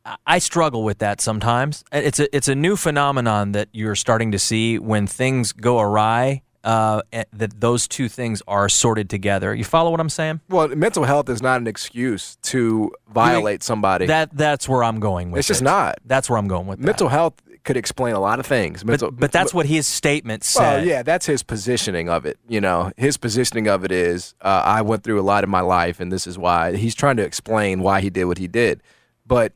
I- 0.07 0.17
I 0.27 0.39
struggle 0.39 0.85
with 0.85 0.99
that 0.99 1.21
sometimes. 1.21 1.83
It's 1.93 2.21
a 2.21 2.35
it's 2.37 2.49
a 2.49 2.55
new 2.55 2.77
phenomenon 2.77 3.53
that 3.53 3.69
you're 3.73 3.97
starting 3.97 4.31
to 4.33 4.39
see 4.39 4.79
when 4.79 5.07
things 5.07 5.53
go 5.53 5.81
awry. 5.81 6.43
Uh, 6.65 7.03
eh, 7.13 7.25
that 7.35 7.61
those 7.61 7.87
two 7.87 8.09
things 8.09 8.43
are 8.49 8.71
sorted 8.71 9.11
together. 9.11 9.55
You 9.55 9.65
follow 9.65 9.91
what 9.91 10.01
I'm 10.01 10.09
saying? 10.09 10.41
well, 10.49 10.67
mental 10.69 11.05
health 11.05 11.29
is 11.29 11.43
not 11.43 11.61
an 11.61 11.67
excuse 11.67 12.37
to 12.37 12.91
violate 13.13 13.63
somebody. 13.63 14.07
That 14.07 14.35
that's 14.35 14.67
where 14.67 14.83
I'm 14.83 14.99
going 14.99 15.31
with. 15.31 15.39
It. 15.39 15.41
It's 15.41 15.49
just 15.49 15.61
it. 15.61 15.65
not. 15.65 15.99
That's 16.07 16.31
where 16.31 16.39
I'm 16.39 16.49
going 16.49 16.67
with 16.67 16.79
that. 16.79 16.87
mental 16.87 17.09
health 17.09 17.35
could 17.65 17.77
explain 17.77 18.15
a 18.15 18.21
lot 18.21 18.39
of 18.39 18.47
things. 18.47 18.85
Mental, 18.85 19.11
But, 19.11 19.21
but 19.21 19.33
that's 19.33 19.53
what 19.53 19.67
his 19.67 19.87
statement 19.87 20.45
said. 20.45 20.79
Well, 20.79 20.87
yeah, 20.87 21.03
that's 21.03 21.27
his 21.27 21.43
positioning 21.43 22.09
of 22.09 22.27
it. 22.27 22.39
You 22.47 22.61
know, 22.61 22.93
his 22.97 23.17
positioning 23.17 23.69
of 23.69 23.85
it 23.85 23.91
is 23.91 24.35
uh, 24.43 24.63
I 24.65 24.83
went 24.83 25.03
through 25.03 25.21
a 25.21 25.23
lot 25.23 25.45
in 25.45 25.51
my 25.51 25.61
life, 25.61 25.99
and 25.99 26.13
this 26.13 26.27
is 26.27 26.39
why. 26.39 26.77
He's 26.77 26.95
trying 26.95 27.17
to 27.17 27.25
explain 27.25 27.81
why 27.81 28.01
he 28.03 28.11
did 28.11 28.25
what 28.25 28.39
he 28.39 28.49
did. 28.49 28.83
But 29.27 29.53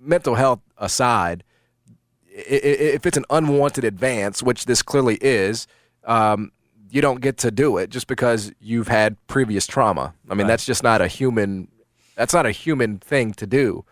mental 0.00 0.34
health 0.34 0.60
aside, 0.76 1.44
if 2.28 3.06
it's 3.06 3.16
an 3.16 3.24
unwanted 3.30 3.84
advance, 3.84 4.42
which 4.42 4.66
this 4.66 4.82
clearly 4.82 5.18
is, 5.20 5.68
um, 6.08 6.50
you 6.90 7.00
don't 7.00 7.20
get 7.20 7.36
to 7.38 7.50
do 7.50 7.76
it 7.76 7.90
just 7.90 8.06
because 8.06 8.50
you've 8.60 8.88
had 8.88 9.16
previous 9.28 9.66
trauma. 9.66 10.14
I 10.28 10.34
mean, 10.34 10.46
that's 10.46 10.64
just 10.64 10.82
not 10.82 11.00
a 11.00 11.06
human. 11.06 11.68
That's 12.16 12.32
not 12.32 12.46
a 12.46 12.50
human 12.50 12.98
thing 12.98 13.32
to 13.34 13.46
do. 13.46 13.84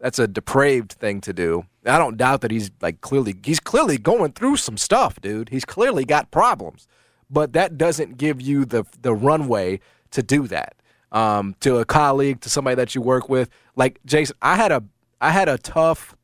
That's 0.00 0.18
a 0.18 0.26
depraved 0.26 0.92
thing 0.92 1.20
to 1.22 1.32
do. 1.32 1.64
I 1.86 1.96
don't 1.96 2.16
doubt 2.16 2.40
that 2.40 2.50
he's 2.50 2.70
like 2.82 3.00
clearly 3.00 3.34
he's 3.44 3.60
clearly 3.60 3.98
going 3.98 4.32
through 4.32 4.56
some 4.56 4.76
stuff, 4.76 5.20
dude. 5.20 5.50
He's 5.50 5.64
clearly 5.64 6.04
got 6.04 6.30
problems, 6.30 6.88
but 7.30 7.52
that 7.52 7.78
doesn't 7.78 8.18
give 8.18 8.40
you 8.42 8.64
the 8.64 8.84
the 9.00 9.14
runway 9.14 9.80
to 10.10 10.22
do 10.22 10.46
that. 10.48 10.74
Um, 11.12 11.56
to 11.60 11.78
a 11.78 11.84
colleague, 11.84 12.40
to 12.42 12.48
somebody 12.48 12.76
that 12.76 12.94
you 12.94 13.00
work 13.00 13.28
with, 13.28 13.50
like 13.74 13.98
Jason, 14.04 14.36
I 14.42 14.56
had 14.56 14.70
a 14.70 14.82
I 15.20 15.30
had 15.30 15.48
a 15.48 15.58
tough, 15.58 16.16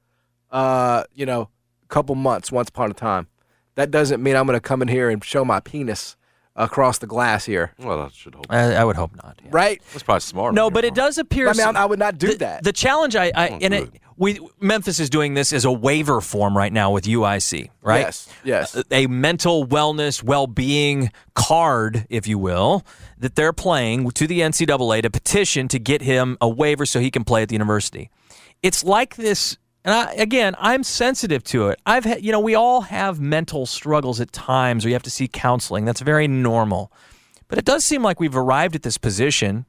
uh, 0.50 1.04
you 1.12 1.26
know, 1.26 1.50
couple 1.88 2.14
months 2.14 2.50
once 2.52 2.68
upon 2.68 2.90
a 2.90 2.94
time. 2.94 3.28
That 3.76 3.90
doesn't 3.90 4.22
mean 4.22 4.34
I'm 4.36 4.46
going 4.46 4.56
to 4.56 4.60
come 4.60 4.82
in 4.82 4.88
here 4.88 5.08
and 5.08 5.22
show 5.24 5.44
my 5.44 5.60
penis 5.60 6.16
across 6.58 6.96
the 6.98 7.06
glass 7.06 7.44
here, 7.44 7.72
well, 7.78 8.00
I 8.00 8.08
should 8.14 8.34
hope. 8.34 8.46
I, 8.48 8.76
I 8.76 8.82
would 8.84 8.96
hope 8.96 9.14
not. 9.22 9.38
yeah. 9.44 9.50
right? 9.52 9.82
That's 9.92 10.02
probably 10.02 10.20
smart. 10.20 10.54
No, 10.54 10.70
but 10.70 10.84
it 10.86 10.88
part. 10.94 10.96
does 10.96 11.18
appear. 11.18 11.48
I 11.48 11.52
mean, 11.52 11.60
I- 11.60 11.64
some- 11.64 11.76
I 11.76 11.84
would 11.84 11.98
not 11.98 12.16
do 12.16 12.28
the, 12.28 12.36
that. 12.38 12.64
The 12.64 12.72
challenge, 12.72 13.14
I, 13.14 13.30
I 13.34 13.48
Oh, 13.50 13.58
and 13.60 13.74
it, 13.74 13.90
good. 13.92 14.00
we 14.16 14.40
Memphis 14.58 14.98
is 14.98 15.10
doing 15.10 15.34
this 15.34 15.52
as 15.52 15.66
a 15.66 15.70
waiver 15.70 16.22
form 16.22 16.56
right 16.56 16.72
now 16.72 16.90
with 16.92 17.04
UIC, 17.04 17.68
right? 17.82 17.98
Yes, 18.00 18.28
yes. 18.42 18.74
A, 18.74 18.84
a 18.90 19.06
mental 19.06 19.66
wellness, 19.66 20.22
well-being 20.22 21.12
card, 21.34 22.06
if 22.08 22.26
you 22.26 22.38
will, 22.38 22.86
that 23.18 23.34
they're 23.34 23.52
playing 23.52 24.10
to 24.12 24.26
the 24.26 24.40
NCAA 24.40 25.02
to 25.02 25.10
petition 25.10 25.68
to 25.68 25.78
get 25.78 26.00
him 26.00 26.38
a 26.40 26.48
waiver 26.48 26.86
so 26.86 27.00
he 27.00 27.10
can 27.10 27.22
play 27.24 27.42
at 27.42 27.50
the 27.50 27.54
university. 27.54 28.08
It's 28.62 28.82
like 28.82 29.16
this. 29.16 29.58
And 29.86 29.94
I, 29.94 30.12
again, 30.14 30.56
I'm 30.58 30.82
sensitive 30.82 31.44
to 31.44 31.68
it. 31.68 31.80
I've 31.86 32.04
had, 32.04 32.24
you 32.24 32.32
know, 32.32 32.40
we 32.40 32.56
all 32.56 32.80
have 32.82 33.20
mental 33.20 33.66
struggles 33.66 34.20
at 34.20 34.32
times, 34.32 34.84
or 34.84 34.88
you 34.88 34.94
have 34.94 35.04
to 35.04 35.10
see 35.10 35.28
counseling. 35.28 35.84
That's 35.84 36.00
very 36.00 36.26
normal. 36.26 36.92
But 37.46 37.58
it 37.58 37.64
does 37.64 37.84
seem 37.84 38.02
like 38.02 38.18
we've 38.18 38.36
arrived 38.36 38.74
at 38.74 38.82
this 38.82 38.98
position 38.98 39.64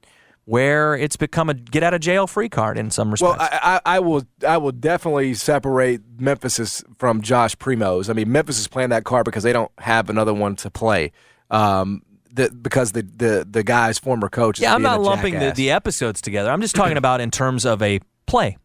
where 0.46 0.96
it's 0.96 1.18
become 1.18 1.50
a 1.50 1.54
get 1.54 1.84
out 1.84 1.94
of 1.94 2.02
jail 2.02 2.26
free 2.26 2.50
card 2.50 2.80
in 2.80 2.90
some 2.90 3.12
respects. 3.12 3.38
Well, 3.38 3.50
I, 3.52 3.80
I, 3.86 3.98
I 3.98 4.00
will 4.00 4.24
I 4.48 4.58
will 4.58 4.72
definitely 4.72 5.36
separate 5.36 6.02
Memphis 6.18 6.84
from 6.98 7.22
Josh 7.22 7.56
Primo's. 7.58 8.10
I 8.10 8.14
mean, 8.14 8.32
Memphis 8.32 8.58
is 8.58 8.68
playing 8.68 8.90
that 8.90 9.04
card 9.04 9.26
because 9.26 9.44
they 9.44 9.54
don't 9.54 9.72
have 9.78 10.10
another 10.10 10.34
one 10.34 10.56
to 10.58 10.72
play. 10.72 11.12
Um, 11.52 12.02
the, 12.32 12.50
because 12.50 12.94
the, 12.94 13.04
the 13.04 13.48
the 13.48 13.62
guy's 13.62 14.00
former 14.00 14.30
coach. 14.30 14.58
Is 14.58 14.64
yeah, 14.64 14.74
I'm 14.74 14.82
not 14.82 15.00
lumping 15.00 15.38
the, 15.38 15.52
the 15.52 15.70
episodes 15.70 16.22
together. 16.22 16.50
I'm 16.50 16.62
just 16.62 16.76
talking 16.76 16.98
about 16.98 17.22
in 17.22 17.30
terms 17.30 17.66
of 17.66 17.84
a 17.84 18.00
play. 18.26 18.58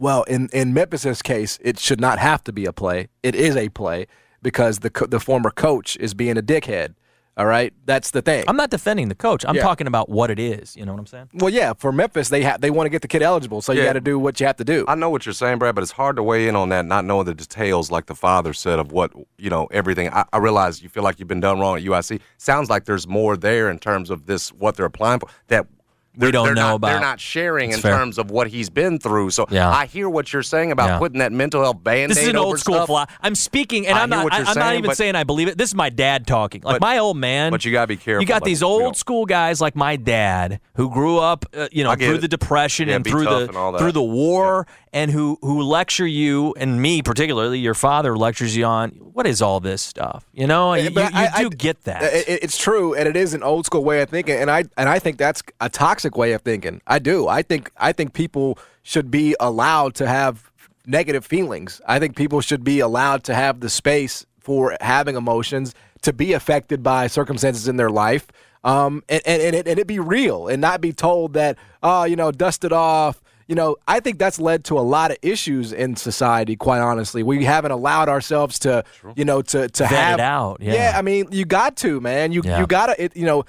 Well, 0.00 0.22
in 0.24 0.48
in 0.52 0.72
Memphis's 0.72 1.20
case, 1.22 1.58
it 1.62 1.78
should 1.78 2.00
not 2.00 2.18
have 2.18 2.42
to 2.44 2.52
be 2.52 2.64
a 2.64 2.72
play. 2.72 3.08
It 3.22 3.34
is 3.34 3.54
a 3.54 3.68
play 3.68 4.06
because 4.42 4.78
the 4.78 4.88
co- 4.90 5.06
the 5.06 5.20
former 5.20 5.50
coach 5.50 5.96
is 5.98 6.14
being 6.14 6.38
a 6.38 6.42
dickhead. 6.42 6.94
All 7.36 7.46
right, 7.46 7.72
that's 7.86 8.10
the 8.10 8.20
thing. 8.22 8.44
I'm 8.48 8.56
not 8.56 8.70
defending 8.70 9.08
the 9.08 9.14
coach. 9.14 9.44
I'm 9.46 9.54
Yeah. 9.56 9.62
talking 9.62 9.86
about 9.86 10.08
what 10.08 10.30
it 10.30 10.38
is. 10.38 10.74
You 10.76 10.84
know 10.84 10.92
what 10.92 10.98
I'm 11.00 11.06
saying? 11.06 11.28
well, 11.34 11.48
yeah, 11.50 11.72
for 11.74 11.92
Memphis, 11.92 12.28
they 12.30 12.42
ha- 12.42 12.56
they 12.58 12.70
want 12.70 12.86
to 12.86 12.90
get 12.90 13.02
the 13.02 13.08
kid 13.08 13.22
eligible, 13.22 13.60
so 13.62 13.72
you 13.72 13.82
got 13.82 13.92
to 13.92 14.00
do 14.00 14.18
what 14.18 14.40
you 14.40 14.46
have 14.46 14.56
to 14.56 14.64
do. 14.64 14.84
I 14.88 14.94
know 14.94 15.10
what 15.10 15.24
you're 15.26 15.32
saying, 15.34 15.58
Brad, 15.58 15.74
but 15.74 15.82
it's 15.82 15.92
hard 15.92 16.16
to 16.16 16.22
weigh 16.22 16.48
in 16.48 16.56
on 16.56 16.70
that, 16.70 16.86
not 16.86 17.04
knowing 17.04 17.26
the 17.26 17.34
details, 17.34 17.90
like 17.90 18.06
the 18.06 18.14
father 18.14 18.52
said 18.52 18.78
of 18.78 18.92
what 18.92 19.12
you 19.38 19.48
know, 19.50 19.66
everything. 19.70 20.10
I, 20.12 20.24
I 20.32 20.38
realize 20.38 20.82
you 20.82 20.88
feel 20.88 21.02
like 21.02 21.18
you've 21.18 21.28
been 21.28 21.40
done 21.40 21.60
wrong 21.60 21.76
at 21.76 21.82
UIC. 21.84 22.20
Sounds 22.38 22.68
like 22.70 22.84
there's 22.86 23.06
more 23.06 23.36
there 23.36 23.70
in 23.70 23.78
terms 23.78 24.10
of 24.10 24.26
this, 24.26 24.48
what 24.52 24.76
they're 24.76 24.86
applying 24.86 25.20
for. 25.20 25.28
That 25.48 25.66
they're, 26.16 26.32
don't 26.32 26.46
they're 26.46 26.54
know 26.54 26.60
not, 26.70 26.74
about. 26.76 26.88
They're 26.88 27.00
not 27.00 27.20
sharing 27.20 27.70
in 27.72 27.80
fair. 27.80 27.96
terms 27.96 28.18
of 28.18 28.30
what 28.30 28.48
he's 28.48 28.68
been 28.68 28.98
through. 28.98 29.30
So 29.30 29.46
Yeah. 29.50 29.70
I 29.70 29.86
hear 29.86 30.08
what 30.08 30.32
you're 30.32 30.42
saying 30.42 30.72
about 30.72 30.88
Yeah. 30.88 30.98
putting 30.98 31.18
that 31.20 31.30
mental 31.32 31.62
health 31.62 31.82
band-aid 31.82 32.10
This 32.10 32.18
is 32.22 32.28
an 32.28 32.36
old 32.36 32.58
school 32.58 32.84
fly. 32.86 33.06
I'm 33.20 33.34
speaking, 33.34 33.86
and 33.86 33.96
I 33.96 34.02
I'm 34.02 34.10
not. 34.10 34.32
I, 34.32 34.38
I'm 34.44 34.58
not 34.58 34.74
even 34.74 34.88
but- 34.88 34.96
saying 34.96 35.14
I 35.14 35.24
believe 35.24 35.48
it. 35.48 35.56
This 35.56 35.70
is 35.70 35.74
my 35.74 35.88
dad 35.90 36.26
talking. 36.26 36.62
Like 36.62 36.74
But- 36.74 36.80
my 36.80 36.98
old 36.98 37.16
man. 37.16 37.50
but 37.52 37.64
you 37.64 37.72
gotta 37.72 37.86
be 37.86 37.96
careful, 37.96 38.22
You 38.22 38.26
got 38.26 38.42
like, 38.42 38.44
these 38.44 38.62
old 38.62 38.96
school 38.96 39.24
guys 39.26 39.60
like 39.60 39.76
my 39.76 39.96
dad 39.96 40.60
who 40.74 40.90
grew 40.90 41.18
up, 41.18 41.46
uh, 41.56 41.68
you 41.70 41.84
know, 41.84 41.94
through 41.94 42.14
it. 42.16 42.20
the 42.22 42.28
depression 42.28 42.88
Yeah, 42.88 42.96
and 42.96 43.06
through 43.06 43.24
the 43.24 43.48
and 43.54 43.78
through 43.78 43.92
the 43.92 44.02
war, 44.02 44.66
and 44.92 45.10
who 45.10 45.38
who 45.42 45.62
lecture 45.62 46.06
you 46.06 46.54
and 46.56 46.80
me 46.82 47.02
particularly. 47.02 47.58
Your 47.58 47.74
father 47.74 48.16
lectures 48.16 48.56
you 48.56 48.64
on 48.64 48.90
what 48.90 49.26
is 49.26 49.40
all 49.42 49.60
this 49.60 49.82
stuff. 49.82 50.24
You 50.32 50.46
know, 50.46 50.74
you, 50.74 50.90
But 50.90 51.12
you 51.12 51.18
I- 51.18 51.30
I- 51.34 51.42
do 51.42 51.50
get 51.50 51.84
that. 51.84 52.02
It- 52.02 52.28
it- 52.28 52.42
it's 52.44 52.58
true, 52.58 52.94
and 52.94 53.08
it 53.08 53.16
is 53.16 53.34
an 53.34 53.42
old 53.42 53.66
school 53.66 53.84
way 53.84 54.00
of 54.02 54.08
thinking, 54.08 54.36
and 54.36 54.50
I 54.50 54.64
and 54.76 54.88
I 54.88 54.98
think 54.98 55.18
that's 55.18 55.42
a 55.60 55.68
toxic 55.68 56.16
way 56.16 56.32
of 56.32 56.42
thinking. 56.42 56.80
I 56.86 56.98
do. 56.98 57.28
I 57.28 57.42
think 57.42 57.70
I 57.76 57.92
think 57.92 58.12
people 58.12 58.58
should 58.82 59.10
be 59.10 59.36
allowed 59.38 59.94
to 59.96 60.06
have 60.08 60.50
negative 60.86 61.24
feelings. 61.24 61.80
I 61.86 61.98
think 61.98 62.16
people 62.16 62.40
should 62.40 62.64
be 62.64 62.80
allowed 62.80 63.22
to 63.24 63.34
have 63.34 63.60
the 63.60 63.68
space 63.70 64.26
for 64.40 64.76
having 64.80 65.14
emotions 65.16 65.74
to 66.02 66.12
be 66.12 66.32
affected 66.32 66.82
by 66.82 67.06
circumstances 67.06 67.68
in 67.68 67.76
their 67.76 67.90
life. 67.90 68.26
Um, 68.64 69.02
and, 69.08 69.22
and, 69.26 69.40
and, 69.42 69.54
it, 69.56 69.68
and 69.68 69.78
it 69.78 69.86
be 69.86 69.98
real 69.98 70.48
and 70.48 70.60
not 70.60 70.80
be 70.80 70.92
told 70.92 71.34
that, 71.34 71.56
oh, 71.82 72.04
you 72.04 72.16
know, 72.16 72.30
dust 72.32 72.64
it 72.64 72.72
off. 72.72 73.22
You 73.50 73.56
know, 73.56 73.76
I 73.88 73.98
think 73.98 74.20
that's 74.20 74.38
led 74.38 74.62
to 74.66 74.78
a 74.78 74.80
lot 74.96 75.10
of 75.10 75.16
issues 75.22 75.72
in 75.72 75.96
society, 75.96 76.54
quite 76.54 76.78
honestly. 76.80 77.24
We 77.24 77.44
haven't 77.44 77.72
allowed 77.72 78.08
ourselves 78.08 78.60
to, 78.60 78.84
you 79.16 79.24
know, 79.24 79.42
to, 79.42 79.68
to 79.68 79.82
Vet 79.82 79.92
it 79.92 79.96
have. 79.96 80.20
out, 80.20 80.58
yeah. 80.60 80.92
I 80.94 81.02
mean, 81.02 81.26
you 81.32 81.44
got 81.44 81.74
to, 81.78 82.00
man. 82.00 82.30
You 82.30 82.42
Yeah. 82.44 82.60
you 82.60 82.66
got 82.68 82.94
to, 82.96 83.10
you 83.18 83.26
know, 83.26 83.44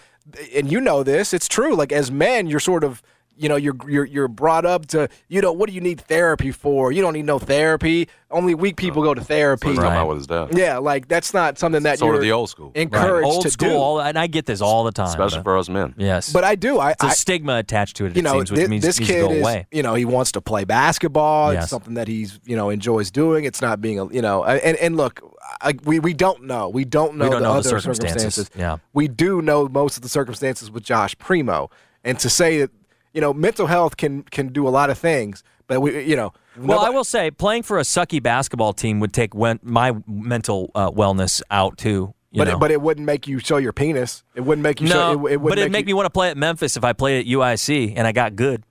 and 0.55 0.71
you 0.71 0.81
know 0.81 1.03
this. 1.03 1.35
It's 1.35 1.47
true. 1.47 1.75
Like 1.75 1.91
as 1.91 2.09
men, 2.09 2.47
you're 2.47 2.59
sort 2.59 2.83
of 2.83 3.03
you 3.37 3.49
know 3.49 3.55
you're 3.55 3.75
you're 3.87 4.05
you're 4.05 4.27
brought 4.27 4.65
up 4.65 4.85
to 4.87 5.07
you 5.27 5.41
know 5.41 5.51
what 5.51 5.67
do 5.69 5.73
you 5.75 5.81
need 5.81 5.99
therapy 6.01 6.51
for? 6.51 6.91
You 6.91 7.01
don't 7.01 7.13
need 7.13 7.25
no 7.25 7.39
therapy. 7.39 8.07
Only 8.29 8.55
weak 8.55 8.77
people 8.77 9.03
go 9.03 9.13
to 9.13 9.21
therapy. 9.21 9.69
He's 9.69 9.77
talking 9.77 9.91
Right. 9.91 10.03
with 10.03 10.17
his 10.19 10.27
dad. 10.27 10.49
Yeah, 10.57 10.77
like 10.77 11.07
that's 11.07 11.33
not 11.33 11.57
something 11.57 11.83
that 11.83 11.99
Sort 11.99 12.09
you're 12.09 12.15
of 12.15 12.21
the 12.21 12.31
old 12.31 12.49
school, 12.49 12.71
encouraged 12.75 13.25
Old 13.27 13.41
to 13.43 13.49
school, 13.49 13.69
do. 13.69 13.75
all, 13.75 13.99
and 14.01 14.17
I 14.17 14.27
get 14.27 14.45
this 14.45 14.61
all 14.61 14.83
the 14.83 14.91
time. 14.91 15.07
especially 15.07 15.39
but- 15.39 15.43
for 15.43 15.57
us 15.57 15.67
men. 15.69 15.93
yes, 15.97 16.31
but 16.31 16.43
I 16.43 16.55
do. 16.55 16.77
I, 16.79 16.91
it's 16.91 17.03
a 17.03 17.07
I 17.07 17.11
stigma 17.11 17.57
attached 17.57 17.97
to 17.97 18.05
it. 18.05 18.15
you 18.15 18.21
know, 18.21 18.33
seems, 18.33 18.51
which 18.51 18.59
thi- 18.61 18.67
means 18.67 18.83
this 18.85 18.99
needs 18.99 19.11
kid 19.11 19.21
go 19.21 19.31
is, 19.31 19.41
away. 19.41 19.67
you 19.71 19.83
know, 19.83 19.95
he 19.95 20.05
wants 20.05 20.31
to 20.33 20.41
play 20.41 20.63
basketball. 20.63 21.53
Yes. 21.53 21.63
It's 21.63 21.69
something 21.71 21.95
that 21.95 22.07
he's, 22.07 22.39
you 22.45 22.55
know, 22.55 22.69
enjoys 22.69 23.11
doing. 23.11 23.43
It's 23.45 23.61
not 23.61 23.81
being, 23.81 23.99
a, 23.99 24.07
you 24.13 24.21
know, 24.21 24.43
and 24.45 24.77
and 24.77 24.95
look, 24.95 25.19
I, 25.61 25.73
we 25.83 25.99
we 25.99 26.13
don't 26.13 26.43
know. 26.43 26.69
We 26.69 26.85
don't 26.85 27.15
know 27.17 27.25
We 27.25 27.31
don't 27.31 27.41
the 27.41 27.47
know 27.47 27.53
the 27.53 27.59
other 27.69 27.79
circumstances. 27.81 28.49
Yeah. 28.55 28.77
we 28.93 29.07
do 29.09 29.41
know 29.41 29.67
most 29.67 29.95
of 29.97 30.03
the 30.03 30.09
circumstances 30.09 30.71
with 30.71 30.83
Josh 30.83 31.17
Primo, 31.17 31.69
and 32.03 32.17
to 32.19 32.29
say 32.29 32.59
that, 32.59 32.71
you 33.13 33.21
know, 33.21 33.33
mental 33.33 33.67
health 33.67 33.97
can 33.97 34.23
can 34.23 34.49
do 34.49 34.67
a 34.67 34.69
lot 34.69 34.89
of 34.89 34.97
things, 34.97 35.43
but 35.67 35.81
we, 35.81 36.03
you 36.03 36.15
know, 36.15 36.33
Well, 36.57 36.79
I 36.79 36.89
will 36.89 37.03
say, 37.03 37.31
playing 37.31 37.63
for 37.63 37.79
a 37.79 37.83
sucky 37.83 38.21
basketball 38.21 38.73
team 38.73 38.99
would 38.99 39.13
take 39.13 39.33
wen- 39.33 39.59
my 39.63 39.95
mental 40.07 40.71
uh, 40.75 40.91
wellness 40.91 41.41
out 41.49 41.77
too. 41.77 42.13
You 42.31 42.39
but 42.39 42.47
know? 42.47 42.55
it, 42.55 42.59
but 42.59 42.71
it 42.71 42.81
wouldn't 42.81 43.05
make 43.05 43.27
you 43.27 43.39
show 43.39 43.57
your 43.57 43.73
penis. 43.73 44.23
It 44.35 44.41
wouldn't 44.41 44.63
make 44.63 44.79
you 44.79 44.87
no, 44.87 44.93
show. 44.93 45.27
It, 45.27 45.33
it 45.33 45.41
would 45.41 45.49
but 45.49 45.59
it'd 45.59 45.71
make 45.71 45.83
you, 45.83 45.87
me 45.87 45.93
want 45.93 46.05
to 46.05 46.11
play 46.11 46.29
at 46.29 46.37
Memphis 46.37 46.77
if 46.77 46.83
I 46.83 46.93
played 46.93 47.19
at 47.19 47.25
UIC 47.25 47.93
and 47.97 48.07
I 48.07 48.13
got 48.13 48.35
good. 48.35 48.63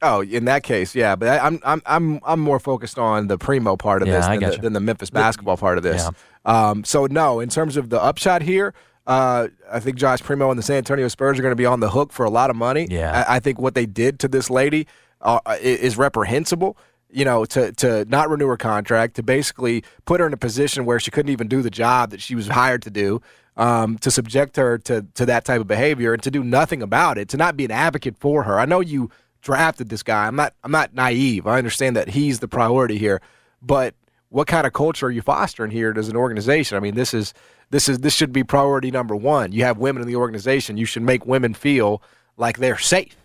Oh, 0.00 0.22
in 0.22 0.44
that 0.44 0.62
case, 0.62 0.94
yeah. 0.94 1.16
But 1.16 1.28
I, 1.28 1.38
I'm 1.46 1.60
I'm 1.64 1.82
I'm 1.86 2.20
I'm 2.24 2.40
more 2.40 2.58
focused 2.58 2.98
on 2.98 3.26
the 3.26 3.38
primo 3.38 3.76
part 3.76 4.02
of 4.02 4.08
Yeah, 4.08 4.16
this 4.16 4.26
than 4.26 4.40
the, 4.40 4.58
than 4.58 4.72
the 4.74 4.80
Memphis 4.80 5.10
basketball 5.10 5.56
part 5.56 5.78
of 5.78 5.82
this. 5.84 6.08
Um, 6.44 6.84
so 6.84 7.06
no, 7.06 7.40
in 7.40 7.48
terms 7.48 7.78
of 7.78 7.88
the 7.88 8.02
upshot 8.02 8.42
here, 8.42 8.74
uh, 9.06 9.48
I 9.70 9.80
think 9.80 9.96
Josh 9.96 10.22
Primo 10.22 10.50
and 10.50 10.58
the 10.58 10.62
San 10.62 10.76
Antonio 10.76 11.08
Spurs 11.08 11.38
are 11.38 11.42
going 11.42 11.52
to 11.52 11.56
be 11.56 11.66
on 11.66 11.80
the 11.80 11.90
hook 11.90 12.12
for 12.12 12.24
a 12.24 12.30
lot 12.30 12.50
of 12.50 12.56
money. 12.56 12.86
Yeah. 12.90 13.24
I, 13.28 13.36
I 13.36 13.40
think 13.40 13.58
what 13.58 13.74
they 13.74 13.86
did 13.86 14.18
to 14.20 14.28
this 14.28 14.50
lady 14.50 14.86
uh, 15.20 15.40
is 15.60 15.96
reprehensible. 15.96 16.76
You 17.10 17.24
know, 17.24 17.44
to 17.44 17.70
to 17.74 18.04
not 18.06 18.28
renew 18.28 18.48
her 18.48 18.56
contract, 18.56 19.14
to 19.16 19.22
basically 19.22 19.84
put 20.04 20.18
her 20.18 20.26
in 20.26 20.32
a 20.32 20.36
position 20.36 20.84
where 20.84 20.98
she 20.98 21.12
couldn't 21.12 21.30
even 21.30 21.46
do 21.46 21.62
the 21.62 21.70
job 21.70 22.10
that 22.10 22.20
she 22.20 22.34
was 22.34 22.48
hired 22.48 22.82
to 22.82 22.90
do, 22.90 23.22
um, 23.56 23.98
to 23.98 24.10
subject 24.10 24.56
her 24.56 24.78
to 24.78 25.06
to 25.14 25.24
that 25.26 25.44
type 25.44 25.60
of 25.60 25.68
behavior, 25.68 26.12
and 26.12 26.22
to 26.24 26.30
do 26.30 26.42
nothing 26.42 26.82
about 26.82 27.16
it, 27.16 27.28
to 27.28 27.36
not 27.36 27.56
be 27.56 27.64
an 27.64 27.70
advocate 27.70 28.16
for 28.18 28.42
her. 28.42 28.58
I 28.58 28.64
know 28.64 28.80
you 28.80 29.10
drafted 29.42 29.90
this 29.90 30.02
guy. 30.02 30.26
I'm 30.26 30.34
not 30.34 30.54
I'm 30.64 30.72
not 30.72 30.92
naive. 30.92 31.46
I 31.46 31.56
understand 31.56 31.94
that 31.94 32.08
he's 32.08 32.40
the 32.40 32.48
priority 32.48 32.98
here, 32.98 33.20
but 33.62 33.94
what 34.28 34.46
kind 34.46 34.66
of 34.66 34.72
culture 34.72 35.06
are 35.06 35.10
you 35.10 35.22
fostering 35.22 35.70
here 35.70 35.94
as 35.96 36.08
an 36.08 36.16
organization? 36.16 36.76
I 36.76 36.80
mean, 36.80 36.94
this 36.94 37.14
is 37.14 37.34
this 37.70 37.88
is 37.88 37.98
this 37.98 38.14
should 38.14 38.32
be 38.32 38.44
priority 38.44 38.90
number 38.90 39.16
one. 39.16 39.52
You 39.52 39.64
have 39.64 39.78
women 39.78 40.02
in 40.02 40.08
the 40.08 40.16
organization. 40.16 40.76
You 40.76 40.86
should 40.86 41.02
make 41.02 41.26
women 41.26 41.54
feel 41.54 42.02
like 42.36 42.58
they're 42.58 42.78
safe. 42.78 43.16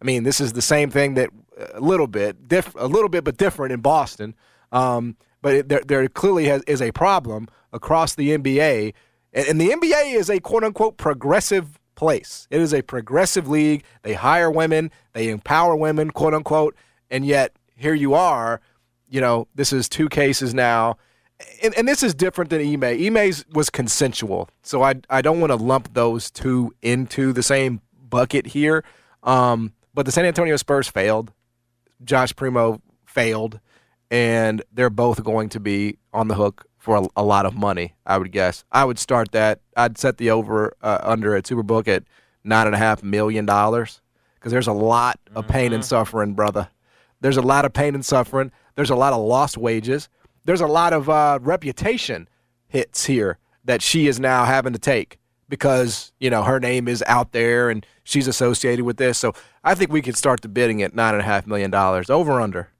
I 0.00 0.04
mean, 0.04 0.22
this 0.22 0.40
is 0.40 0.52
the 0.52 0.62
same 0.62 0.90
thing 0.90 1.14
that 1.14 1.30
a 1.74 1.80
little 1.80 2.06
bit, 2.06 2.48
diff, 2.48 2.74
a 2.78 2.86
little 2.86 3.08
bit, 3.08 3.24
but 3.24 3.36
different 3.36 3.72
in 3.72 3.80
Boston. 3.80 4.34
Um, 4.72 5.16
but 5.42 5.54
it, 5.54 5.68
there, 5.68 5.82
there 5.86 6.08
clearly 6.08 6.46
has, 6.46 6.62
is 6.64 6.82
a 6.82 6.92
problem 6.92 7.48
across 7.72 8.14
the 8.14 8.36
NBA, 8.36 8.94
and, 9.32 9.48
and 9.48 9.60
the 9.60 9.68
NBA 9.68 10.14
is 10.14 10.30
a 10.30 10.40
quote 10.40 10.64
unquote 10.64 10.96
progressive 10.96 11.78
place. 11.94 12.46
It 12.50 12.60
is 12.60 12.72
a 12.72 12.82
progressive 12.82 13.48
league. 13.48 13.84
They 14.02 14.14
hire 14.14 14.50
women, 14.50 14.90
they 15.12 15.28
empower 15.28 15.76
women, 15.76 16.10
quote 16.10 16.34
unquote, 16.34 16.74
and 17.10 17.24
yet 17.26 17.54
here 17.76 17.94
you 17.94 18.14
are. 18.14 18.60
You 19.10 19.20
know, 19.20 19.48
this 19.54 19.72
is 19.72 19.88
two 19.88 20.08
cases 20.08 20.54
now. 20.54 20.96
And, 21.62 21.74
and 21.76 21.88
this 21.88 22.02
is 22.02 22.14
different 22.14 22.50
than 22.50 22.60
Ime. 22.60 22.84
Ime's 22.84 23.44
was 23.52 23.70
consensual, 23.70 24.48
so 24.62 24.82
I 24.82 24.94
I 25.08 25.22
don't 25.22 25.40
want 25.40 25.50
to 25.50 25.56
lump 25.56 25.94
those 25.94 26.30
two 26.30 26.74
into 26.82 27.32
the 27.32 27.42
same 27.42 27.80
bucket 28.08 28.46
here. 28.46 28.84
Um, 29.22 29.72
but 29.94 30.06
the 30.06 30.12
San 30.12 30.24
Antonio 30.24 30.56
Spurs 30.56 30.88
failed. 30.88 31.32
Josh 32.04 32.34
Primo 32.36 32.80
failed, 33.06 33.60
and 34.10 34.62
they're 34.72 34.90
both 34.90 35.22
going 35.24 35.48
to 35.50 35.60
be 35.60 35.98
on 36.12 36.28
the 36.28 36.34
hook 36.34 36.66
for 36.78 36.98
a, 36.98 37.06
a 37.16 37.22
lot 37.22 37.46
of 37.46 37.54
money. 37.54 37.94
I 38.06 38.18
would 38.18 38.32
guess. 38.32 38.64
I 38.72 38.84
would 38.84 38.98
start 38.98 39.32
that. 39.32 39.60
I'd 39.76 39.98
set 39.98 40.18
the 40.18 40.30
over 40.30 40.74
uh, 40.82 40.98
under 41.02 41.34
at 41.36 41.44
Superbook 41.44 41.88
at 41.88 42.04
nine 42.44 42.66
and 42.66 42.74
a 42.74 42.78
half 42.78 43.02
million 43.02 43.46
dollars 43.46 44.00
because 44.34 44.52
there's 44.52 44.66
a 44.66 44.72
lot 44.72 45.20
of 45.34 45.46
pain 45.46 45.72
and 45.72 45.84
suffering, 45.84 46.34
brother. 46.34 46.68
There's 47.20 47.36
a 47.36 47.42
lot 47.42 47.64
of 47.64 47.72
pain 47.72 47.94
and 47.94 48.04
suffering. 48.04 48.50
There's 48.80 48.88
a 48.88 48.96
lot 48.96 49.12
of 49.12 49.20
lost 49.22 49.58
wages. 49.58 50.08
There's 50.46 50.62
a 50.62 50.66
lot 50.66 50.94
of 50.94 51.10
uh, 51.10 51.38
reputation 51.42 52.26
hits 52.66 53.04
here 53.04 53.36
that 53.66 53.82
she 53.82 54.06
is 54.06 54.18
now 54.18 54.46
having 54.46 54.72
to 54.72 54.78
take 54.78 55.18
because 55.50 56.12
you 56.18 56.30
know 56.30 56.42
her 56.44 56.58
name 56.58 56.88
is 56.88 57.04
out 57.06 57.32
there 57.32 57.68
and 57.68 57.84
she's 58.04 58.26
associated 58.26 58.86
with 58.86 58.96
this. 58.96 59.18
So 59.18 59.34
I 59.62 59.74
think 59.74 59.92
we 59.92 60.00
could 60.00 60.16
start 60.16 60.40
the 60.40 60.48
bidding 60.48 60.82
at 60.82 60.94
nine 60.94 61.12
and 61.12 61.20
a 61.20 61.26
half 61.26 61.46
million 61.46 61.70
dollars. 61.70 62.08
Over 62.08 62.40
under, 62.40 62.70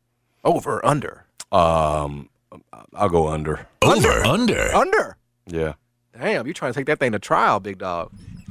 over 0.43 0.83
under, 0.87 1.27
Um, 1.53 2.31
I'll 2.95 3.11
go 3.11 3.29
under. 3.29 3.67
Over, 3.83 4.25
under. 4.25 4.75
under. 4.75 5.17
Yeah. 5.49 5.75
Damn, 6.19 6.47
you 6.47 6.55
trying 6.55 6.73
to 6.73 6.79
take 6.79 6.87
that 6.87 6.99
thing 6.99 7.13
to 7.13 7.19
trial, 7.19 7.61
big 7.61 7.77
dog? 7.77 8.11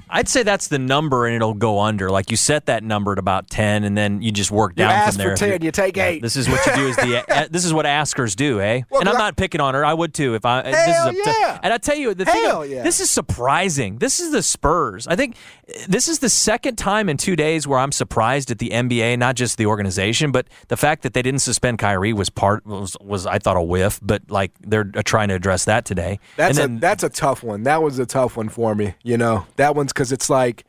I'd 0.10 0.28
say 0.28 0.44
that's 0.44 0.68
the 0.68 0.80
number, 0.80 1.26
and 1.28 1.36
it'll 1.36 1.54
go 1.54 1.80
under. 1.80 2.10
Like 2.10 2.32
you 2.32 2.38
set 2.38 2.66
that 2.66 2.84
number 2.84 3.12
at 3.12 3.20
about 3.20 3.50
ten, 3.50 3.84
and 3.84 3.98
then 3.98 4.22
you 4.22 4.32
just 4.32 4.52
work 4.52 4.72
You 4.72 4.84
down 4.84 4.92
ask 4.92 5.14
from 5.14 5.18
there. 5.26 5.38
for 5.38 5.46
ten, 5.46 5.62
you 5.62 5.72
take 5.72 5.98
eight. 5.98 6.22
This 6.22 6.36
is 6.36 6.50
what 6.50 6.66
you 6.66 6.76
do. 6.76 6.88
Is 6.88 6.96
the 6.96 7.26
uh, 7.38 7.48
this 7.50 7.66
is 7.66 7.74
what 7.74 7.86
askers 7.86 8.36
do, 8.36 8.60
eh? 8.60 8.82
Well, 8.90 9.02
and 9.02 9.10
I'm 9.10 9.16
I- 9.16 9.20
not 9.20 9.38
picking 9.38 9.62
on 9.62 9.74
her. 9.76 9.86
I 9.86 9.94
would 9.94 10.14
too 10.14 10.36
if 10.36 10.46
I. 10.46 10.64
this 10.64 10.76
Hell 10.76 11.10
is 11.10 11.16
a, 11.16 11.30
yeah. 11.30 11.60
And 11.62 11.74
I 11.74 11.78
tell 11.78 11.96
you, 11.96 12.14
the 12.14 12.26
thing. 12.26 12.44
Hell 12.44 12.66
yeah. 12.66 12.84
This 12.84 13.00
is 13.00 13.10
surprising. 13.10 13.98
This 14.00 14.20
is 14.20 14.32
the 14.32 14.42
Spurs. 14.42 15.08
I 15.08 15.16
think 15.16 15.36
this 15.88 16.08
is 16.08 16.20
the 16.20 16.30
second 16.30 16.78
time 16.78 17.10
in 17.10 17.18
two 17.18 17.36
days 17.36 17.68
where 17.68 17.80
I'm 17.80 17.92
surprised 17.92 18.50
at 18.52 18.60
the 18.60 18.70
NBA, 18.70 19.18
not 19.20 19.36
just 19.36 19.58
the 19.58 19.66
organization, 19.68 20.32
but 20.32 20.48
the 20.68 20.78
fact 20.78 21.04
that 21.04 21.14
they 21.14 21.22
didn't 21.22 21.42
suspend 21.42 21.78
Kyrie 21.78 22.14
was 22.14 22.30
part 22.30 22.66
was, 22.66 22.98
was 23.02 23.26
I 23.26 23.40
thought 23.40 23.58
a 23.58 23.62
whiff. 23.62 24.00
But 24.02 24.24
like 24.30 24.52
they're 24.62 24.90
uh, 24.96 25.04
trying 25.04 25.28
to 25.30 25.36
address 25.36 25.66
that 25.66 25.86
today. 25.86 26.20
That's 26.36 26.58
then, 26.58 26.78
a 26.78 26.80
that's 26.80 27.04
a 27.04 27.10
tough 27.10 27.44
one. 27.44 27.64
That 27.64 27.84
was 27.84 28.00
a 28.00 28.06
tough 28.06 28.38
one 28.38 28.50
for 28.50 28.74
me. 28.74 28.96
You 29.04 29.18
know, 29.18 29.46
that 29.58 29.76
one's 29.76 29.94
because 30.00 30.14
it's 30.14 30.30
like, 30.30 30.64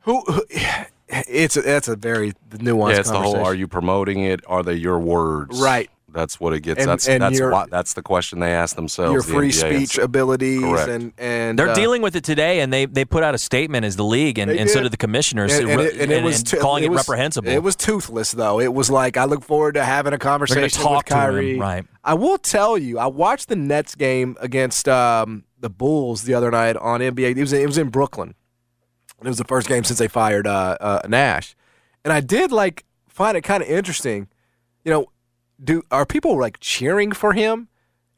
who? 0.00 0.22
who 0.22 0.42
it's 1.08 1.56
a, 1.58 1.62
that's 1.62 1.88
a 1.88 1.96
very 1.96 2.32
nuanced. 2.50 2.92
Yeah, 2.94 3.00
it's 3.00 3.10
the 3.10 3.20
whole. 3.20 3.36
Are 3.36 3.54
you 3.54 3.68
promoting 3.68 4.20
it? 4.20 4.40
Are 4.46 4.62
they 4.62 4.74
your 4.74 4.98
words? 4.98 5.60
Right. 5.60 5.90
That's 6.08 6.38
what 6.38 6.52
it 6.54 6.60
gets. 6.60 6.78
And- 6.80 6.88
that's 6.88 7.08
and 7.08 7.20
that's 7.20 7.36
your- 7.38 7.50
why, 7.50 7.66
that's 7.68 7.92
the 7.94 8.02
question 8.02 8.38
they 8.38 8.52
ask 8.52 8.76
themselves. 8.76 9.12
your 9.12 9.22
free 9.22 9.50
NBA. 9.50 9.52
speech 9.86 9.98
abilities 9.98 10.60
Correct. 10.62 10.88
and 10.88 11.12
and 11.18 11.58
They're 11.58 11.70
uh, 11.70 11.74
dealing 11.74 12.02
with 12.02 12.14
it 12.16 12.22
today, 12.24 12.60
and 12.60 12.72
they, 12.72 12.86
they 12.86 13.04
put 13.04 13.24
out 13.24 13.34
a 13.34 13.38
statement 13.38 13.84
as 13.84 13.96
the 13.96 14.04
league, 14.04 14.38
and, 14.38 14.48
They 14.48 14.58
and 14.60 14.70
so 14.70 14.76
did. 14.76 14.84
did 14.84 14.92
the 14.92 14.96
commissioners, 14.96 15.52
And, 15.52 15.68
and 15.68 15.80
it, 15.80 16.00
and 16.00 16.12
it 16.12 16.22
was 16.22 16.38
and 16.38 16.46
to- 16.46 16.56
calling 16.58 16.84
it, 16.84 16.90
was- 16.92 17.00
reprehensible. 17.08 17.50
It 17.50 17.64
was 17.64 17.74
toothless, 17.76 18.30
though. 18.30 18.60
It 18.60 18.72
was 18.72 18.90
like 18.90 19.16
I 19.16 19.24
look 19.24 19.42
forward 19.42 19.74
to 19.74 19.84
having 19.84 20.12
a 20.14 20.18
conversation 20.18 20.80
talk 20.82 20.98
with 20.98 21.06
to 21.06 21.14
him, 21.14 21.18
Kyrie. 21.20 21.58
right. 21.58 21.84
I 22.04 22.14
will 22.14 22.38
tell 22.38 22.78
you, 22.78 22.98
I 23.00 23.06
watched 23.06 23.48
the 23.48 23.56
Nets 23.56 23.96
game 23.96 24.36
against 24.40 24.88
um, 24.88 25.42
the 25.64 25.70
Bulls 25.70 26.24
the 26.24 26.34
other 26.34 26.50
night 26.50 26.76
on 26.76 27.00
NBA. 27.00 27.36
It 27.36 27.40
was 27.40 27.52
it 27.52 27.66
was 27.66 27.78
in 27.78 27.88
Brooklyn. 27.88 28.34
It 29.20 29.26
was 29.26 29.38
the 29.38 29.44
first 29.44 29.66
game 29.66 29.82
since 29.82 29.98
they 29.98 30.08
fired 30.08 30.46
uh, 30.46 30.76
uh, 30.78 31.00
Nash, 31.08 31.56
and 32.04 32.12
I 32.12 32.20
did 32.20 32.52
like 32.52 32.84
find 33.08 33.34
it 33.34 33.40
kind 33.40 33.62
of 33.62 33.68
interesting. 33.68 34.28
You 34.84 34.92
know, 34.92 35.06
do 35.62 35.82
are 35.90 36.04
people 36.04 36.38
like 36.38 36.60
cheering 36.60 37.12
for 37.12 37.32
him? 37.32 37.68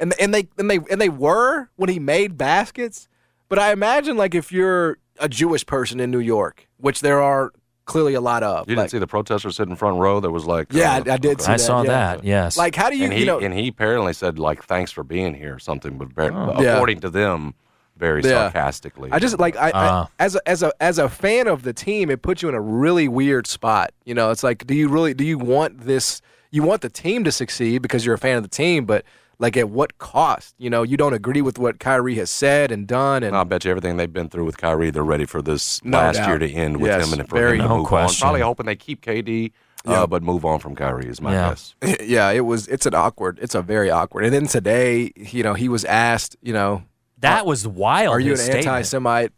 And 0.01 0.13
and 0.21 0.35
they 0.35 0.49
and 0.59 0.69
they 0.69 0.81
and 0.91 1.01
they 1.01 1.09
were 1.09 1.71
when 1.77 1.89
he 1.89 2.01
made 2.01 2.37
baskets. 2.37 3.09
But 3.49 3.61
I 3.61 3.71
imagine 3.71 4.17
like 4.17 4.35
if 4.35 4.51
you're 4.51 4.99
a 5.21 5.29
Jewish 5.29 5.65
person 5.65 6.01
in 6.01 6.11
New 6.11 6.19
York, 6.19 6.69
which 6.79 7.01
there 7.01 7.23
are 7.23 7.53
clearly 7.87 8.15
a 8.15 8.21
lot 8.21 8.43
of. 8.43 8.69
You 8.69 8.77
like- 8.77 8.85
didn't 8.85 8.91
see 8.91 8.99
the 8.99 9.07
protesters 9.07 9.57
sitting 9.57 9.75
front 9.77 9.99
row. 9.99 10.21
That 10.21 10.31
was 10.31 10.45
like. 10.45 10.67
Yeah, 10.71 10.93
uh, 10.97 11.05
I, 11.07 11.15
I 11.15 11.17
did 11.17 11.41
okay. 11.41 11.43
see 11.45 11.53
I 11.53 11.57
that. 11.57 11.61
saw 11.61 11.83
yeah. 11.83 11.89
that. 11.89 12.25
Yes. 12.25 12.57
Like, 12.59 12.75
how 12.75 12.91
do 12.91 12.97
you 12.99 13.05
and 13.05 13.13
he 13.15 13.21
you 13.21 13.27
know? 13.27 13.39
and 13.39 13.55
he 13.55 13.69
apparently 13.69 14.13
said 14.13 14.39
like 14.39 14.65
thanks 14.65 14.91
for 14.93 15.03
being 15.03 15.33
here 15.35 15.55
or 15.55 15.59
something, 15.59 15.97
but 15.97 16.09
very, 16.13 16.35
Yeah. 16.35 16.75
according 16.75 17.01
to 17.01 17.11
them, 17.11 17.55
very 17.97 18.23
Yeah. 18.23 18.51
sarcastically. 18.51 19.11
I 19.11 19.19
just 19.19 19.39
like 19.39 19.57
I, 19.57 19.71
Ah. 19.75 20.09
I 20.21 20.25
as 20.25 20.35
a, 20.37 20.49
as 20.49 20.63
a 20.63 20.73
as 20.81 20.99
a 20.99 21.09
fan 21.09 21.47
of 21.47 21.63
the 21.63 21.73
team, 21.73 22.11
it 22.11 22.21
puts 22.23 22.43
you 22.43 22.49
in 22.49 22.55
a 22.55 22.61
really 22.61 23.09
weird 23.09 23.47
spot. 23.47 23.93
You 24.05 24.15
know, 24.15 24.31
it's 24.31 24.43
like, 24.43 24.67
do 24.67 24.75
you 24.75 24.89
really 24.89 25.15
do 25.15 25.25
you 25.25 25.39
want 25.39 25.81
this? 25.81 26.21
You 26.51 26.63
want 26.63 26.83
the 26.83 26.89
team 26.91 27.25
to 27.25 27.33
succeed 27.33 27.83
because 27.83 28.05
you're 28.07 28.15
a 28.15 28.19
fan 28.19 28.37
of 28.37 28.43
the 28.43 28.49
team, 28.49 28.85
but 28.85 29.05
like 29.39 29.57
at 29.57 29.69
what 29.71 29.99
cost? 29.99 30.55
You 30.59 30.71
know, 30.71 30.83
you 30.83 30.97
don't 30.97 31.13
agree 31.15 31.43
with 31.43 31.59
what 31.59 31.79
Kyrie 31.79 32.15
has 32.17 32.31
said 32.31 32.71
and 32.73 32.87
done, 32.87 33.23
and 33.23 33.37
I'll 33.37 33.45
bet 33.45 33.65
you 33.65 33.71
everything 33.71 33.97
they've 33.97 34.13
been 34.13 34.29
through 34.29 34.45
with 34.45 34.57
Kyrie, 34.59 34.91
they're 34.91 35.03
ready 35.05 35.27
for 35.27 35.43
this 35.43 35.85
No 35.85 35.99
last 35.99 36.17
doubt. 36.17 36.29
year 36.29 36.39
to 36.39 36.51
end 36.51 36.79
with 36.79 36.91
Yes, 36.91 37.07
him 37.13 37.21
and 37.21 37.29
for 37.29 37.37
very- 37.37 37.57
him 37.59 37.63
to 37.65 37.69
No 37.69 37.77
move 37.79 37.87
question. 37.87 38.25
on. 38.25 38.31
Probably 38.31 38.41
hoping 38.43 38.67
they 38.67 38.77
keep 38.77 39.03
KD, 39.03 39.53
Yeah. 39.85 40.03
uh, 40.03 40.07
but 40.07 40.23
move 40.23 40.45
on 40.45 40.59
from 40.59 40.75
Kyrie 40.75 41.07
is 41.09 41.21
my 41.21 41.33
Yeah. 41.33 41.49
guess. 41.51 41.75
yeah, 42.03 42.31
it 42.31 42.41
was. 42.47 42.67
It's 42.69 42.87
an 42.87 42.95
awkward. 42.95 43.39
It's 43.43 43.55
a 43.55 43.63
very 43.63 43.91
awkward. 43.91 44.25
And 44.25 44.33
then 44.33 44.47
today, 44.47 45.13
you 45.17 45.43
know, 45.43 45.55
he 45.55 45.69
was 45.69 45.85
asked, 45.85 46.37
you 46.43 46.53
know, 46.53 46.83
that 47.19 47.47
was 47.47 47.67
wild. 47.67 48.13
are 48.15 48.21
you 48.21 48.33
an 48.33 48.37
statement. 48.39 48.67
anti-Semite? 48.67 49.33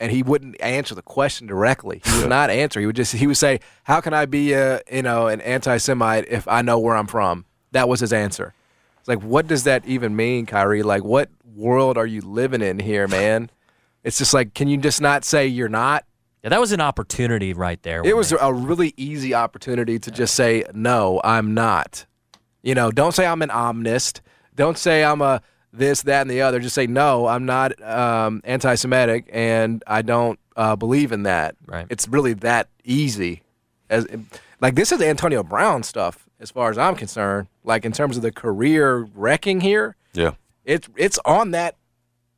And 0.00 0.10
he 0.10 0.24
wouldn't 0.24 0.60
answer 0.60 0.96
the 0.96 1.02
question 1.02 1.46
directly. 1.46 2.02
He 2.04 2.18
would 2.20 2.28
not 2.28 2.50
answer. 2.50 2.80
He 2.80 2.86
would 2.86 2.96
just 2.96 3.12
he 3.12 3.28
would 3.28 3.36
say, 3.36 3.60
"How 3.84 4.00
can 4.00 4.12
I 4.12 4.26
be 4.26 4.52
a 4.52 4.80
you 4.90 5.02
know 5.02 5.28
an 5.28 5.40
anti-Semite 5.40 6.24
if 6.28 6.48
I 6.48 6.60
know 6.60 6.80
where 6.80 6.96
I'm 6.96 7.06
from?" 7.06 7.44
That 7.70 7.88
was 7.88 8.00
his 8.00 8.12
answer. 8.12 8.52
It's 9.02 9.08
like, 9.08 9.20
what 9.24 9.48
does 9.48 9.64
that 9.64 9.84
even 9.84 10.14
mean, 10.14 10.46
Kyrie? 10.46 10.84
Like, 10.84 11.02
what 11.02 11.28
world 11.56 11.98
are 11.98 12.06
you 12.06 12.20
living 12.20 12.62
in 12.62 12.78
here, 12.78 13.08
man? 13.08 13.50
It's 14.04 14.16
just 14.16 14.32
like, 14.32 14.54
can 14.54 14.68
you 14.68 14.76
just 14.76 15.00
not 15.00 15.24
say 15.24 15.44
you're 15.48 15.68
not? 15.68 16.04
Yeah, 16.44 16.50
that 16.50 16.60
was 16.60 16.70
an 16.70 16.80
opportunity 16.80 17.52
right 17.52 17.82
there. 17.82 18.02
It 18.04 18.16
was 18.16 18.30
they- 18.30 18.36
a 18.40 18.52
really 18.52 18.94
easy 18.96 19.34
opportunity 19.34 19.98
to 19.98 20.10
just 20.12 20.36
say, 20.36 20.62
no, 20.72 21.20
I'm 21.24 21.52
not. 21.52 22.06
You 22.62 22.76
know, 22.76 22.92
don't 22.92 23.10
say 23.10 23.26
I'm 23.26 23.42
an 23.42 23.50
omnist. 23.50 24.20
Don't 24.54 24.78
say 24.78 25.02
I'm 25.02 25.20
a 25.20 25.42
this, 25.72 26.02
that, 26.02 26.20
and 26.20 26.30
the 26.30 26.42
other. 26.42 26.60
Just 26.60 26.76
say, 26.76 26.86
no, 26.86 27.26
I'm 27.26 27.44
not 27.44 27.82
um, 27.82 28.40
anti 28.44 28.76
Semitic 28.76 29.28
and 29.32 29.82
I 29.88 30.02
don't 30.02 30.38
uh, 30.56 30.76
believe 30.76 31.10
in 31.10 31.24
that. 31.24 31.56
Right. 31.66 31.86
It's 31.90 32.06
really 32.06 32.34
that 32.34 32.68
easy. 32.84 33.42
As 33.90 34.06
Like, 34.60 34.76
this 34.76 34.92
is 34.92 35.02
Antonio 35.02 35.42
Brown 35.42 35.82
stuff, 35.82 36.24
as 36.42 36.50
far 36.50 36.68
as 36.70 36.76
I'm 36.76 36.96
concerned. 36.96 37.48
Like, 37.64 37.84
in 37.86 37.92
terms 37.92 38.16
of 38.16 38.22
the 38.22 38.32
career 38.32 39.06
wrecking 39.14 39.60
here, 39.60 39.96
Yeah. 40.12 40.32
it's 40.64 40.88
it's 40.96 41.18
on 41.24 41.52
that. 41.52 41.76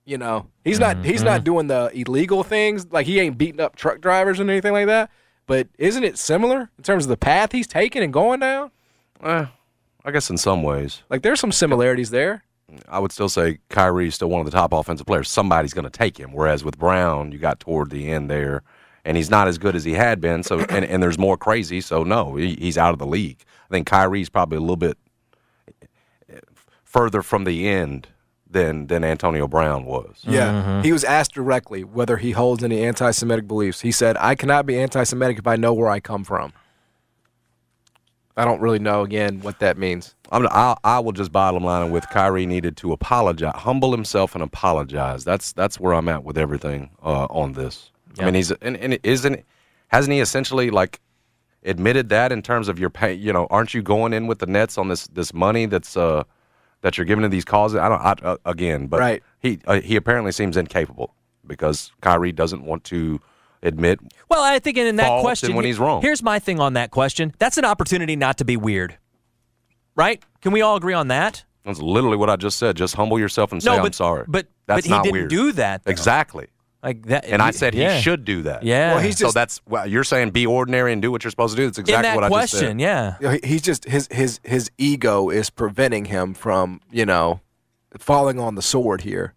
You 0.07 0.19
know, 0.19 0.49
he's 0.65 0.79
not 0.79 1.03
he's 1.05 1.17
Mm-hmm. 1.21 1.25
not 1.25 1.45
doing 1.45 1.67
the 1.69 1.91
illegal 1.95 2.45
things. 2.45 2.87
Like 2.93 3.07
he 3.07 3.19
ain't 3.21 3.39
beating 3.39 3.61
up 3.61 3.75
truck 3.75 4.01
drivers 4.03 4.39
and 4.39 4.51
anything 4.51 4.73
like 4.73 4.87
that. 4.87 5.11
But 5.47 5.69
isn't 5.79 6.05
it 6.05 6.19
similar 6.19 6.71
in 6.77 6.85
terms 6.85 7.05
of 7.07 7.09
the 7.09 7.17
path 7.17 7.53
he's 7.53 7.67
taking 7.67 8.03
and 8.03 8.13
going 8.13 8.41
down? 8.41 8.71
Eh, 9.23 9.47
I 10.05 10.11
guess 10.11 10.29
in 10.29 10.37
some 10.37 10.63
ways. 10.63 11.03
Like 11.09 11.23
there's 11.23 11.41
some 11.41 11.53
similarities 11.53 12.11
there. 12.11 12.45
I 12.89 12.99
would 12.99 13.13
still 13.13 13.29
say 13.31 13.59
Kyrie's 13.71 14.15
still 14.15 14.29
one 14.29 14.41
of 14.41 14.47
the 14.47 14.51
top 14.53 14.73
offensive 14.75 15.07
players. 15.07 15.31
Somebody's 15.31 15.73
going 15.75 15.85
to 15.85 15.91
take 15.91 16.19
him. 16.19 16.33
Whereas 16.33 16.65
with 16.65 16.79
Brown, 16.79 17.31
you 17.33 17.39
got 17.39 17.61
toward 17.61 17.91
the 17.91 18.11
end 18.11 18.31
there, 18.31 18.63
and 19.05 19.17
he's 19.17 19.31
not 19.31 19.49
as 19.49 19.59
good 19.59 19.77
as 19.77 19.85
he 19.85 19.93
had 19.93 20.21
been. 20.21 20.43
So, 20.43 20.61
and, 20.61 20.85
and 20.85 21.03
there's 21.03 21.19
more 21.19 21.37
crazy. 21.37 21.81
So 21.81 22.05
no, 22.05 22.37
he, 22.37 22.57
he's 22.57 22.79
out 22.79 22.93
of 22.93 22.99
the 22.99 23.07
league. 23.07 23.45
I 23.71 23.75
think 23.75 23.87
Kyrie's 23.87 24.29
probably 24.29 24.59
a 24.59 24.61
little 24.61 24.77
bit 24.77 24.99
further 26.83 27.23
from 27.23 27.45
the 27.45 27.69
end 27.69 28.09
than 28.49 28.87
than 28.87 29.05
Antonio 29.05 29.49
Brown 29.49 29.85
was. 29.85 30.23
Yeah. 30.23 30.83
He 30.83 30.93
was 30.93 31.05
asked 31.05 31.35
directly 31.35 31.85
whether 31.85 32.17
he 32.17 32.31
holds 32.31 32.63
any 32.63 32.83
anti-Semitic 32.85 33.49
beliefs. 33.49 33.81
He 33.81 33.93
said, 33.93 34.17
"I 34.19 34.35
cannot 34.35 34.65
be 34.65 34.79
anti-Semitic 34.79 35.39
if 35.39 35.47
I 35.47 35.57
know 35.57 35.75
where 35.75 35.91
I 35.91 36.01
come 36.01 36.25
from." 36.25 36.53
I 38.37 38.45
don't 38.45 38.61
really 38.61 38.81
know 38.81 39.03
again 39.03 39.41
what 39.43 39.61
that 39.61 39.79
means. 39.79 40.15
I'm, 40.33 40.49
I, 40.49 40.77
I 40.83 40.99
will 40.99 41.13
just 41.13 41.31
bottom 41.31 41.63
line 41.63 41.93
with 41.93 42.09
Kyrie 42.11 42.47
needed 42.47 42.77
to 42.79 42.93
apologize, 42.93 43.55
humble 43.55 43.93
himself, 43.93 44.35
and 44.35 44.43
apologize. 44.43 45.25
That's 45.25 45.53
that's 45.53 45.79
where 45.79 45.95
I'm 45.95 46.09
at 46.09 46.25
with 46.25 46.37
everything 46.37 46.91
uh, 47.03 47.27
on 47.27 47.53
this. 47.53 47.93
I 48.21 48.25
mean, 48.27 48.35
he's 48.35 48.51
and, 48.51 48.77
and 48.77 48.99
isn't 49.03 49.45
hasn't 49.89 50.13
he 50.13 50.21
essentially 50.21 50.71
like 50.71 51.01
admitted 51.65 52.09
that 52.11 52.33
in 52.33 52.43
terms 52.43 52.69
of 52.69 52.79
your 52.79 52.91
pay? 52.91 53.15
You 53.15 53.33
know, 53.33 53.47
aren't 53.51 53.75
you 53.75 53.83
going 53.83 54.13
in 54.13 54.27
with 54.27 54.39
the 54.39 54.47
Nets 54.47 54.79
on 54.79 54.89
this 54.89 55.07
this 55.09 55.33
money 55.35 55.67
that's 55.67 55.97
uh 55.97 56.25
that 56.83 56.99
you're 56.99 57.05
giving 57.07 57.23
to 57.23 57.29
these 57.29 57.45
causes? 57.45 57.79
I 57.79 57.89
don't 57.89 58.01
I, 58.01 58.15
uh, 58.29 58.37
again, 58.45 58.87
but 58.87 59.01
Right. 59.01 59.23
he 59.41 59.59
uh, 59.67 59.81
he 59.81 59.97
apparently 59.97 60.33
seems 60.33 60.57
incapable 60.57 61.15
because 61.47 61.93
Kyrie 62.01 62.33
doesn't 62.33 62.65
want 62.65 62.85
to 62.85 63.21
admit. 63.63 63.99
Well, 64.29 64.43
I 64.43 64.59
think 64.59 64.77
in 64.79 64.97
that 64.97 65.21
question, 65.23 65.55
when 65.55 65.65
he's 65.65 65.79
wrong. 65.79 66.03
Here's 66.03 66.23
my 66.23 66.39
thing 66.39 66.61
on 66.61 66.75
that 66.75 66.91
question. 66.91 67.33
That's 67.39 67.57
an 67.59 67.65
opportunity 67.65 68.17
not 68.17 68.39
to 68.39 68.45
be 68.45 68.57
weird, 68.57 68.99
right? 69.97 70.23
Can 70.43 70.53
we 70.53 70.61
all 70.61 70.77
agree 70.77 70.95
on 70.95 71.09
that? 71.09 71.45
That's 71.65 71.81
literally 71.81 72.19
what 72.19 72.29
I 72.29 72.37
just 72.37 72.59
said. 72.59 72.77
Just 72.77 72.95
humble 72.95 73.19
yourself 73.19 73.51
and 73.53 73.63
say 73.63 73.75
no, 73.75 73.83
I'm 73.83 73.93
sorry. 73.95 74.27
But 74.29 74.49
that's 74.67 74.79
but 74.79 74.85
he 74.85 74.91
not 74.91 75.03
didn't 75.05 75.13
weird. 75.15 75.31
do 75.31 75.53
that. 75.53 75.85
though. 75.85 75.91
exactly. 75.91 76.49
Like 76.85 77.07
that. 77.07 77.25
And 77.25 77.41
I 77.43 77.51
said 77.51 77.75
yeah. 77.75 77.97
he 77.97 78.03
should 78.03 78.25
do 78.25 78.43
that. 78.43 78.63
Yeah. 78.63 78.93
Well, 78.95 79.03
he's 79.03 79.17
just, 79.19 79.33
so 79.33 79.39
that's 79.39 79.61
well, 79.67 79.87
you're 79.87 80.05
saying 80.05 80.31
be 80.31 80.47
ordinary 80.47 80.93
and 80.93 81.01
do 81.03 81.11
what 81.11 81.25
you're 81.25 81.31
supposed 81.31 81.57
to 81.57 81.63
do. 81.63 81.67
That's 81.67 81.79
in 81.79 81.83
exactly 81.85 82.09
that 82.11 82.15
what 82.17 82.25
I 82.25 82.29
just 82.43 82.53
question. 82.53 82.79
said. 82.79 82.81
Yeah. 82.81 83.17
You 83.21 83.29
know, 83.29 83.39
he's 83.43 83.63
just 83.63 83.85
his 83.87 84.07
his 84.13 84.39
his 84.45 84.71
ego 84.79 85.31
is 85.31 85.51
preventing 85.51 86.05
him 86.05 86.35
from 86.35 86.81
you 86.93 87.07
know 87.07 87.41
falling 87.99 88.39
on 88.39 88.55
the 88.55 88.63
sword 88.63 89.01
here. 89.01 89.35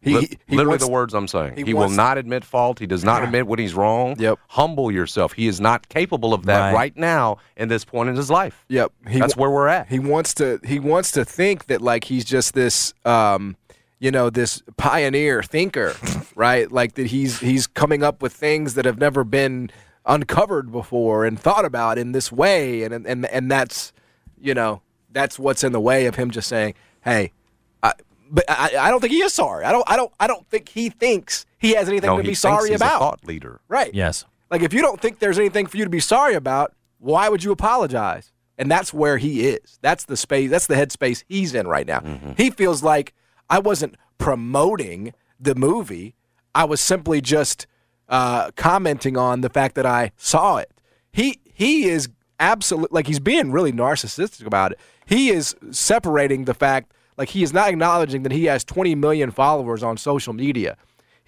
He, 0.00 0.14
Li- 0.14 0.20
he- 0.20 0.38
he 0.46 0.56
literally 0.56 0.74
wants- 0.74 0.84
the 0.86 0.90
words 0.92 1.12
I'm 1.14 1.26
saying. 1.26 1.56
he 1.56 1.64
He, 1.64 1.74
will 1.74 1.80
wants- 1.82 1.96
not 1.96 2.18
admit 2.18 2.44
fault. 2.44 2.78
He 2.78 2.86
does 2.86 3.02
not 3.02 3.24
admit 3.24 3.48
when 3.48 3.58
he's 3.58 3.74
wrong. 3.74 4.14
Yep. 4.18 4.38
Humble 4.46 4.92
yourself. 4.92 5.32
He 5.32 5.48
is 5.48 5.60
not 5.60 5.88
capable 5.88 6.32
of 6.32 6.46
that 6.46 6.66
Right. 6.66 6.74
right, 6.74 6.96
now 6.96 7.38
in 7.56 7.68
this 7.68 7.84
point 7.84 8.08
in 8.08 8.14
his 8.14 8.30
life. 8.30 8.64
Yep, 8.68 8.92
he 9.08 9.18
That's 9.18 9.36
where 9.36 9.50
we're 9.50 9.66
at. 9.66 9.88
He 9.88 9.98
wants 9.98 10.34
to 10.34 10.60
he 10.64 10.78
wants 10.78 11.10
to 11.12 11.24
think 11.24 11.66
that 11.66 11.80
like 11.82 12.04
he's 12.04 12.24
just 12.24 12.54
this 12.54 12.94
um 13.04 13.56
you 13.98 14.12
know 14.12 14.30
this 14.30 14.62
pioneer 14.76 15.42
thinker, 15.42 15.96
right? 16.38 16.70
Like 16.70 16.94
that 16.94 17.08
he's 17.08 17.40
he's 17.40 17.66
coming 17.66 18.02
up 18.02 18.22
with 18.22 18.32
things 18.32 18.74
that 18.74 18.84
have 18.84 18.98
never 18.98 19.24
been 19.24 19.70
uncovered 20.06 20.70
before 20.70 21.26
and 21.26 21.38
thought 21.38 21.64
about 21.64 21.98
in 21.98 22.12
this 22.12 22.30
way 22.30 22.84
and 22.84 22.94
and 23.06 23.26
and 23.26 23.50
that's 23.50 23.92
you 24.40 24.54
know 24.54 24.80
that's 25.10 25.38
what's 25.38 25.64
in 25.64 25.72
the 25.72 25.80
way 25.80 26.06
of 26.06 26.14
him 26.14 26.30
just 26.30 26.48
saying, 26.48 26.74
"Hey, 27.02 27.32
I, 27.82 27.92
but 28.30 28.44
I, 28.48 28.76
I 28.78 28.90
don't 28.90 29.00
think 29.00 29.12
he 29.12 29.20
is 29.20 29.34
sorry. 29.34 29.64
I 29.64 29.72
don't 29.72 29.84
I 29.88 29.96
don't 29.96 30.12
I 30.20 30.26
don't 30.26 30.46
think 30.48 30.68
he 30.68 30.90
thinks 30.90 31.44
he 31.58 31.72
has 31.74 31.88
anything 31.88 32.08
no, 32.08 32.16
to 32.18 32.22
he 32.22 32.28
be 32.28 32.34
sorry 32.34 32.70
he's 32.70 32.76
about." 32.76 32.96
a 32.96 32.98
thought 32.98 33.24
leader. 33.24 33.60
Right. 33.68 33.92
Yes. 33.92 34.24
Like 34.50 34.62
if 34.62 34.72
you 34.72 34.80
don't 34.80 35.00
think 35.00 35.18
there's 35.18 35.38
anything 35.38 35.66
for 35.66 35.76
you 35.76 35.84
to 35.84 35.90
be 35.90 36.00
sorry 36.00 36.34
about, 36.34 36.72
why 36.98 37.28
would 37.28 37.42
you 37.42 37.50
apologize? 37.52 38.32
And 38.56 38.70
that's 38.70 38.92
where 38.92 39.18
he 39.18 39.46
is. 39.48 39.78
That's 39.82 40.04
the 40.04 40.16
space. 40.16 40.50
That's 40.50 40.66
the 40.66 40.74
headspace 40.74 41.24
he's 41.28 41.54
in 41.54 41.66
right 41.66 41.86
now. 41.86 42.00
Mm-hmm. 42.00 42.32
He 42.36 42.50
feels 42.50 42.82
like 42.82 43.12
I 43.50 43.58
wasn't 43.58 43.96
promoting 44.18 45.14
the 45.38 45.54
movie. 45.54 46.14
I 46.54 46.64
was 46.64 46.80
simply 46.80 47.20
just 47.20 47.66
uh, 48.08 48.50
commenting 48.52 49.16
on 49.16 49.40
the 49.40 49.50
fact 49.50 49.74
that 49.76 49.86
I 49.86 50.12
saw 50.16 50.56
it. 50.56 50.70
He 51.12 51.40
he 51.52 51.88
is 51.88 52.08
absolutely 52.40 52.94
like 52.94 53.06
he's 53.06 53.20
being 53.20 53.52
really 53.52 53.72
narcissistic 53.72 54.46
about 54.46 54.72
it. 54.72 54.80
He 55.06 55.30
is 55.30 55.56
separating 55.70 56.44
the 56.44 56.54
fact 56.54 56.92
like 57.16 57.30
he 57.30 57.42
is 57.42 57.52
not 57.52 57.68
acknowledging 57.68 58.22
that 58.22 58.32
he 58.32 58.44
has 58.44 58.64
20 58.64 58.94
million 58.94 59.30
followers 59.30 59.82
on 59.82 59.96
social 59.96 60.32
media 60.32 60.76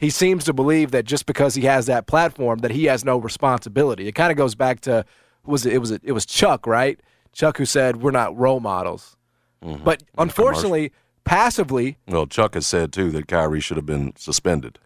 he 0.00 0.08
seems 0.08 0.44
to 0.44 0.54
believe 0.54 0.92
that 0.92 1.04
just 1.04 1.26
because 1.26 1.54
he 1.54 1.62
has 1.62 1.84
that 1.84 2.06
platform 2.06 2.60
that 2.60 2.70
he 2.70 2.86
has 2.86 3.04
no 3.04 3.18
responsibility. 3.18 4.08
It 4.08 4.14
kind 4.14 4.32
of 4.32 4.38
goes 4.38 4.54
back 4.54 4.80
to 4.80 5.04
was 5.44 5.66
it, 5.66 5.74
it 5.74 5.78
was 5.78 5.90
it 5.90 6.12
was 6.12 6.24
Chuck, 6.24 6.66
right? 6.66 6.98
Chuck 7.32 7.58
who 7.58 7.66
said 7.66 7.98
we're 7.98 8.10
not 8.10 8.36
role 8.36 8.60
models. 8.60 9.16
But 9.60 10.02
unfortunately, 10.16 10.90
passively, 11.24 11.98
Well, 12.08 12.26
Chuck 12.26 12.54
has 12.54 12.66
said 12.66 12.94
too 12.94 13.10
that 13.10 13.28
Kyrie 13.28 13.60
should 13.60 13.76
have 13.76 13.84
been 13.84 14.14
suspended. 14.16 14.78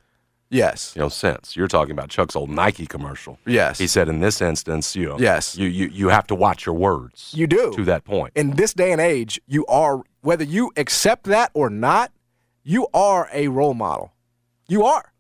Yes. 0.54 0.92
You 0.96 1.02
know, 1.02 1.08
since 1.08 1.56
you're 1.56 1.68
talking 1.68 1.92
about 1.92 2.08
Chuck's 2.08 2.36
old 2.36 2.50
Nike 2.50 2.86
commercial. 2.86 3.38
Yes. 3.46 3.78
He 3.78 3.86
said 3.86 4.08
in 4.08 4.20
this 4.20 4.40
instance, 4.40 4.94
you 4.96 5.08
know, 5.08 5.18
Yes. 5.18 5.56
you 5.56 5.68
you, 5.68 5.86
you 5.88 6.08
have 6.08 6.26
to 6.28 6.34
watch 6.34 6.64
your 6.66 6.74
words. 6.74 7.32
You 7.36 7.46
do. 7.46 7.72
to 7.74 7.84
that 7.84 8.04
point. 8.04 8.32
In 8.36 8.52
this 8.52 8.72
day 8.74 8.92
and 8.92 9.00
age, 9.00 9.40
you 9.46 9.64
are 9.66 10.02
whether 10.20 10.44
you 10.44 10.70
accept 10.76 11.24
that 11.24 11.50
or 11.54 11.68
not, 11.70 12.10
you 12.62 12.86
are 12.94 13.28
a 13.32 13.48
role 13.48 13.74
model. 13.74 14.12
You 14.68 14.84
are. 14.84 15.12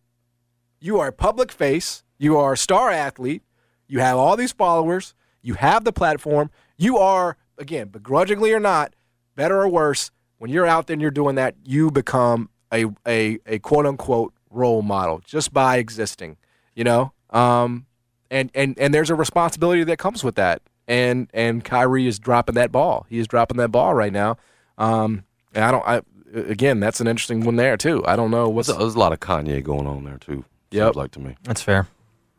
You 0.80 0.98
are 1.00 1.08
a 1.08 1.12
public 1.12 1.50
face. 1.52 2.02
You 2.18 2.36
are 2.38 2.52
a 2.54 2.56
star 2.56 2.90
athlete. 2.90 3.42
You 3.88 4.00
have 4.00 4.16
all 4.16 4.36
these 4.36 4.52
followers. 4.52 5.14
You 5.42 5.54
have 5.54 5.84
the 5.84 5.92
platform. 5.92 6.50
You 6.78 6.96
are, 6.98 7.36
again, 7.58 7.88
begrudgingly 7.88 8.52
or 8.52 8.60
not, 8.60 8.94
better 9.36 9.60
or 9.60 9.68
worse, 9.68 10.10
when 10.38 10.50
you're 10.50 10.66
out 10.66 10.86
there 10.86 10.94
and 10.94 11.02
you're 11.02 11.10
doing 11.10 11.36
that, 11.36 11.54
you 11.64 11.90
become 11.90 12.48
a, 12.72 12.86
a, 13.06 13.38
a 13.46 13.58
quote 13.60 13.86
unquote 13.86 14.33
role 14.54 14.82
model 14.82 15.20
just 15.24 15.52
by 15.52 15.76
existing, 15.78 16.36
you 16.74 16.84
know? 16.84 17.12
Um, 17.30 17.86
and, 18.30 18.50
and, 18.54 18.78
and 18.78 18.94
there's 18.94 19.10
a 19.10 19.14
responsibility 19.14 19.84
that 19.84 19.98
comes 19.98 20.22
with 20.24 20.36
that. 20.36 20.62
And, 20.86 21.28
and 21.32 21.64
Kyrie 21.64 22.06
is 22.06 22.18
dropping 22.18 22.54
that 22.56 22.70
ball. 22.70 23.06
He 23.08 23.18
is 23.18 23.26
dropping 23.26 23.56
that 23.56 23.68
ball 23.70 23.94
right 23.94 24.12
now. 24.12 24.36
Um, 24.78 25.24
and 25.54 25.64
I 25.64 25.70
don't, 25.70 25.86
I, 25.86 26.02
again, 26.34 26.80
that's 26.80 27.00
an 27.00 27.06
interesting 27.06 27.44
one 27.44 27.56
there 27.56 27.76
too. 27.76 28.04
I 28.06 28.16
don't 28.16 28.30
know 28.30 28.48
what's, 28.48 28.68
There's, 28.68 28.78
there's 28.78 28.94
a 28.94 28.98
lot 28.98 29.12
of 29.12 29.20
Kanye 29.20 29.62
going 29.62 29.86
on 29.86 30.04
there 30.04 30.18
too. 30.18 30.44
Yeah, 30.70 30.86
Seems 30.86 30.96
like 30.96 31.10
to 31.12 31.20
me. 31.20 31.36
That's 31.44 31.62
fair. 31.62 31.88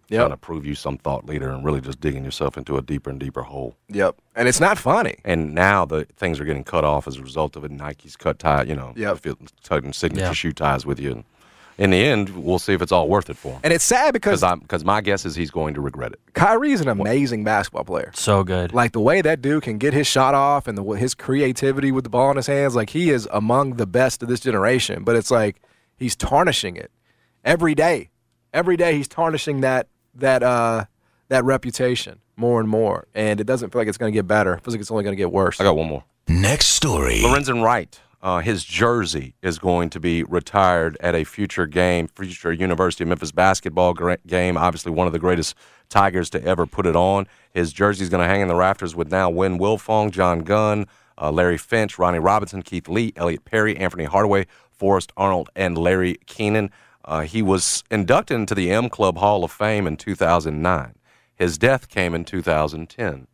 Yep. 0.09 0.19
Trying 0.19 0.29
to 0.31 0.37
prove 0.37 0.65
you 0.67 0.75
some 0.75 0.99
thought 0.99 1.25
leader 1.25 1.49
and 1.49 1.65
really 1.65 1.81
just 1.81 1.99
digging 1.99 2.23
yourself 2.23 2.57
into 2.59 2.77
a 2.77 2.81
deeper 2.83 3.09
and 3.09 3.19
deeper 3.19 3.41
hole. 3.41 3.75
Yep. 3.89 4.15
And 4.35 4.47
it's 4.47 4.59
not 4.59 4.77
funny. 4.77 5.15
And 5.25 5.55
now 5.55 5.83
the 5.85 6.05
things 6.17 6.39
are 6.39 6.45
getting 6.45 6.63
cut 6.63 6.83
off 6.83 7.07
as 7.07 7.17
a 7.17 7.23
result 7.23 7.55
of 7.55 7.63
it. 7.65 7.71
Nike's 7.71 8.15
cut 8.15 8.37
tie, 8.37 8.63
you 8.63 8.75
know, 8.75 8.93
Yep. 8.95 9.15
if 9.17 9.25
it- 9.25 9.37
cutting 9.67 9.93
signature 9.93 10.25
Yeah. 10.27 10.33
shoe 10.33 10.51
ties 10.51 10.85
with 10.85 10.99
you. 10.99 11.23
And 11.77 11.93
in 11.93 11.99
the 11.99 12.05
end, 12.05 12.29
we'll 12.29 12.59
see 12.59 12.73
if 12.73 12.81
it's 12.81 12.91
all 12.91 13.09
worth 13.09 13.29
it 13.29 13.35
for 13.35 13.53
him. 13.53 13.59
And 13.63 13.73
it's 13.73 13.83
sad 13.83 14.13
because 14.13 14.41
Because 14.41 14.59
because 14.59 14.85
my 14.85 15.01
guess 15.01 15.25
is 15.25 15.35
he's 15.35 15.51
going 15.51 15.73
to 15.73 15.81
regret 15.81 16.13
it. 16.13 16.19
Kyrie's 16.33 16.81
an 16.81 16.87
amazing 16.87 17.43
basketball 17.43 17.83
player. 17.83 18.11
So 18.13 18.43
good. 18.43 18.73
Like 18.73 18.93
the 18.93 19.01
way 19.01 19.21
that 19.21 19.41
dude 19.41 19.63
can 19.63 19.77
get 19.77 19.93
his 19.93 20.07
shot 20.07 20.33
off 20.33 20.67
and 20.67 20.77
the, 20.77 20.83
his 20.93 21.13
creativity 21.13 21.91
with 21.91 22.03
the 22.05 22.09
ball 22.09 22.31
in 22.31 22.37
his 22.37 22.47
hands, 22.47 22.75
like 22.75 22.91
he 22.91 23.09
is 23.09 23.27
among 23.31 23.75
the 23.75 23.85
best 23.85 24.23
of 24.23 24.29
this 24.29 24.39
generation. 24.39 25.03
But 25.03 25.15
it's 25.15 25.31
like 25.31 25.61
he's 25.97 26.15
tarnishing 26.15 26.77
it 26.77 26.91
every 27.43 27.75
day. 27.75 28.09
Every 28.53 28.77
day 28.77 28.95
he's 28.95 29.07
tarnishing 29.09 29.61
that 29.61 29.87
that 30.13 30.43
uh 30.43 30.85
that 31.27 31.43
reputation 31.43 32.19
more 32.37 32.59
and 32.59 32.69
more, 32.69 33.07
and 33.13 33.41
it 33.41 33.45
doesn't 33.45 33.71
feel 33.71 33.81
like 33.81 33.87
it's 33.87 33.97
going 33.97 34.11
to 34.11 34.17
get 34.17 34.27
better. 34.27 34.53
It 34.53 34.63
feels 34.63 34.75
like 34.75 34.81
it's 34.81 34.91
only 34.91 35.03
going 35.03 35.15
to 35.15 35.21
get 35.21 35.31
worse. 35.31 35.59
I 35.59 35.63
got 35.63 35.75
one 35.75 35.87
more. 35.87 36.03
Next 36.27 36.67
story. 36.67 37.21
Lorenzen 37.21 37.63
Wright, 37.63 37.99
uh, 38.25 38.39
his 38.39 38.63
jersey 38.63 39.35
is 39.43 39.59
going 39.59 39.87
to 39.87 39.99
be 39.99 40.23
retired 40.23 40.97
at 40.99 41.13
a 41.13 41.23
future 41.23 41.67
game, 41.67 42.07
future 42.07 42.51
University 42.51 43.03
of 43.03 43.09
Memphis 43.09 43.31
basketball 43.31 43.93
game. 44.25 44.57
Obviously, 44.57 44.91
one 44.91 45.05
of 45.05 45.13
the 45.13 45.19
greatest 45.19 45.53
Tigers 45.89 46.31
to 46.31 46.43
ever 46.43 46.65
put 46.65 46.87
it 46.87 46.95
on. 46.95 47.27
His 47.53 47.71
jersey 47.71 48.03
is 48.03 48.09
going 48.09 48.23
to 48.23 48.27
hang 48.27 48.41
in 48.41 48.47
the 48.47 48.55
rafters 48.55 48.95
with 48.95 49.11
now 49.11 49.29
Win 49.29 49.59
Wilfong, 49.59 50.09
John 50.09 50.39
Gunn, 50.39 50.87
uh, 51.21 51.29
Larry 51.31 51.59
Finch, 51.59 51.99
Ronnie 51.99 52.17
Robinson, 52.17 52.63
Keith 52.63 52.89
Lee, 52.89 53.13
Elliot 53.15 53.45
Perry, 53.45 53.77
Anthony 53.77 54.05
Hardaway, 54.05 54.47
Forrest 54.71 55.13
Arnold, 55.15 55.51
and 55.55 55.77
Larry 55.77 56.17
Kenon. 56.25 56.71
Uh, 57.05 57.21
he 57.21 57.43
was 57.43 57.83
inducted 57.91 58.37
into 58.37 58.55
the 58.55 58.71
M 58.71 58.89
Club 58.89 59.19
Hall 59.19 59.43
of 59.43 59.51
Fame 59.51 59.85
in 59.85 59.97
2009. 59.97 60.95
His 61.35 61.59
death 61.59 61.89
came 61.89 62.15
in 62.15 62.25
2010. 62.25 63.27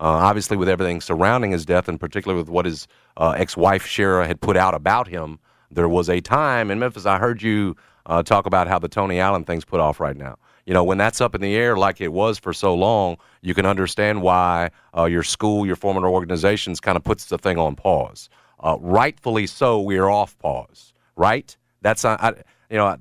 Uh, 0.00 0.26
obviously, 0.28 0.56
with 0.56 0.68
everything 0.68 1.00
surrounding 1.00 1.52
his 1.52 1.64
death, 1.64 1.88
and 1.88 2.00
particularly 2.00 2.40
with 2.40 2.48
what 2.48 2.64
his 2.66 2.86
uh, 3.16 3.34
ex-wife 3.36 3.86
Sherra 3.86 4.26
had 4.26 4.40
put 4.40 4.56
out 4.56 4.74
about 4.74 5.08
him, 5.08 5.38
there 5.70 5.88
was 5.88 6.08
a 6.10 6.20
time 6.20 6.70
in 6.70 6.78
Memphis. 6.78 7.06
I 7.06 7.18
heard 7.18 7.42
you 7.42 7.76
uh, 8.06 8.22
talk 8.22 8.46
about 8.46 8.66
how 8.66 8.78
the 8.78 8.88
Tony 8.88 9.20
Allen 9.20 9.44
thing's 9.44 9.64
put 9.64 9.80
off 9.80 10.00
right 10.00 10.16
now. 10.16 10.36
You 10.66 10.74
know, 10.74 10.84
when 10.84 10.98
that's 10.98 11.20
up 11.20 11.34
in 11.34 11.40
the 11.40 11.54
air 11.54 11.76
like 11.76 12.00
it 12.00 12.12
was 12.12 12.38
for 12.38 12.52
so 12.52 12.74
long, 12.74 13.16
you 13.42 13.54
can 13.54 13.66
understand 13.66 14.22
why 14.22 14.70
uh, 14.96 15.04
your 15.04 15.22
school, 15.22 15.66
your 15.66 15.76
former 15.76 16.06
organizations, 16.08 16.80
kind 16.80 16.96
of 16.96 17.04
puts 17.04 17.26
the 17.26 17.38
thing 17.38 17.58
on 17.58 17.76
pause. 17.76 18.28
Uh, 18.60 18.76
rightfully 18.80 19.46
so, 19.46 19.80
we 19.80 19.98
are 19.98 20.10
off 20.10 20.38
pause. 20.38 20.92
Right? 21.16 21.56
That's 21.82 22.04
I, 22.04 22.34
you 22.70 22.76
know. 22.76 22.86
I, 22.86 22.98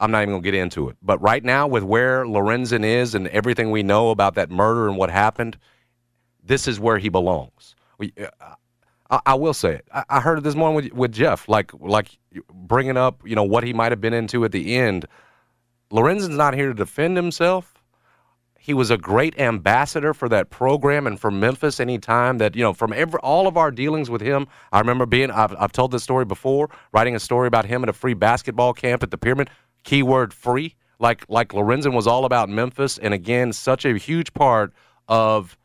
I'm 0.00 0.10
not 0.10 0.22
even 0.22 0.32
going 0.32 0.42
to 0.42 0.50
get 0.50 0.58
into 0.58 0.88
it. 0.88 0.96
But 1.02 1.22
right 1.22 1.42
now, 1.42 1.68
with 1.68 1.84
where 1.84 2.24
Lorenzen 2.24 2.84
is 2.84 3.14
and 3.14 3.28
everything 3.28 3.70
we 3.70 3.82
know 3.82 4.10
about 4.10 4.34
that 4.34 4.50
murder 4.50 4.88
and 4.88 4.98
what 4.98 5.08
happened, 5.08 5.56
this 6.44 6.68
is 6.68 6.78
where 6.78 6.98
he 6.98 7.08
belongs. 7.08 7.74
We, 7.98 8.12
uh, 8.18 8.54
I, 9.10 9.20
I, 9.26 9.34
will 9.34 9.54
say 9.54 9.74
it. 9.74 9.88
I, 9.92 10.04
I, 10.08 10.20
heard 10.20 10.38
it 10.38 10.44
this 10.44 10.54
morning 10.54 10.76
with, 10.76 10.92
with 10.92 11.12
Jeff, 11.12 11.48
like 11.48 11.72
like 11.80 12.18
bringing 12.52 12.96
up, 12.96 13.20
you 13.24 13.36
know, 13.36 13.44
what 13.44 13.64
he 13.64 13.72
might 13.72 13.92
have 13.92 14.00
been 14.00 14.14
into 14.14 14.44
at 14.44 14.52
the 14.52 14.76
end. 14.76 15.06
Lorenzen's 15.92 16.36
not 16.36 16.54
here 16.54 16.68
to 16.68 16.74
defend 16.74 17.16
himself. 17.16 17.74
He 18.58 18.72
was 18.72 18.90
a 18.90 18.96
great 18.96 19.38
ambassador 19.38 20.14
for 20.14 20.28
that 20.30 20.48
program 20.48 21.06
and 21.06 21.20
for 21.20 21.30
Memphis. 21.30 21.80
Anytime 21.80 22.38
that 22.38 22.56
you 22.56 22.62
know, 22.62 22.72
from 22.72 22.92
every 22.94 23.20
all 23.20 23.46
of 23.46 23.56
our 23.56 23.70
dealings 23.70 24.08
with 24.08 24.22
him, 24.22 24.46
I 24.72 24.80
remember 24.80 25.06
being. 25.06 25.30
I've, 25.30 25.54
I've 25.58 25.72
told 25.72 25.90
this 25.90 26.02
story 26.02 26.24
before, 26.24 26.70
writing 26.92 27.14
a 27.14 27.20
story 27.20 27.46
about 27.46 27.66
him 27.66 27.82
at 27.82 27.90
a 27.90 27.92
free 27.92 28.14
basketball 28.14 28.72
camp 28.72 29.02
at 29.02 29.10
the 29.10 29.18
Pyramid. 29.18 29.50
Keyword 29.82 30.32
free, 30.32 30.76
like 30.98 31.26
like 31.28 31.50
Lorenzen 31.50 31.92
was 31.92 32.06
all 32.06 32.24
about 32.24 32.48
Memphis, 32.48 32.96
and 32.96 33.12
again, 33.12 33.52
such 33.52 33.84
a 33.84 33.98
huge 33.98 34.32
part 34.32 34.72
of 35.08 35.58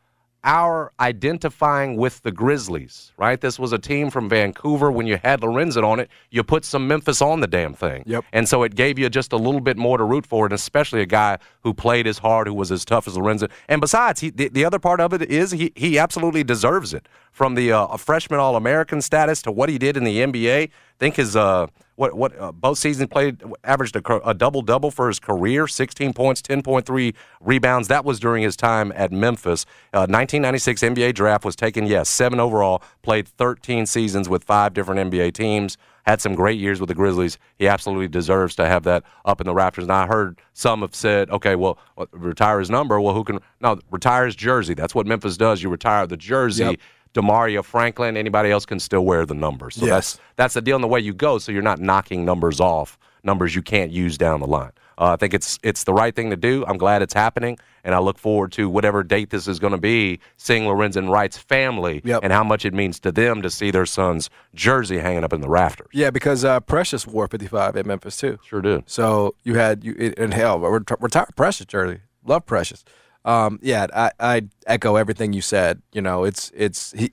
our 0.44 0.92
identifying 1.00 1.96
with 1.96 2.22
the 2.22 2.32
Grizzlies, 2.32 3.12
right? 3.16 3.40
This 3.40 3.58
was 3.58 3.72
a 3.72 3.78
team 3.78 4.10
from 4.10 4.28
Vancouver. 4.28 4.90
When 4.90 5.06
you 5.06 5.18
had 5.22 5.40
Lorenzen 5.40 5.84
on 5.84 6.00
it, 6.00 6.08
you 6.30 6.42
put 6.42 6.64
some 6.64 6.88
Memphis 6.88 7.20
on 7.20 7.40
the 7.40 7.46
damn 7.46 7.74
thing. 7.74 8.02
Yep. 8.06 8.24
And 8.32 8.48
so 8.48 8.62
it 8.62 8.74
gave 8.74 8.98
you 8.98 9.08
just 9.10 9.32
a 9.32 9.36
little 9.36 9.60
bit 9.60 9.76
more 9.76 9.98
to 9.98 10.04
root 10.04 10.26
for, 10.26 10.46
and 10.46 10.52
especially 10.52 11.02
a 11.02 11.06
guy 11.06 11.38
who 11.62 11.74
played 11.74 12.06
as 12.06 12.18
hard, 12.18 12.46
who 12.46 12.54
was 12.54 12.72
as 12.72 12.84
tough 12.84 13.06
as 13.06 13.16
Lorenzen. 13.16 13.50
And 13.68 13.80
besides, 13.80 14.20
he, 14.20 14.30
the, 14.30 14.48
the 14.48 14.64
other 14.64 14.78
part 14.78 15.00
of 15.00 15.12
it 15.12 15.22
is 15.22 15.50
he, 15.50 15.72
he 15.74 15.98
absolutely 15.98 16.44
deserves 16.44 16.94
it. 16.94 17.06
From 17.32 17.54
the 17.54 17.70
uh, 17.72 17.96
freshman 17.96 18.40
All 18.40 18.56
American 18.56 19.00
status 19.00 19.40
to 19.42 19.52
what 19.52 19.68
he 19.68 19.78
did 19.78 19.96
in 19.96 20.04
the 20.04 20.18
NBA, 20.18 20.70
think 21.00 21.16
his. 21.16 21.34
Uh, 21.34 21.66
what 22.00 22.14
what 22.14 22.40
uh, 22.40 22.50
both 22.50 22.78
seasons 22.78 23.08
played 23.10 23.42
averaged 23.62 23.94
a, 23.94 24.28
a 24.28 24.32
double 24.32 24.62
double 24.62 24.90
for 24.90 25.08
his 25.08 25.20
career 25.20 25.68
16 25.68 26.14
points 26.14 26.40
10.3 26.40 27.14
rebounds. 27.42 27.88
That 27.88 28.06
was 28.06 28.18
during 28.18 28.42
his 28.42 28.56
time 28.56 28.90
at 28.96 29.12
memphis. 29.12 29.66
Uh, 29.92 30.08
1996 30.08 30.80
nba 30.82 31.14
draft 31.14 31.44
was 31.44 31.54
taken 31.54 31.86
yes 31.86 32.08
seven 32.08 32.40
overall 32.40 32.82
played 33.02 33.28
13 33.28 33.84
seasons 33.84 34.30
with 34.30 34.44
five 34.44 34.72
different 34.72 35.12
nba 35.12 35.30
teams 35.34 35.76
had 36.06 36.22
some 36.22 36.34
great 36.34 36.58
years 36.58 36.80
with 36.80 36.88
the 36.88 36.94
grizzlies. 36.94 37.36
He 37.58 37.68
absolutely 37.68 38.08
deserves 38.08 38.56
to 38.56 38.66
have 38.66 38.84
that 38.84 39.04
up 39.26 39.42
in 39.42 39.46
the 39.46 39.52
raptors 39.52 39.82
and 39.82 39.92
i 39.92 40.06
heard 40.06 40.40
some 40.54 40.80
have 40.80 40.94
said 40.94 41.28
okay 41.28 41.54
well 41.54 41.78
retire 42.12 42.60
his 42.60 42.70
number. 42.70 42.98
Well 42.98 43.14
who 43.14 43.24
can 43.24 43.40
no 43.60 43.78
retire 43.90 44.24
his 44.24 44.36
jersey. 44.36 44.72
That's 44.72 44.94
what 44.94 45.06
memphis 45.06 45.36
does. 45.36 45.62
You 45.62 45.68
retire 45.68 46.06
the 46.06 46.16
jersey 46.16 46.64
yep 46.64 46.80
Demario 47.14 47.64
Franklin, 47.64 48.16
anybody 48.16 48.50
else 48.50 48.64
can 48.64 48.78
still 48.78 49.04
wear 49.04 49.26
the 49.26 49.34
numbers. 49.34 49.76
So 49.76 49.86
yes. 49.86 49.94
that's 49.94 50.20
that's 50.36 50.54
the 50.54 50.62
deal 50.62 50.76
in 50.76 50.82
the 50.82 50.88
way 50.88 51.00
you 51.00 51.12
go. 51.12 51.38
So 51.38 51.52
you're 51.52 51.62
not 51.62 51.80
knocking 51.80 52.24
numbers 52.24 52.60
off, 52.60 52.98
numbers 53.22 53.54
you 53.54 53.62
can't 53.62 53.90
use 53.90 54.16
down 54.16 54.40
the 54.40 54.46
line. 54.46 54.72
Uh, 55.00 55.12
I 55.12 55.16
think 55.16 55.32
it's 55.32 55.58
it's 55.62 55.84
the 55.84 55.94
right 55.94 56.14
thing 56.14 56.28
to 56.28 56.36
do. 56.36 56.62
I'm 56.66 56.76
glad 56.76 57.00
it's 57.00 57.14
happening, 57.14 57.58
and 57.84 57.94
I 57.94 57.98
look 58.00 58.18
forward 58.18 58.52
to 58.52 58.68
whatever 58.68 59.02
date 59.02 59.30
this 59.30 59.48
is 59.48 59.58
going 59.58 59.72
to 59.72 59.78
be, 59.78 60.20
seeing 60.36 60.64
Lorenzen 60.64 61.10
Wright's 61.10 61.38
family 61.38 62.02
yep. 62.04 62.20
and 62.22 62.34
how 62.34 62.44
much 62.44 62.66
it 62.66 62.74
means 62.74 63.00
to 63.00 63.10
them 63.10 63.40
to 63.40 63.48
see 63.48 63.70
their 63.70 63.86
son's 63.86 64.28
jersey 64.54 64.98
hanging 64.98 65.24
up 65.24 65.32
in 65.32 65.40
the 65.40 65.48
rafters. 65.48 65.88
Yeah, 65.92 66.10
because 66.10 66.44
uh, 66.44 66.60
Precious 66.60 67.06
wore 67.06 67.26
55 67.28 67.78
at 67.78 67.86
Memphis 67.86 68.18
too. 68.18 68.38
Sure 68.44 68.60
did. 68.60 68.90
So 68.90 69.34
you 69.42 69.54
had 69.54 69.84
you 69.84 69.94
in 69.94 70.32
hell 70.32 70.60
retired 70.60 71.34
Precious 71.34 71.64
jersey. 71.64 72.00
Love 72.22 72.44
Precious. 72.44 72.84
Um, 73.24 73.58
yeah, 73.62 73.86
I, 73.94 74.10
I 74.18 74.42
echo 74.66 74.96
everything 74.96 75.32
you 75.32 75.42
said. 75.42 75.82
You 75.92 76.02
know, 76.02 76.24
it's 76.24 76.50
it's 76.54 76.92
he 76.92 77.12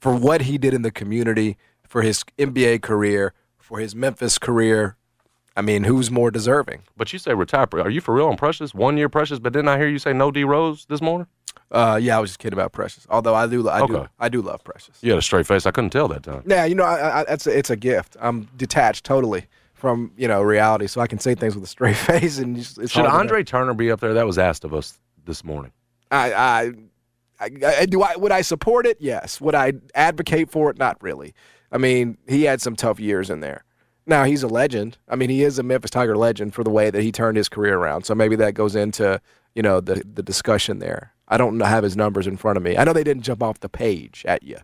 for 0.00 0.14
what 0.14 0.42
he 0.42 0.58
did 0.58 0.74
in 0.74 0.82
the 0.82 0.90
community, 0.90 1.56
for 1.86 2.02
his 2.02 2.24
NBA 2.38 2.82
career, 2.82 3.32
for 3.58 3.78
his 3.78 3.94
Memphis 3.94 4.38
career. 4.38 4.96
I 5.56 5.60
mean, 5.60 5.82
who's 5.82 6.08
more 6.10 6.30
deserving? 6.30 6.82
But 6.96 7.12
you 7.12 7.18
say 7.18 7.34
retire. 7.34 7.66
Are 7.72 7.90
you 7.90 8.00
for 8.00 8.14
real 8.14 8.28
on 8.28 8.36
Precious? 8.36 8.72
One 8.72 8.96
year 8.96 9.08
Precious, 9.08 9.40
but 9.40 9.52
didn't 9.52 9.68
I 9.68 9.76
hear 9.76 9.88
you 9.88 9.98
say 9.98 10.12
no 10.12 10.30
D 10.30 10.44
Rose 10.44 10.86
this 10.88 11.00
morning? 11.00 11.26
Uh, 11.70 11.98
yeah, 12.00 12.16
I 12.16 12.20
was 12.20 12.30
just 12.30 12.38
kidding 12.38 12.56
about 12.56 12.72
Precious. 12.72 13.06
Although 13.10 13.34
I 13.34 13.46
do, 13.46 13.68
I 13.68 13.80
okay. 13.80 13.92
do, 13.92 14.08
I 14.18 14.28
do 14.28 14.40
love 14.40 14.62
Precious. 14.64 14.98
You 15.02 15.10
had 15.10 15.18
a 15.18 15.22
straight 15.22 15.46
face. 15.46 15.66
I 15.66 15.70
couldn't 15.70 15.90
tell 15.90 16.08
that 16.08 16.22
time. 16.22 16.42
Yeah, 16.46 16.64
you 16.64 16.74
know, 16.74 16.84
I, 16.84 17.22
I, 17.22 17.24
it's 17.28 17.46
a, 17.46 17.58
it's 17.58 17.70
a 17.70 17.76
gift. 17.76 18.16
I'm 18.20 18.48
detached 18.56 19.04
totally 19.04 19.46
from 19.74 20.12
you 20.16 20.28
know 20.28 20.40
reality, 20.42 20.86
so 20.86 21.00
I 21.00 21.08
can 21.08 21.18
say 21.18 21.34
things 21.34 21.54
with 21.54 21.64
a 21.64 21.68
straight 21.68 21.96
face. 22.10 22.38
And 22.38 22.56
it's 22.56 22.90
should 22.90 23.04
Andre 23.04 23.42
Turner 23.42 23.74
be 23.74 23.90
up 23.90 24.00
there? 24.00 24.14
That 24.14 24.26
was 24.26 24.38
asked 24.38 24.64
of 24.64 24.72
us 24.72 24.98
this 25.28 25.44
morning. 25.44 25.70
I, 26.10 26.32
I, 26.32 26.72
I, 27.38 27.50
I, 27.64 27.86
do 27.86 28.02
I 28.02 28.16
would 28.16 28.32
I 28.32 28.40
support 28.40 28.84
it? 28.86 28.96
Yes. 28.98 29.40
Would 29.40 29.54
I 29.54 29.74
advocate 29.94 30.50
for 30.50 30.70
it? 30.70 30.78
Not 30.78 31.00
really. 31.00 31.34
I 31.70 31.78
mean, 31.78 32.18
he 32.26 32.44
had 32.44 32.60
some 32.60 32.74
tough 32.74 32.98
years 32.98 33.30
in 33.30 33.38
there. 33.38 33.62
Now 34.06 34.24
he's 34.24 34.42
a 34.42 34.48
legend. 34.48 34.96
I 35.06 35.16
mean, 35.16 35.28
he 35.28 35.44
is 35.44 35.58
a 35.58 35.62
Memphis 35.62 35.90
Tiger 35.90 36.16
legend 36.16 36.54
for 36.54 36.64
the 36.64 36.70
way 36.70 36.90
that 36.90 37.02
he 37.02 37.12
turned 37.12 37.36
his 37.36 37.48
career 37.48 37.78
around. 37.78 38.04
So 38.04 38.14
maybe 38.14 38.34
that 38.36 38.54
goes 38.54 38.74
into 38.74 39.20
you 39.54 39.62
know 39.62 39.80
the 39.80 40.02
the 40.12 40.22
discussion 40.22 40.78
there. 40.78 41.12
I 41.28 41.36
don't 41.36 41.60
have 41.60 41.84
his 41.84 41.96
numbers 41.96 42.26
in 42.26 42.38
front 42.38 42.56
of 42.56 42.62
me. 42.62 42.76
I 42.76 42.84
know 42.84 42.94
they 42.94 43.04
didn't 43.04 43.22
jump 43.22 43.42
off 43.42 43.60
the 43.60 43.68
page 43.68 44.24
at 44.26 44.42
you, 44.42 44.56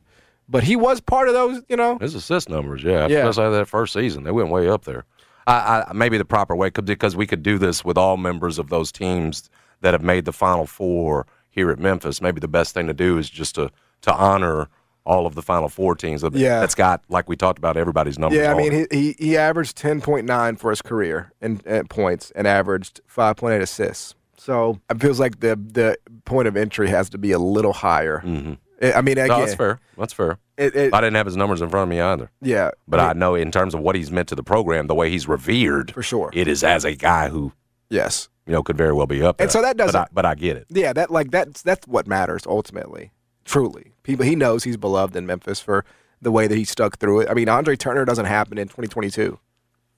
but 0.49 0.65
he 0.65 0.77
was 0.77 1.01
part 1.01 1.29
of 1.29 1.35
those. 1.35 1.63
You 1.69 1.77
know, 1.77 1.99
his 1.99 2.15
assist 2.15 2.49
numbers, 2.49 2.83
yeah, 2.83 3.07
yeah. 3.07 3.29
especially 3.29 3.57
that 3.59 3.69
first 3.69 3.93
season, 3.93 4.25
they 4.25 4.33
went 4.33 4.49
way 4.49 4.67
up 4.67 4.87
there. 4.87 5.05
I, 5.47 5.85
I, 5.89 5.93
maybe 5.93 6.17
the 6.17 6.25
proper 6.25 6.57
way 6.57 6.71
because 6.71 7.15
we 7.15 7.27
could 7.27 7.43
do 7.43 7.59
this 7.59 7.85
with 7.85 7.99
all 7.99 8.17
members 8.17 8.59
of 8.59 8.71
those 8.71 8.91
teams 8.91 9.51
that 9.85 9.93
have 9.93 10.03
made 10.03 10.25
the 10.25 10.33
Final 10.33 10.67
Four 10.67 11.27
here 11.51 11.71
at 11.71 11.79
Memphis, 11.79 12.23
maybe 12.23 12.41
the 12.41 12.49
best 12.49 12.73
thing 12.73 12.87
to 12.87 12.95
do 12.95 13.19
is 13.19 13.29
just 13.31 13.55
to 13.57 13.71
to 14.01 14.13
honor 14.13 14.69
all 15.05 15.27
of 15.27 15.35
the 15.35 15.43
Final 15.43 15.69
Four 15.69 15.95
teams. 15.95 16.23
That, 16.23 16.35
yeah. 16.35 16.61
that's 16.61 16.75
got 16.75 17.03
like 17.11 17.29
we 17.29 17.37
talked 17.37 17.59
about 17.59 17.77
everybody's 17.77 18.19
numbers. 18.19 18.39
Yeah, 18.39 18.53
I 18.53 18.57
mean 18.57 18.73
he, 18.73 18.87
he, 18.91 19.17
he 19.19 19.37
averaged 19.37 19.77
ten 19.77 20.01
point 20.01 20.27
nine 20.27 20.57
for 20.57 20.71
his 20.71 20.81
career 20.81 21.33
in, 21.43 21.61
in 21.67 21.87
points 21.87 22.33
and 22.35 22.49
averaged 22.49 23.03
five 23.07 23.37
point 23.37 23.55
eight 23.55 23.63
assists. 23.63 24.15
So 24.39 24.81
it 24.89 25.01
feels 25.01 25.21
like 25.21 25.41
the 25.41 25.55
the 25.57 25.99
point 26.25 26.49
of 26.49 26.57
entry 26.57 26.89
has 26.89 27.11
to 27.11 27.19
be 27.19 27.33
a 27.33 27.39
little 27.39 27.75
higher. 27.75 28.23
Mm-hmm. 28.25 28.55
I 28.83 29.03
mean, 29.03 29.19
again, 29.19 29.29
no, 29.29 29.41
that's 29.41 29.55
fair. 29.55 29.81
That's 29.99 30.13
fair. 30.15 30.39
It, 30.57 30.75
it, 30.75 30.95
I 30.95 31.01
didn't 31.01 31.17
have 31.17 31.27
his 31.27 31.37
numbers 31.37 31.61
in 31.61 31.69
front 31.69 31.85
of 31.85 31.89
me 31.91 32.01
either. 32.01 32.31
Yeah, 32.41 32.71
but 32.89 33.01
I 33.01 33.13
know 33.13 33.35
in 33.35 33.51
terms 33.51 33.75
of 33.75 33.81
what 33.81 33.97
he's 33.97 34.11
meant 34.11 34.29
to 34.29 34.35
the 34.35 34.43
program, 34.43 34.87
the 34.87 34.95
way 34.95 35.11
he's 35.11 35.29
revered, 35.29 35.93
for 35.93 36.03
sure, 36.03 36.31
it 36.33 36.49
is 36.49 36.65
as 36.65 36.85
a 36.87 36.95
guy 36.95 37.29
who 37.29 37.53
yes 37.91 38.31
you 38.47 38.53
know, 38.53 38.63
could 38.63 38.77
very 38.77 38.93
well 38.93 39.07
be 39.07 39.23
up 39.23 39.39
there. 39.39 39.47
And 39.47 39.53
so 39.53 39.63
that 39.63 39.77
doesn't. 39.77 39.93
But 39.93 40.01
I, 40.01 40.09
but 40.13 40.27
I 40.27 40.35
get 40.35 40.57
it. 40.57 40.67
Yeah, 40.69 40.93
that 40.93 41.11
like 41.11 41.31
that's 41.31 41.63
that's 41.63 41.87
what 41.87 42.07
matters 42.07 42.43
ultimately. 42.47 43.11
Truly, 43.45 43.93
people 44.03 44.25
he 44.25 44.37
knows 44.37 44.65
he's 44.65 44.77
beloved 44.77 45.17
in 45.17 45.27
Memphis 45.27 45.61
for 45.61 45.85
the 46.21 46.31
way 46.31 46.47
that 46.47 46.57
he 46.57 46.65
stuck 46.65 46.99
through 46.99 47.21
it. 47.21 47.31
I 47.31 47.35
mean, 47.35 47.49
Andre 47.49 47.77
Turner 47.77 48.05
doesn't 48.05 48.27
happen 48.27 48.59
in 48.59 48.69
2022. 48.69 49.39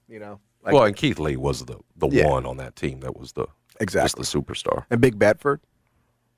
You 0.09 0.19
know. 0.19 0.41
Like, 0.63 0.75
well, 0.75 0.85
and 0.85 0.97
Keith 0.97 1.21
Lee 1.21 1.37
was 1.37 1.65
the 1.65 1.79
the 1.97 2.09
yeah. 2.09 2.29
one 2.29 2.45
on 2.45 2.57
that 2.57 2.75
team 2.75 3.01
that 3.01 3.17
was 3.17 3.33
the 3.33 3.47
exactly 3.81 4.23
just 4.23 4.33
the 4.33 4.41
superstar. 4.41 4.85
And 4.91 5.01
Big 5.01 5.19
Bedford, 5.19 5.61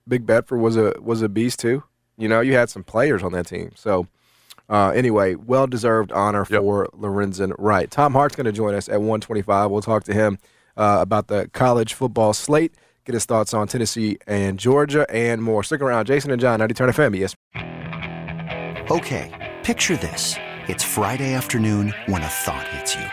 Big 0.06 0.26
Bedford 0.26 0.59
was 0.59 0.76
a 0.76 0.94
was 1.00 1.22
a 1.22 1.28
beast 1.28 1.61
too. 1.61 1.82
You 2.18 2.28
know, 2.28 2.40
you 2.40 2.54
had 2.54 2.68
some 2.68 2.84
players 2.84 3.22
on 3.22 3.32
that 3.32 3.46
team. 3.46 3.72
So 3.74 4.06
uh, 4.68 4.90
anyway, 4.90 5.34
well 5.34 5.66
deserved 5.66 6.12
honor 6.12 6.46
yep. 6.50 6.61
for 6.61 6.88
Lorenzen 6.88 7.54
Wright. 7.59 7.90
Tom 7.90 8.12
Hart's 8.12 8.36
going 8.36 8.44
to 8.44 8.52
join 8.52 8.74
us 8.74 8.88
at 8.88 8.96
125. 8.96 9.70
We'll 9.70 9.80
talk 9.80 10.04
to 10.04 10.12
him 10.12 10.38
uh, 10.79 10.99
about 11.01 11.26
the 11.26 11.51
college 11.53 11.93
football 11.93 12.33
slate, 12.33 12.72
get 13.05 13.14
his 13.14 13.26
thoughts 13.26 13.53
on 13.53 13.66
Tennessee 13.66 14.16
and 14.26 14.59
Georgia, 14.59 15.05
and 15.11 15.43
more. 15.43 15.62
Stick 15.62 15.83
around. 15.83 16.07
Jason 16.07 16.31
and 16.31 16.41
John, 16.41 16.61
90 16.61 16.74
Turn 16.74 16.89
FM, 16.91 17.18
yes. 17.18 17.35
Okay, 18.91 19.57
picture 19.64 19.97
this. 19.97 20.37
It's 20.68 20.85
Friday 20.85 21.35
afternoon 21.35 21.93
when 22.07 22.22
a 22.22 22.26
thought 22.26 22.66
hits 22.68 22.95
you. 22.95 23.05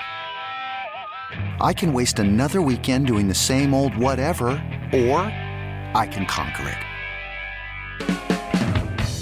I 1.60 1.74
can 1.74 1.92
waste 1.92 2.20
another 2.20 2.62
weekend 2.62 3.08
doing 3.08 3.28
the 3.28 3.36
same 3.36 3.74
old 3.74 3.98
whatever, 3.98 4.48
or 4.94 5.20
I 5.94 6.08
can 6.10 6.26
conquer 6.28 6.70
it. 6.70 6.78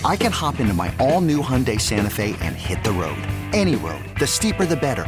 I 0.05 0.17
can 0.17 0.33
hop 0.33 0.59
into 0.59 0.73
my 0.73 0.93
all 0.99 1.21
new 1.21 1.41
Hyundai 1.41 1.79
Santa 1.79 2.09
Fe 2.09 2.35
and 2.41 2.55
hit 2.55 2.83
the 2.83 2.91
road. 2.91 3.17
Any 3.53 3.75
road. 3.75 4.03
The 4.19 4.27
steeper, 4.27 4.65
the 4.65 4.75
better 4.75 5.07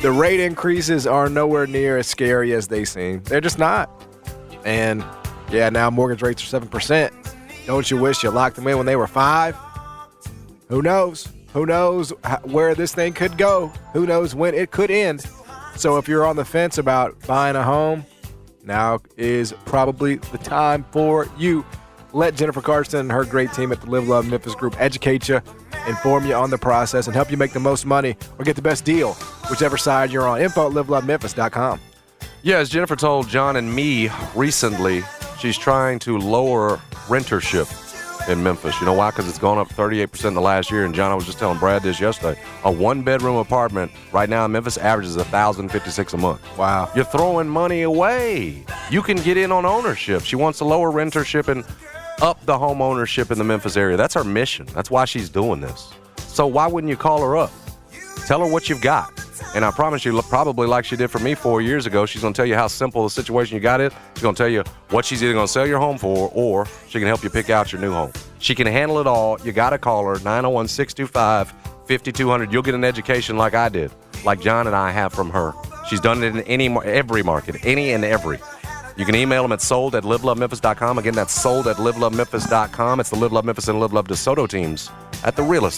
The 0.00 0.12
rate 0.12 0.38
increases 0.38 1.08
are 1.08 1.28
nowhere 1.28 1.66
near 1.66 1.98
as 1.98 2.06
scary 2.06 2.52
as 2.52 2.68
they 2.68 2.84
seem. 2.84 3.20
They're 3.24 3.40
just 3.40 3.58
not. 3.58 3.90
And 4.64 5.04
yeah, 5.50 5.70
now 5.70 5.90
mortgage 5.90 6.22
rates 6.22 6.54
are 6.54 6.60
7%. 6.60 7.10
Don't 7.66 7.90
you 7.90 7.96
wish 7.96 8.22
you 8.22 8.30
locked 8.30 8.54
them 8.56 8.68
in 8.68 8.76
when 8.76 8.86
they 8.86 8.94
were 8.94 9.08
five? 9.08 9.56
Who 10.68 10.82
knows? 10.82 11.26
Who 11.52 11.66
knows 11.66 12.10
where 12.44 12.76
this 12.76 12.94
thing 12.94 13.12
could 13.12 13.36
go? 13.36 13.72
Who 13.92 14.06
knows 14.06 14.36
when 14.36 14.54
it 14.54 14.70
could 14.70 14.90
end? 14.90 15.24
So 15.74 15.96
if 15.96 16.06
you're 16.06 16.24
on 16.24 16.36
the 16.36 16.44
fence 16.44 16.78
about 16.78 17.18
buying 17.26 17.56
a 17.56 17.64
home, 17.64 18.06
now 18.62 19.00
is 19.16 19.52
probably 19.64 20.16
the 20.16 20.38
time 20.38 20.84
for 20.92 21.26
you. 21.36 21.64
Let 22.12 22.36
Jennifer 22.36 22.60
Carson 22.60 23.00
and 23.00 23.12
her 23.12 23.24
great 23.24 23.52
team 23.52 23.72
at 23.72 23.80
the 23.80 23.90
Live 23.90 24.06
Love 24.08 24.28
Memphis 24.28 24.54
Group 24.54 24.80
educate 24.80 25.28
you, 25.28 25.40
inform 25.88 26.24
you 26.24 26.34
on 26.34 26.50
the 26.50 26.58
process, 26.58 27.06
and 27.06 27.16
help 27.16 27.30
you 27.30 27.36
make 27.36 27.52
the 27.52 27.60
most 27.60 27.84
money 27.84 28.16
or 28.38 28.44
get 28.44 28.56
the 28.56 28.62
best 28.62 28.84
deal, 28.84 29.16
whichever 29.50 29.76
side 29.76 30.10
you're 30.10 30.26
on. 30.26 30.40
Info 30.40 30.68
at 30.68 30.72
livelovememphis.com. 30.72 31.80
Yeah, 32.42 32.58
as 32.58 32.68
Jennifer 32.68 32.96
told 32.96 33.28
John 33.28 33.56
and 33.56 33.74
me 33.74 34.10
recently, 34.34 35.02
she's 35.40 35.58
trying 35.58 35.98
to 36.00 36.18
lower 36.18 36.80
rentership 37.06 37.66
in 38.28 38.42
Memphis. 38.42 38.78
You 38.80 38.86
know 38.86 38.92
why? 38.92 39.10
Because 39.10 39.28
it's 39.28 39.38
gone 39.38 39.58
up 39.58 39.68
38% 39.68 40.26
in 40.26 40.34
the 40.34 40.40
last 40.40 40.70
year. 40.70 40.84
And 40.84 40.94
John, 40.94 41.10
I 41.10 41.14
was 41.14 41.24
just 41.24 41.38
telling 41.38 41.58
Brad 41.58 41.82
this 41.82 42.00
yesterday. 42.00 42.38
A 42.64 42.70
one 42.70 43.02
bedroom 43.02 43.36
apartment 43.36 43.90
right 44.12 44.28
now 44.28 44.44
in 44.44 44.52
Memphis 44.52 44.76
averages 44.76 45.16
1056 45.16 46.12
a 46.12 46.16
month. 46.16 46.58
Wow. 46.58 46.90
You're 46.94 47.04
throwing 47.04 47.48
money 47.48 47.82
away. 47.82 48.64
You 48.90 49.02
can 49.02 49.16
get 49.18 49.36
in 49.36 49.50
on 49.50 49.64
ownership. 49.64 50.22
She 50.22 50.36
wants 50.36 50.58
to 50.58 50.64
lower 50.64 50.92
rentership 50.92 51.48
and 51.48 51.64
up 52.20 52.44
the 52.44 52.58
home 52.58 52.82
ownership 52.82 53.30
in 53.30 53.38
the 53.38 53.44
Memphis 53.44 53.76
area. 53.76 53.96
That's 53.96 54.14
her 54.14 54.24
mission. 54.24 54.66
That's 54.74 54.90
why 54.90 55.04
she's 55.06 55.30
doing 55.30 55.60
this. 55.60 55.92
So 56.18 56.46
why 56.46 56.66
wouldn't 56.66 56.90
you 56.90 56.96
call 56.96 57.22
her 57.22 57.36
up? 57.36 57.50
Tell 58.26 58.40
her 58.40 58.52
what 58.52 58.68
you've 58.68 58.82
got. 58.82 59.12
And 59.54 59.64
I 59.64 59.70
promise 59.70 60.04
you, 60.04 60.20
probably 60.22 60.66
like 60.66 60.84
she 60.84 60.96
did 60.96 61.10
for 61.10 61.18
me 61.18 61.34
four 61.34 61.60
years 61.60 61.86
ago, 61.86 62.06
she's 62.06 62.22
going 62.22 62.34
to 62.34 62.36
tell 62.36 62.46
you 62.46 62.54
how 62.54 62.66
simple 62.66 63.04
the 63.04 63.10
situation 63.10 63.54
you 63.54 63.60
got 63.60 63.80
it. 63.80 63.92
She's 64.14 64.22
going 64.22 64.34
to 64.34 64.38
tell 64.38 64.48
you 64.48 64.62
what 64.90 65.04
she's 65.04 65.22
either 65.22 65.32
going 65.32 65.46
to 65.46 65.52
sell 65.52 65.66
your 65.66 65.78
home 65.78 65.98
for 65.98 66.30
or 66.34 66.66
she 66.88 66.98
can 66.98 67.08
help 67.08 67.22
you 67.22 67.30
pick 67.30 67.50
out 67.50 67.72
your 67.72 67.80
new 67.80 67.92
home. 67.92 68.12
She 68.38 68.54
can 68.54 68.66
handle 68.66 68.98
it 68.98 69.06
all. 69.06 69.40
You 69.40 69.52
got 69.52 69.70
to 69.70 69.78
call 69.78 70.04
her 70.04 70.14
901 70.16 70.68
625 70.68 71.52
5200. 71.86 72.52
You'll 72.52 72.62
get 72.62 72.74
an 72.74 72.84
education 72.84 73.36
like 73.36 73.54
I 73.54 73.68
did, 73.68 73.90
like 74.24 74.40
John 74.40 74.66
and 74.66 74.76
I 74.76 74.90
have 74.90 75.12
from 75.12 75.30
her. 75.30 75.54
She's 75.88 76.00
done 76.00 76.22
it 76.22 76.36
in 76.36 76.40
any 76.42 76.68
every 76.68 77.22
market, 77.22 77.64
any 77.64 77.92
and 77.92 78.04
every. 78.04 78.38
You 78.98 79.04
can 79.04 79.14
email 79.14 79.42
them 79.42 79.52
at 79.52 79.62
sold 79.62 79.94
at 79.94 80.02
livelovememphis.com. 80.02 80.98
Again, 80.98 81.14
that's 81.14 81.32
sold 81.32 81.68
at 81.68 81.76
livelovememphis.com. 81.76 83.00
It's 83.00 83.10
the 83.10 83.16
Live 83.16 83.32
Love 83.32 83.44
Memphis 83.44 83.68
and 83.68 83.78
Live 83.78 83.92
Love 83.92 84.08
DeSoto 84.08 84.48
teams 84.48 84.90
at 85.24 85.36
the 85.36 85.42
realist. 85.42 85.77